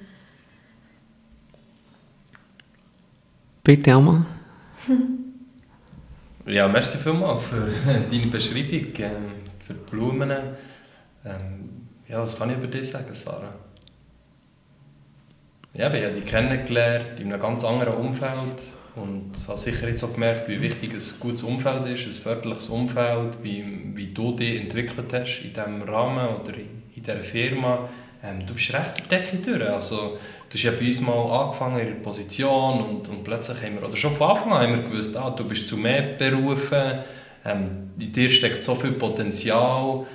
Bitte, 3.65 3.95
Alma. 3.95 4.27
ja, 6.47 6.69
merci 6.69 6.99
vielmals 6.99 7.45
für 7.45 7.73
deine 8.11 8.27
Beschreibung, 8.27 8.93
ähm, 8.99 9.33
für 9.67 9.75
die 9.75 9.91
Blumen. 9.91 10.31
Ähm, 11.25 11.87
ja, 12.07 12.21
was 12.21 12.39
kann 12.39 12.51
ich 12.51 12.57
über 12.57 12.67
dich 12.67 12.89
sagen, 12.89 13.13
Sarah? 13.15 13.55
Ja, 15.73 15.93
ich 15.93 16.05
habe 16.05 16.15
dich 16.15 16.27
kennengelernt 16.27 17.19
in 17.21 17.33
einem 17.33 17.41
ganz 17.41 17.65
anderen 17.65 17.95
Umfeld 17.95 18.63
und 19.03 19.33
habe 19.47 19.59
sicher 19.59 19.89
jetzt 19.89 20.03
auch 20.03 20.13
gemerkt, 20.13 20.49
wie 20.49 20.61
wichtig 20.61 20.93
ein 20.93 21.21
gutes 21.21 21.43
Umfeld 21.43 21.87
ist, 21.87 22.07
ein 22.07 22.13
förderliches 22.23 22.69
Umfeld, 22.69 23.39
wie, 23.43 23.65
wie 23.95 24.13
du 24.13 24.33
dich 24.33 24.61
entwickelt 24.61 25.13
hast 25.13 25.41
in 25.43 25.53
diesem 25.53 25.83
Rahmen 25.83 26.37
oder 26.37 26.55
in, 26.55 26.79
dieser 26.95 27.21
Firma. 27.21 27.89
Ähm, 28.23 28.45
du 28.47 28.55
bist 28.55 28.75
recht 28.75 29.47
durch. 29.47 29.63
Also, 29.63 30.19
du 30.49 30.55
hast 30.55 30.63
ja 30.63 30.73
bei 30.73 30.87
uns 30.87 31.01
mal 31.01 31.43
angefangen 31.45 31.79
in 31.79 31.87
der 31.87 31.95
Position 31.95 32.81
und, 32.81 33.09
und 33.09 33.23
plötzlich 33.23 33.63
haben 33.63 33.81
wir, 33.81 33.87
oder 33.87 33.97
schon 33.97 34.15
von 34.15 34.31
Anfang 34.31 34.53
an 34.53 34.63
haben 34.63 34.83
wir 34.83 34.91
gewusst, 34.91 35.17
ah, 35.17 35.31
du 35.31 35.45
bist 35.45 35.69
zu 35.69 35.77
mehr 35.77 36.03
berufen, 36.03 37.05
ähm, 37.45 37.91
in 37.99 38.13
dir 38.13 38.31
steckt 38.31 38.65
so 38.65 38.75
viel 38.75 38.93
Potenzial 38.93 40.07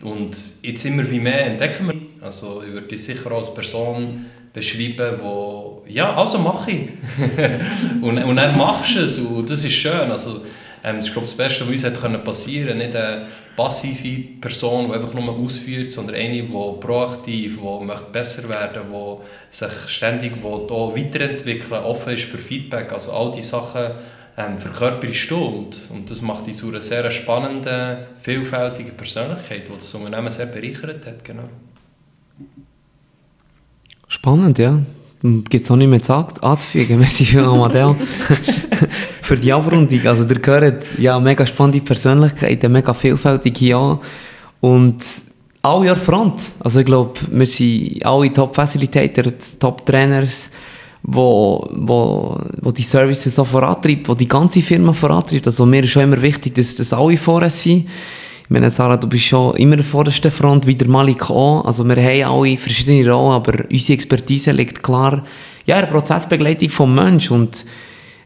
und 0.00 0.36
jetzt 0.62 0.84
immer 0.84 1.08
wie 1.10 1.20
mehr 1.20 1.46
entdecken 1.46 1.86
wir. 1.86 2.26
Also 2.26 2.62
ich 2.66 2.72
würde 2.72 2.88
dich 2.88 3.04
sicher 3.04 3.30
als 3.30 3.54
Person 3.54 4.26
beschreiben, 4.52 5.18
wo 5.20 5.82
ja, 5.88 6.14
also 6.14 6.38
mache 6.38 6.70
ich. 6.70 6.88
und, 8.02 8.18
und 8.18 8.36
dann 8.36 8.56
machst 8.56 8.94
du 8.96 9.00
es 9.00 9.18
und 9.18 9.50
das 9.50 9.64
ist 9.64 9.72
schön. 9.72 10.10
Also, 10.10 10.42
ähm, 10.84 10.96
das 10.96 11.06
ist 11.06 11.12
glaube 11.12 11.26
ich, 11.26 11.36
das 11.36 11.48
Beste, 11.48 11.64
was 11.66 12.04
uns 12.04 12.24
passieren 12.24 12.68
konnte. 12.68 12.84
Nicht 12.84 12.96
eine 12.96 13.26
passive 13.56 14.38
Person, 14.40 14.88
die 14.88 14.94
einfach 14.94 15.14
nur 15.14 15.28
ausführt, 15.36 15.92
sondern 15.92 16.16
eine, 16.16 16.42
die 16.42 16.42
proaktiv, 16.42 17.58
die 17.60 17.84
möchte 17.84 18.10
besser 18.10 18.48
werden 18.48 18.82
die 18.90 19.54
sich 19.54 19.72
ständig 19.88 20.42
will, 20.42 20.68
weiterentwickeln 20.68 21.84
offen 21.84 22.14
ist 22.14 22.24
für 22.24 22.38
Feedback. 22.38 22.92
Also 22.92 23.12
all 23.12 23.32
diese 23.32 23.48
Sachen 23.48 23.92
ähm, 24.36 24.58
verkörperst 24.58 25.30
du 25.30 25.36
und, 25.36 25.90
und 25.90 26.10
das 26.10 26.22
macht 26.22 26.46
dich 26.46 26.56
zu 26.56 26.68
einer 26.68 26.80
sehr 26.80 27.10
spannenden, 27.10 27.98
vielfältigen 28.22 28.96
Persönlichkeit, 28.96 29.68
die 29.68 29.74
das 29.74 29.94
Unternehmen 29.94 30.32
sehr 30.32 30.46
bereichert 30.46 31.06
hat. 31.06 31.24
Genau. 31.24 31.48
Spannend, 34.12 34.58
ja. 34.58 34.78
Gibt 35.22 35.64
es 35.64 35.70
auch 35.70 35.76
nicht 35.76 35.88
mehr 35.88 36.02
zu 36.02 36.12
anzufügen. 36.12 36.98
Merci 36.98 37.24
für 37.24 37.42
Amadeo. 37.44 37.96
für 39.22 39.36
die 39.38 39.50
Abrundung. 39.50 40.06
Also, 40.06 40.24
ihr 40.24 40.38
gehört 40.38 40.84
ja 40.98 41.18
mega 41.18 41.46
spannende 41.46 41.80
Persönlichkeiten, 41.80 42.70
mega 42.70 42.92
vielfältig 42.92 43.58
ja. 43.62 43.98
Und 44.60 45.02
alle 45.62 45.86
Jahr 45.86 45.96
Front. 45.96 46.52
Also, 46.60 46.80
ich 46.80 46.86
glaube, 46.86 47.20
wir 47.30 47.46
sind 47.46 48.04
alle 48.04 48.30
Top-Facilitator, 48.30 49.32
Top-Trainers, 49.58 50.50
wo, 51.04 51.66
wo, 51.72 52.38
wo 52.60 52.70
die 52.70 52.82
Services 52.82 53.34
so 53.34 53.46
vorantreibt, 53.46 54.06
wo 54.06 54.14
die 54.14 54.28
ganze 54.28 54.60
Firma 54.60 54.92
vorantreibt. 54.92 55.46
Also, 55.46 55.64
mir 55.64 55.84
ist 55.84 55.90
schon 55.90 56.02
immer 56.02 56.20
wichtig, 56.20 56.54
dass 56.56 56.76
das 56.76 56.92
alle 56.92 57.16
vorne 57.16 57.48
sind. 57.48 57.88
Ich 58.44 58.50
meine, 58.50 58.70
Sarah, 58.70 58.96
du 58.96 59.06
bist 59.06 59.24
schon 59.24 59.54
immer 59.56 59.76
der 59.76 59.84
vordersten 59.84 60.30
Front, 60.30 60.66
wie 60.66 60.74
der 60.74 60.88
Malik 60.88 61.30
auch. 61.30 61.64
Also 61.64 61.84
wir 61.84 61.96
haben 61.96 62.24
alle 62.24 62.56
verschiedene 62.56 63.10
Rollen, 63.10 63.34
aber 63.34 63.64
unsere 63.70 63.94
Expertise 63.94 64.52
liegt 64.52 64.82
klar 64.82 65.24
ja, 65.64 65.76
in 65.76 65.86
der 65.86 65.92
Prozessbegleitung 65.92 66.68
des 66.68 66.78
Menschen. 66.78 67.36
Und 67.36 67.64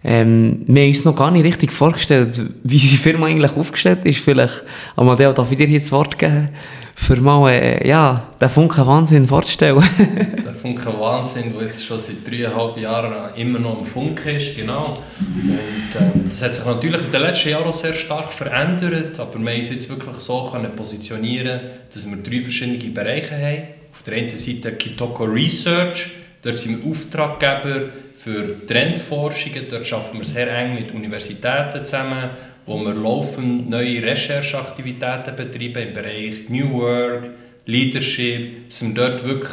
ähm, 0.09 0.63
wir 0.67 0.83
haben 0.83 0.89
uns 0.89 1.05
noch 1.05 1.17
gar 1.17 1.33
nicht 1.33 1.45
richtig 1.45 1.73
vorgestellt, 1.73 2.41
wie 2.63 2.79
die 2.79 2.97
Firma 2.97 3.27
eigentlich 3.27 3.57
aufgestellt 3.57 4.05
ist. 4.05 4.21
Vielleicht, 4.21 4.63
Amadeo, 4.95 5.33
darf 5.33 5.51
ich 5.51 5.59
dir 5.59 5.67
hier 5.67 5.81
das 5.81 5.91
Wort 5.91 6.17
geben? 6.17 6.51
für 6.99 7.17
mal 7.17 7.53
äh, 7.53 7.87
ja, 7.87 8.27
den 8.41 8.49
Funken 8.49 8.87
Wahnsinn 8.87 9.29
vorzustellen. 9.29 9.85
der 10.45 10.55
Funken 10.55 10.99
Wahnsinn, 10.99 11.53
der 11.53 11.67
jetzt 11.67 11.85
schon 11.85 12.01
seit 12.01 12.27
dreieinhalb 12.27 12.79
Jahren 12.79 13.35
immer 13.37 13.59
noch 13.59 13.81
im 13.81 13.87
Funken 13.87 14.37
ist, 14.37 14.57
genau. 14.57 15.03
Und 15.21 15.95
äh, 15.95 16.29
das 16.31 16.43
hat 16.43 16.55
sich 16.55 16.65
natürlich 16.65 17.03
in 17.03 17.13
den 17.13 17.21
letzten 17.21 17.51
Jahren 17.51 17.67
auch 17.67 17.75
sehr 17.75 17.93
stark 17.93 18.33
verändert, 18.33 19.21
aber 19.21 19.39
wir 19.39 19.53
haben 19.53 19.61
uns 19.61 19.71
jetzt 19.71 19.91
wirklich 19.91 20.17
so 20.21 20.49
können 20.51 20.75
positionieren 20.75 21.61
dass 21.95 22.09
wir 22.09 22.17
drei 22.17 22.41
verschiedene 22.41 22.93
Bereiche 22.93 23.35
haben. 23.35 23.63
Auf 23.93 24.03
der 24.05 24.15
einen 24.15 24.37
Seite 24.37 24.73
Kitoko 24.73 25.25
Research, 25.25 26.11
dort 26.43 26.59
sind 26.59 26.83
wir 26.83 26.91
Auftraggeber 26.91 27.89
für 28.27 28.67
Trendforschungen, 28.67 29.67
dort 29.71 29.93
arbeiten 29.93 30.19
wir 30.19 30.27
sehr 30.27 30.51
eng 30.51 30.75
mit 30.75 30.93
Universitäten 30.93 31.87
zusammen 31.87 32.31
wo 32.67 32.85
wir 32.85 32.95
laufend 32.95 33.71
neue 33.71 34.03
Rechercheaktivitäten 34.03 35.37
betreiben 35.37 35.89
im 35.89 35.95
Bereich 35.95 36.49
New 36.49 36.73
Work, 36.81 37.31
Leadership, 37.65 38.69
dass 38.69 38.83
wir 38.83 38.95
dort 38.95 39.25
wirklich 39.25 39.53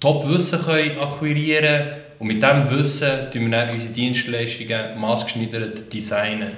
Top-Wissen 0.00 0.62
können 0.62 0.98
akquirieren 0.98 1.92
und 2.18 2.26
mit 2.26 2.42
diesem 2.42 2.70
Wissen 2.70 3.30
tun 3.32 3.42
wir 3.42 3.50
dann 3.50 3.70
unsere 3.70 3.92
Dienstleistungen 3.92 4.98
maßgeschneidert. 4.98 5.92
Designen. 5.92 6.52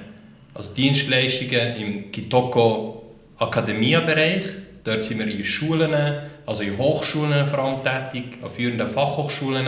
Also 0.55 0.73
Dienstleistungen 0.73 1.75
im 1.75 2.11
Kitoko 2.11 3.13
Akademia-Bereich, 3.37 4.45
dort 4.83 5.03
sind 5.03 5.19
wir 5.19 5.27
in 5.27 5.43
Schulen, 5.43 5.93
also 6.45 6.63
in 6.63 6.77
Hochschulen 6.77 7.47
vor 7.47 7.59
allem 7.59 7.83
tätig, 7.83 8.37
an 8.41 8.49
führenden 8.49 8.87
Fachhochschulen, 8.87 9.67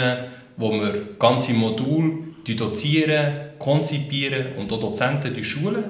wo 0.57 0.71
wir 0.71 1.15
ganze 1.19 1.53
Module 1.53 2.13
dozieren, 2.45 3.49
konzipieren 3.59 4.55
und 4.57 4.71
auch 4.71 4.79
Dozenten 4.79 5.43
schulen. 5.43 5.83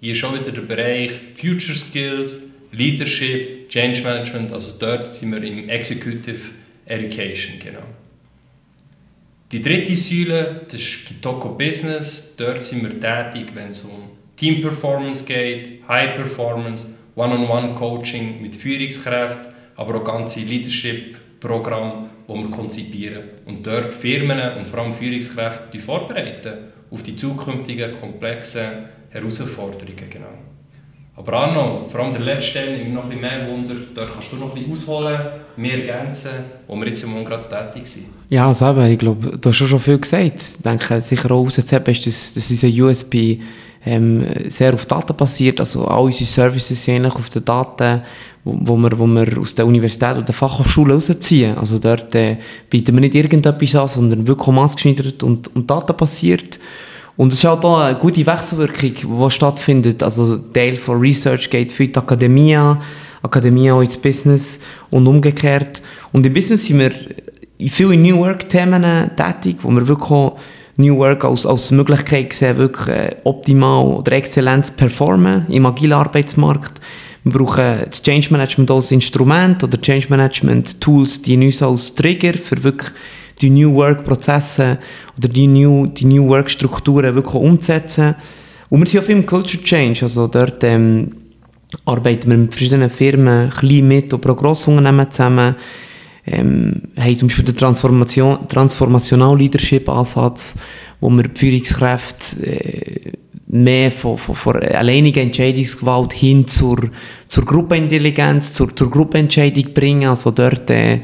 Hier 0.00 0.12
ist 0.12 0.18
schon 0.18 0.38
wieder 0.38 0.50
der 0.50 0.62
Bereich 0.62 1.12
Future 1.34 1.76
Skills, 1.76 2.42
Leadership, 2.72 3.68
Change 3.68 4.02
Management, 4.02 4.52
also 4.52 4.78
dort 4.78 5.08
sind 5.08 5.32
wir 5.32 5.42
im 5.42 5.68
Executive 5.68 6.40
Education, 6.86 7.58
genau. 7.62 7.82
Die 9.52 9.60
dritte 9.60 9.96
Säule, 9.96 10.62
das 10.70 10.80
ist 10.80 11.06
Kitoko 11.06 11.50
Business, 11.50 12.34
dort 12.36 12.62
sind 12.62 12.82
wir 12.82 13.00
tätig, 13.00 13.50
wenn 13.54 13.70
es 13.70 13.82
um 13.82 14.10
Team 14.36 14.60
Performance 14.60 15.24
geht, 15.24 15.80
High 15.88 16.14
Performance, 16.16 16.86
One-on-One 17.16 17.74
Coaching 17.74 18.40
mit 18.40 18.54
Führungskräften, 18.54 19.52
aber 19.74 19.96
auch 19.96 20.04
ganze 20.04 20.40
Leadership-Programme, 20.40 22.09
die 22.32 22.42
wir 22.42 22.50
konzipieren 22.50 23.22
und 23.46 23.66
dort 23.66 23.94
Firmen 23.94 24.40
und 24.56 24.66
vor 24.66 24.80
allem 24.80 24.94
Führungskräfte 24.94 25.78
vorbereiten 25.78 26.52
auf 26.90 27.02
die 27.02 27.16
zukünftigen 27.16 27.96
komplexen 28.00 28.86
Herausforderungen. 29.10 30.10
Genau. 30.10 30.26
Aber 31.16 31.32
Arno, 31.34 31.86
vor 31.90 32.00
allem 32.00 32.12
der 32.12 32.22
letzte 32.22 32.54
Teil 32.54 32.78
nimmt 32.78 32.94
noch 32.94 33.10
ein 33.10 33.20
mehr 33.20 33.46
Wunder. 33.46 33.74
Dort 33.94 34.12
kannst 34.12 34.32
du 34.32 34.36
noch 34.36 34.56
ein 34.56 34.72
ausholen, 34.72 35.18
mehr 35.56 35.86
ergänzen, 35.86 36.30
wo 36.66 36.76
wir 36.76 36.88
jetzt 36.88 37.02
im 37.02 37.10
Moment 37.10 37.28
gerade 37.28 37.72
tätig 37.72 37.86
sind. 37.86 38.06
Ja, 38.30 38.48
also 38.48 38.70
eben, 38.70 38.86
ich 38.86 38.98
glaube, 38.98 39.36
du 39.38 39.48
hast 39.50 39.56
schon 39.56 39.78
viel 39.78 39.98
gesagt. 39.98 40.24
Ich 40.24 40.62
denke, 40.62 41.00
sicher 41.02 41.30
auch 41.30 41.44
rauszuheben 41.44 41.92
ist, 41.92 42.06
dass, 42.06 42.34
dass 42.34 42.50
unser 42.50 42.68
USB 42.68 43.38
ähm, 43.84 44.26
sehr 44.48 44.74
auf 44.74 44.86
Daten 44.86 45.16
basiert. 45.16 45.60
Also 45.60 45.86
all 45.86 46.04
unsere 46.04 46.26
Services 46.26 46.84
sind 46.84 46.96
eigentlich 46.96 47.14
auf 47.14 47.28
den 47.30 47.44
Daten, 47.44 48.02
wo, 48.44 48.56
wo, 48.60 48.76
wir, 48.76 48.98
wo 48.98 49.06
wir 49.06 49.38
aus 49.38 49.54
der 49.54 49.66
Universität 49.66 50.12
oder 50.12 50.22
der 50.22 50.34
Fachhochschule 50.34 50.94
rausziehen. 50.94 51.56
Also 51.56 51.78
dort 51.78 52.14
äh, 52.14 52.36
bieten 52.68 52.94
wir 52.94 53.00
nicht 53.00 53.14
irgendetwas 53.14 53.74
an, 53.74 53.88
sondern 53.88 54.26
wirklich 54.26 54.54
maßgeschneidert 54.54 55.22
und, 55.22 55.54
und 55.54 55.70
datenbasiert. 55.70 56.58
Und 57.16 57.32
es 57.32 57.40
ist 57.40 57.44
halt 57.44 57.64
auch 57.64 57.80
eine 57.80 57.98
gute 57.98 58.24
Wechselwirkung, 58.24 58.94
die 58.94 59.30
stattfindet. 59.30 60.02
Also 60.02 60.36
Teil 60.36 60.76
von 60.76 61.00
Research 61.00 61.50
geht 61.50 61.72
für 61.72 61.86
die 61.86 61.96
Akademie, 61.96 62.58
Akademie 63.22 63.70
auch 63.70 63.82
ins 63.82 63.96
Business 63.96 64.60
und 64.90 65.06
umgekehrt. 65.06 65.82
Und 66.12 66.24
im 66.24 66.32
Business 66.32 66.66
sind 66.66 66.78
wir 66.78 66.92
in 67.58 67.68
vielen 67.68 68.02
New 68.02 68.18
Work-Themen 68.18 69.10
tätig, 69.16 69.58
wo 69.62 69.70
wir 69.70 69.86
wirklich 69.86 70.10
auch 70.10 70.38
New 70.76 70.96
Work 70.98 71.24
als, 71.24 71.46
als 71.46 71.70
Möglichkeit 71.70 72.32
sehen, 72.32 72.58
wirklich 72.58 72.88
äh, 72.88 73.16
optimal 73.24 73.86
oder 73.86 74.12
exzellent 74.12 74.66
zu 74.66 74.72
performen 74.72 75.46
im 75.48 75.66
agilen 75.66 75.92
Arbeitsmarkt. 75.92 76.80
Wir 77.24 77.32
brauchen 77.32 77.84
das 77.88 78.02
Change 78.02 78.28
Management 78.30 78.70
als 78.70 78.92
Instrument 78.92 79.62
oder 79.62 79.80
Change 79.80 80.06
Management 80.08 80.80
Tools, 80.80 81.20
die 81.20 81.36
uns 81.36 81.62
als 81.62 81.94
Trigger 81.94 82.34
für 82.34 82.62
wirklich 82.64 82.90
die 83.40 83.50
New 83.50 83.74
Work 83.74 84.04
Prozesse 84.04 84.78
oder 85.18 85.28
die 85.28 85.46
New, 85.46 85.86
die 85.86 86.06
New 86.06 86.28
Work 86.28 86.50
Strukturen 86.50 87.14
wirklich 87.14 87.34
umzusetzen. 87.34 88.14
Und 88.70 88.80
wir 88.80 88.86
sind 88.86 89.00
auch 89.00 89.04
viel 89.04 89.16
im 89.16 89.26
Culture 89.26 89.62
Change, 89.62 90.02
also 90.02 90.26
dort 90.28 90.62
ähm, 90.64 91.12
arbeiten 91.84 92.30
wir 92.30 92.38
mit 92.38 92.54
verschiedenen 92.54 92.90
Firmen, 92.90 93.50
klein, 93.50 93.86
mit 93.86 94.12
und 94.12 94.20
pro 94.20 94.34
Grossunternehmen 94.34 95.10
zusammen, 95.10 95.56
ähm, 96.30 96.82
haben 96.96 97.18
zum 97.18 97.28
Beispiel 97.28 97.44
den 97.44 97.56
Transformation, 97.56 98.48
Transformational 98.48 99.36
Leadership 99.36 99.88
Ansatz, 99.88 100.54
wo 101.00 101.10
wir 101.10 101.24
die 101.24 101.38
Führungskräfte 101.38 102.46
äh, 102.46 103.12
mehr 103.48 103.90
von, 103.90 104.16
von, 104.16 104.34
von 104.34 104.56
alleiniger 104.62 105.20
Entscheidungsgewalt 105.20 106.12
hin 106.12 106.46
zur, 106.46 106.90
zur 107.26 107.44
Gruppenintelligenz, 107.44 108.52
zur, 108.52 108.74
zur 108.76 108.90
Gruppenentscheidung 108.90 109.72
bringen, 109.74 110.08
also 110.08 110.30
dort 110.30 110.70
äh, 110.70 111.00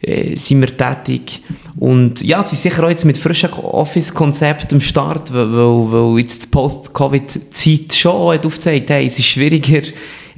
äh, 0.00 0.36
sind 0.36 0.60
wir 0.60 0.76
tätig. 0.76 1.42
Und 1.78 2.22
ja, 2.22 2.42
sie 2.42 2.56
sind 2.56 2.70
sicher 2.70 2.84
auch 2.84 2.90
jetzt 2.90 3.04
mit 3.04 3.16
frischen 3.16 3.52
Office-Konzept 3.52 4.72
am 4.72 4.80
Start, 4.80 5.32
weil, 5.32 5.50
weil 5.50 6.20
jetzt 6.20 6.44
die 6.44 6.46
Post-Covid-Zeit 6.48 7.94
schon 7.94 8.34
hat 8.34 8.46
aufgezeigt, 8.46 8.90
hey, 8.90 9.06
es 9.06 9.18
ist 9.18 9.26
schwieriger, 9.26 9.82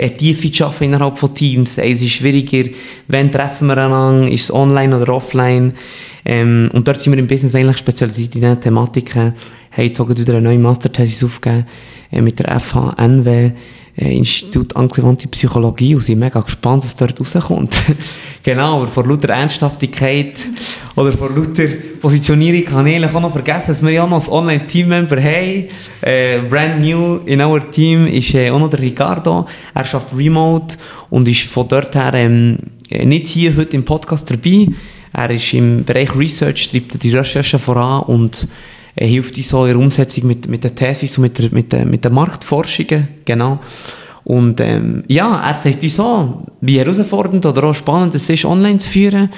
eine 0.01 0.17
Tiefe 0.17 0.51
zu 0.51 0.65
arbeiten 0.65 0.85
innerhalb 0.85 1.19
von 1.19 1.35
Teams. 1.35 1.79
Es 1.79 2.03
ist 2.03 2.11
schwieriger, 2.13 2.71
wann 3.09 3.31
treffen 3.31 3.69
wir 3.69 3.77
einander, 3.77 4.31
ist 4.31 4.45
es 4.45 4.53
online 4.53 5.01
oder 5.01 5.13
offline. 5.15 5.75
Ähm, 6.25 6.71
und 6.73 6.87
dort 6.87 7.01
sind 7.01 7.13
wir 7.13 7.19
im 7.19 7.27
Business 7.27 7.55
eigentlich 7.55 7.79
spezialisiert 7.79 8.35
in 8.35 8.41
diesen 8.43 8.61
Thematiken. 8.61 9.35
Haben 9.73 9.85
jetzt 9.85 10.01
auch 10.01 10.09
wieder 10.09 10.33
eine 10.33 10.43
neue 10.43 10.59
Masterthesis 10.59 11.25
aufgegeben 11.25 11.67
äh, 12.11 12.21
mit 12.21 12.39
der 12.39 12.59
FHNW 12.61 13.53
äh, 14.01 14.17
Institut 14.17 14.75
Angewandte 14.75 15.29
Psychologie 15.29 15.95
und 15.95 16.01
sind 16.01 16.19
mega 16.19 16.41
gespannt, 16.41 16.85
was 16.85 16.97
dort 16.97 17.21
rauskommt. 17.21 17.83
genau, 18.43 18.79
aber 18.79 18.89
vor 18.89 19.07
lauter 19.07 19.29
Ernsthaftigkeit 19.31 20.39
oder 20.97 21.13
vor 21.13 21.31
lauter 21.31 21.67
Positionierung 22.01 22.73
habe 22.73 22.91
ich 22.91 23.05
auch 23.05 23.21
noch 23.21 23.33
vergessen, 23.33 23.69
dass 23.69 23.83
wir 23.83 23.91
ja 23.91 24.07
noch 24.07 24.27
ein 24.27 24.33
Online-Teammember 24.33 25.23
haben. 25.23 25.69
Äh, 26.01 26.39
brand 26.49 26.81
new 26.81 27.21
in 27.27 27.43
our 27.43 27.71
Team 27.71 28.07
ist 28.07 28.35
äh, 28.35 28.51
auch 28.51 28.59
noch 28.59 28.71
der 28.71 28.81
Ricardo. 28.81 29.47
Er 29.75 29.85
schafft 29.85 30.17
remote 30.17 30.77
und 31.11 31.29
ist 31.29 31.43
von 31.43 31.69
dort 31.69 31.95
her 31.95 32.15
ähm, 32.15 32.59
nicht 32.91 33.27
hier 33.27 33.55
heute 33.57 33.77
im 33.77 33.85
Podcast 33.85 34.31
dabei. 34.31 34.67
Er 35.13 35.31
ist 35.31 35.53
im 35.53 35.85
Bereich 35.85 36.15
Research, 36.17 36.71
treibt 36.71 37.03
die 37.03 37.15
Recherche 37.15 37.59
voran 37.59 38.03
und 38.05 38.49
er 39.01 39.09
hilft 39.09 39.39
uns 39.39 39.49
so 39.49 39.65
in 39.65 39.73
der 39.73 39.79
Umsetzung 39.79 40.27
mit, 40.27 40.47
mit 40.47 40.63
der 40.63 40.75
Thesis 40.75 41.17
und 41.17 41.23
mit 41.23 41.39
der, 41.39 41.51
mit 41.51 41.73
der, 41.73 41.87
mit 41.87 42.05
der 42.05 42.11
Marktforschungen, 42.13 43.09
genau. 43.25 43.59
Und 44.25 44.61
ähm, 44.61 45.05
ja, 45.09 45.41
er 45.41 45.59
zeigt 45.59 45.83
uns 45.83 45.99
an, 45.99 46.45
wie 46.61 46.79
herausfordernd 46.79 47.47
oder 47.47 47.65
auch 47.65 47.75
spannend 47.75 48.15
es 48.15 48.29
ist, 48.29 48.45
online 48.45 48.77
zu 48.77 48.91
führen. 48.91 49.31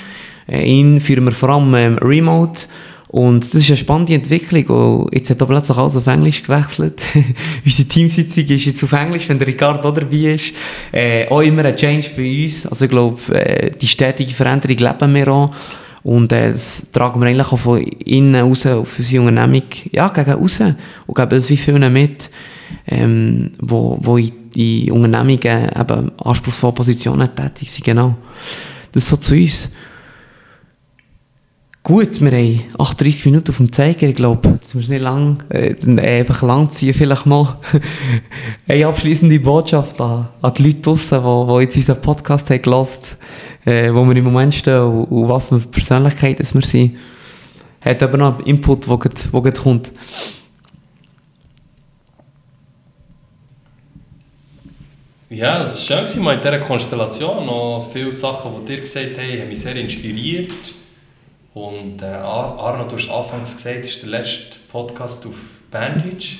Äh, 0.48 0.68
ihn 0.68 1.00
führen 1.00 1.24
wir 1.26 1.32
vor 1.32 1.50
allem 1.50 1.72
ähm, 1.76 1.98
remote. 1.98 2.62
Und 3.06 3.44
das 3.44 3.54
ist 3.54 3.70
eine 3.70 3.76
spannende 3.76 4.14
Entwicklung. 4.14 4.66
Und 5.04 5.14
jetzt 5.14 5.30
hat 5.30 5.40
er 5.40 5.46
plötzlich 5.46 5.78
alles 5.78 5.96
auf 5.96 6.08
Englisch 6.08 6.42
gewechselt. 6.42 7.00
Unsere 7.64 7.88
Teamsitzung 7.88 8.44
ist 8.44 8.64
jetzt 8.64 8.82
auf 8.82 8.92
Englisch, 8.92 9.28
wenn 9.28 9.38
der 9.38 9.46
Ricardo 9.46 9.92
dabei 9.92 10.34
ist. 10.34 10.54
Äh, 10.90 11.28
auch 11.28 11.42
immer 11.42 11.64
ein 11.64 11.76
Change 11.76 12.10
bei 12.16 12.44
uns. 12.44 12.66
Also 12.66 12.86
ich 12.86 12.90
glaube, 12.90 13.32
äh, 13.32 13.70
die 13.70 13.86
stetige 13.86 14.34
Veränderung 14.34 14.76
leben 14.76 15.14
wir 15.14 15.28
auch. 15.28 15.54
Und 16.02 16.32
äh, 16.32 16.52
das 16.52 16.90
tragen 16.92 17.20
wir 17.20 17.28
eigentlich 17.28 17.52
auch 17.52 17.58
von 17.58 17.80
innen 17.80 18.42
raus 18.42 18.66
auf 18.66 18.98
unsere 18.98 19.24
Unternehmung 19.24 19.68
ja, 19.92 20.08
gegen 20.08 20.32
raus 20.32 20.60
und 21.06 21.16
geben 21.16 21.38
es 21.38 21.48
wie 21.50 21.56
vielen 21.56 21.92
mit, 21.92 22.30
ähm, 22.86 23.52
wo, 23.60 23.98
wo 24.00 24.16
in, 24.16 24.32
in 24.54 24.90
Unternehmungen 24.90 25.70
eben 25.78 26.12
anspruchsvolle 26.18 26.72
Positionen 26.72 27.34
tätig 27.34 27.70
sind. 27.70 27.84
Genau. 27.84 28.16
Das 28.90 29.04
ist 29.04 29.10
so 29.10 29.16
zu 29.16 29.34
uns. 29.34 29.70
Gut, 31.84 32.20
wir 32.20 32.30
haben 32.30 32.62
38 32.78 33.26
Minuten 33.26 33.50
auf 33.50 33.56
dem 33.56 33.72
Zeiger, 33.72 34.06
ich 34.06 34.14
glaube, 34.14 34.56
das 34.60 34.72
wir 34.72 34.88
nicht 34.88 35.02
lang, 35.02 35.42
äh, 35.48 35.74
einfach 36.00 36.42
lang 36.42 36.70
ziehen, 36.70 36.94
vielleicht 36.94 37.26
noch 37.26 37.56
eine 38.68 38.86
abschließende 38.86 39.40
Botschaft 39.40 40.00
an, 40.00 40.28
an 40.42 40.54
die 40.54 40.62
Leute 40.62 40.80
draussen, 40.80 41.18
die, 41.24 41.52
die 41.52 41.62
jetzt 41.62 41.76
unseren 41.76 42.00
Podcast 42.00 42.50
haben 42.50 42.62
gelassen 42.62 43.16
äh, 43.64 43.92
wo 43.92 44.04
wir 44.04 44.16
im 44.16 44.24
Moment 44.24 44.54
stehen 44.54 44.82
und, 44.82 45.04
und 45.04 45.28
was 45.28 45.48
für 45.48 45.58
Persönlichkeiten 45.58 46.46
wir 46.54 46.62
sind. 46.62 46.96
Hat 47.84 48.02
aber 48.02 48.16
noch 48.16 48.38
einen 48.38 48.46
Input, 48.46 48.86
der 48.86 48.96
gerade 48.96 49.52
kommt. 49.52 49.92
Ja, 55.30 55.64
es 55.64 55.88
war 55.88 56.06
schön, 56.06 56.28
in 56.28 56.40
dieser 56.40 56.58
Konstellation. 56.58 57.46
Noch 57.46 57.88
viele 57.92 58.12
Sachen, 58.12 58.52
die 58.60 58.66
dir 58.66 58.80
gesagt 58.80 59.16
haben, 59.16 59.40
haben 59.40 59.48
mich 59.48 59.60
sehr 59.60 59.74
inspiriert. 59.76 60.52
Und 61.54 62.02
äh, 62.02 62.06
Arno, 62.06 62.84
du 62.84 62.96
hast 62.96 63.10
anfangs 63.10 63.56
gesagt, 63.56 63.80
das 63.80 63.88
ist 63.88 64.02
der 64.02 64.10
letzte 64.10 64.58
Podcast 64.70 65.24
auf 65.26 65.34
Bandage. 65.70 66.38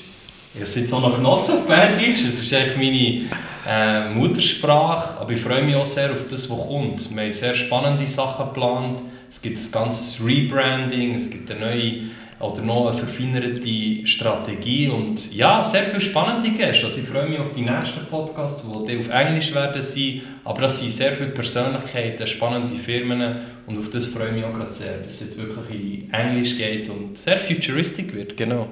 Ich 0.55 0.77
jetzt 0.77 0.93
auch 0.93 1.01
noch 1.01 1.17
genossen 1.17 1.59
auf 1.59 1.67
Berndeutsch. 1.67 2.25
Es 2.27 2.43
ist 2.43 2.53
eigentlich 2.53 2.77
meine 2.77 4.11
äh, 4.11 4.15
Muttersprache. 4.15 5.19
Aber 5.19 5.33
ich 5.33 5.41
freue 5.41 5.63
mich 5.63 5.75
auch 5.75 5.87
sehr 5.87 6.11
auf 6.11 6.29
das, 6.31 6.51
was 6.51 6.59
kommt. 6.67 7.15
Wir 7.15 7.23
haben 7.23 7.33
sehr 7.33 7.55
spannende 7.55 8.07
Sachen 8.07 8.49
geplant. 8.49 9.01
Es 9.31 9.41
gibt 9.41 9.57
ein 9.57 9.73
ganzes 9.73 10.23
Rebranding, 10.23 11.15
es 11.15 11.31
gibt 11.31 11.51
eine 11.51 11.61
neue 11.61 11.93
oder 12.39 12.61
noch 12.61 12.91
eine 12.91 12.99
verfeinerte 12.99 14.07
Strategie 14.07 14.89
und 14.89 15.33
ja, 15.33 15.63
sehr 15.63 15.85
viele 15.85 16.01
spannende 16.03 16.51
Gäste. 16.51 16.87
Also 16.87 17.01
ich 17.01 17.07
freue 17.07 17.29
mich 17.29 17.39
auf 17.39 17.55
die 17.55 17.63
nächsten 17.63 18.05
Podcasts, 18.11 18.63
die 18.63 18.99
auf 18.99 19.09
Englisch 19.09 19.55
werden 19.55 19.81
sein, 19.81 20.23
aber 20.45 20.63
das 20.63 20.81
sind 20.81 20.91
sehr 20.91 21.13
viele 21.13 21.31
Persönlichkeiten, 21.31 22.27
spannende 22.27 22.75
Firmen 22.75 23.37
und 23.67 23.79
auf 23.79 23.91
das 23.91 24.07
freue 24.07 24.31
ich 24.31 24.35
mich 24.35 24.45
auch 24.45 24.55
gerade 24.55 24.73
sehr, 24.73 24.99
dass 24.99 25.15
es 25.15 25.21
jetzt 25.21 25.39
wirklich 25.39 26.03
in 26.03 26.13
Englisch 26.13 26.57
geht 26.57 26.91
und 26.91 27.17
sehr 27.17 27.39
futuristisch 27.39 28.13
wird, 28.13 28.37
genau. 28.37 28.69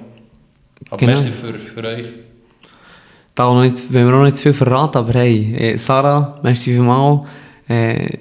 Aber 0.89 0.97
genau. 0.97 1.13
merci 1.13 1.31
für, 1.31 1.53
für 1.53 1.87
euch. 1.87 2.07
Da 3.35 3.45
noch 3.45 3.61
nicht, 3.61 3.91
wenn 3.93 4.05
wir 4.05 4.11
noch 4.11 4.23
nicht 4.23 4.37
zu 4.37 4.43
viel 4.43 4.53
verraten, 4.53 4.97
aber 4.97 5.13
hey, 5.13 5.55
äh, 5.55 5.77
Sarah, 5.77 6.39
merci 6.43 6.71
vielmals. 6.71 7.27
äh, 7.67 8.17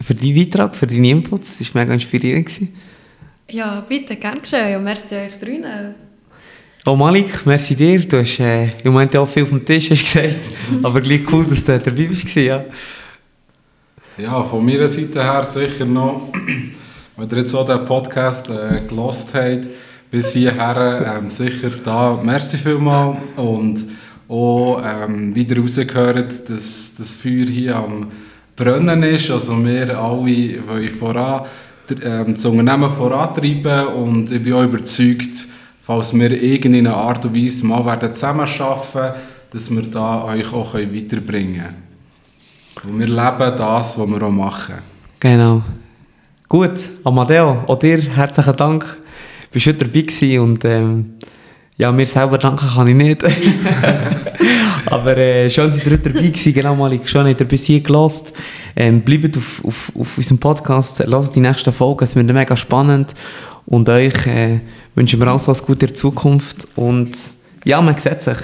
für 0.00 0.14
deinen 0.14 0.34
Beitrag, 0.34 0.74
für 0.74 0.86
deine 0.86 1.10
Inputs. 1.10 1.58
Das 1.58 1.74
war 1.74 1.82
mega 1.82 1.94
inspirierend. 1.94 2.46
Gewesen. 2.46 2.74
Ja, 3.50 3.84
bitte, 3.86 4.16
gern 4.16 4.40
geschehen. 4.40 4.70
Ja, 4.70 4.78
merci 4.78 5.14
euch 5.14 5.38
drinnen. 5.38 5.94
Oh 6.86 6.96
Malik, 6.96 7.46
merci 7.46 7.74
dir. 7.74 8.00
Du 8.00 8.18
hast 8.18 8.40
äh, 8.40 8.64
im 8.64 8.92
Moment 8.92 9.16
auch 9.16 9.26
viel 9.28 9.42
auf 9.42 9.50
dem 9.50 9.64
Tisch 9.64 9.90
hast 9.90 10.04
gesagt, 10.04 10.50
aber 10.82 11.00
gleich 11.00 11.22
cool, 11.32 11.46
dass 11.46 11.64
du 11.64 11.78
dabei 11.78 12.06
bist. 12.06 12.34
Ja. 12.34 12.64
ja, 14.18 14.42
von 14.42 14.64
meiner 14.64 14.88
Seite 14.88 15.22
her 15.22 15.44
sicher 15.44 15.84
noch, 15.84 16.28
wenn 17.16 17.30
ihr 17.30 17.38
jetzt 17.38 17.54
auch 17.54 17.66
den 17.66 17.84
Podcast 17.84 18.48
äh, 18.50 18.82
gelost 18.86 19.32
habt, 19.34 19.66
bis 20.14 20.32
hierher 20.32 21.18
ähm, 21.18 21.28
sicher 21.28 21.70
da. 21.82 22.16
Merci 22.22 22.56
vielmals 22.56 23.16
und 23.34 23.84
auch 24.28 24.80
ähm, 24.80 25.34
wieder 25.34 25.60
rausgehört, 25.60 26.48
dass 26.48 26.92
das 26.96 27.16
Feuer 27.16 27.46
hier 27.46 27.74
am 27.74 28.12
Brennen 28.54 29.02
ist. 29.02 29.28
Also 29.32 29.58
wir 29.64 29.98
alle 29.98 30.68
wollen 30.68 30.88
voran, 30.90 31.46
ähm, 32.00 32.34
das 32.34 32.44
Unternehmen 32.44 32.90
vorantreiben 32.90 33.88
und 33.88 34.30
ich 34.30 34.40
bin 34.40 34.52
auch 34.52 34.62
überzeugt, 34.62 35.48
falls 35.82 36.14
wir 36.14 36.30
irgendeine 36.30 36.94
Art 36.94 37.24
und 37.24 37.34
Weise 37.34 37.66
mal 37.66 37.84
werden 37.84 38.14
zusammenarbeiten 38.14 39.20
dass 39.50 39.68
wir 39.68 39.82
da 39.82 40.26
euch 40.26 40.52
auch 40.52 40.74
weiterbringen 40.74 41.74
können. 42.76 42.94
Und 42.94 43.00
wir 43.00 43.08
leben 43.08 43.56
das, 43.56 43.98
was 43.98 44.08
wir 44.08 44.22
auch 44.22 44.30
machen. 44.30 44.76
Genau. 45.18 45.62
Gut, 46.48 46.88
Amadeo, 47.02 47.64
auch 47.66 47.78
dir 47.80 48.00
herzlichen 48.00 48.56
Dank. 48.56 49.03
Bist 49.54 49.66
heute 49.68 49.84
dabei 49.84 50.00
gewesen 50.00 50.40
und 50.40 50.64
ähm, 50.64 51.14
ja, 51.76 51.92
mir 51.92 52.06
selber 52.06 52.38
danken 52.38 52.66
kann 52.66 52.88
ich 52.88 52.96
nicht. 52.96 53.22
Aber 54.86 55.16
äh, 55.16 55.48
schön, 55.48 55.70
dass 55.70 55.78
ihr 55.78 55.92
heute 55.92 56.10
dabei 56.10 56.26
gewesen 56.26 56.52
Genau, 56.52 56.74
Malik, 56.74 57.08
schön, 57.08 57.24
dass 57.30 57.38
ihr 57.38 57.46
bis 57.46 57.64
hier 57.66 57.80
gelassen. 57.80 58.26
Ähm, 58.74 59.02
bleibt 59.02 59.36
auf, 59.36 59.64
auf, 59.64 59.92
auf 59.96 60.18
unserem 60.18 60.38
Podcast, 60.38 61.04
lasst 61.06 61.36
die 61.36 61.40
nächsten 61.40 61.72
Folgen, 61.72 62.02
es 62.02 62.16
wird 62.16 62.26
mega 62.26 62.56
spannend. 62.56 63.14
Und 63.64 63.88
euch 63.88 64.26
äh, 64.26 64.58
wünschen 64.96 65.20
wir 65.20 65.28
alles, 65.28 65.46
was 65.46 65.64
Gute 65.64 65.86
in 65.86 65.92
der 65.92 65.94
Zukunft. 65.94 66.66
Und 66.74 67.12
ja, 67.64 67.80
man 67.80 67.96
sieht 67.96 68.22
sich. 68.22 68.38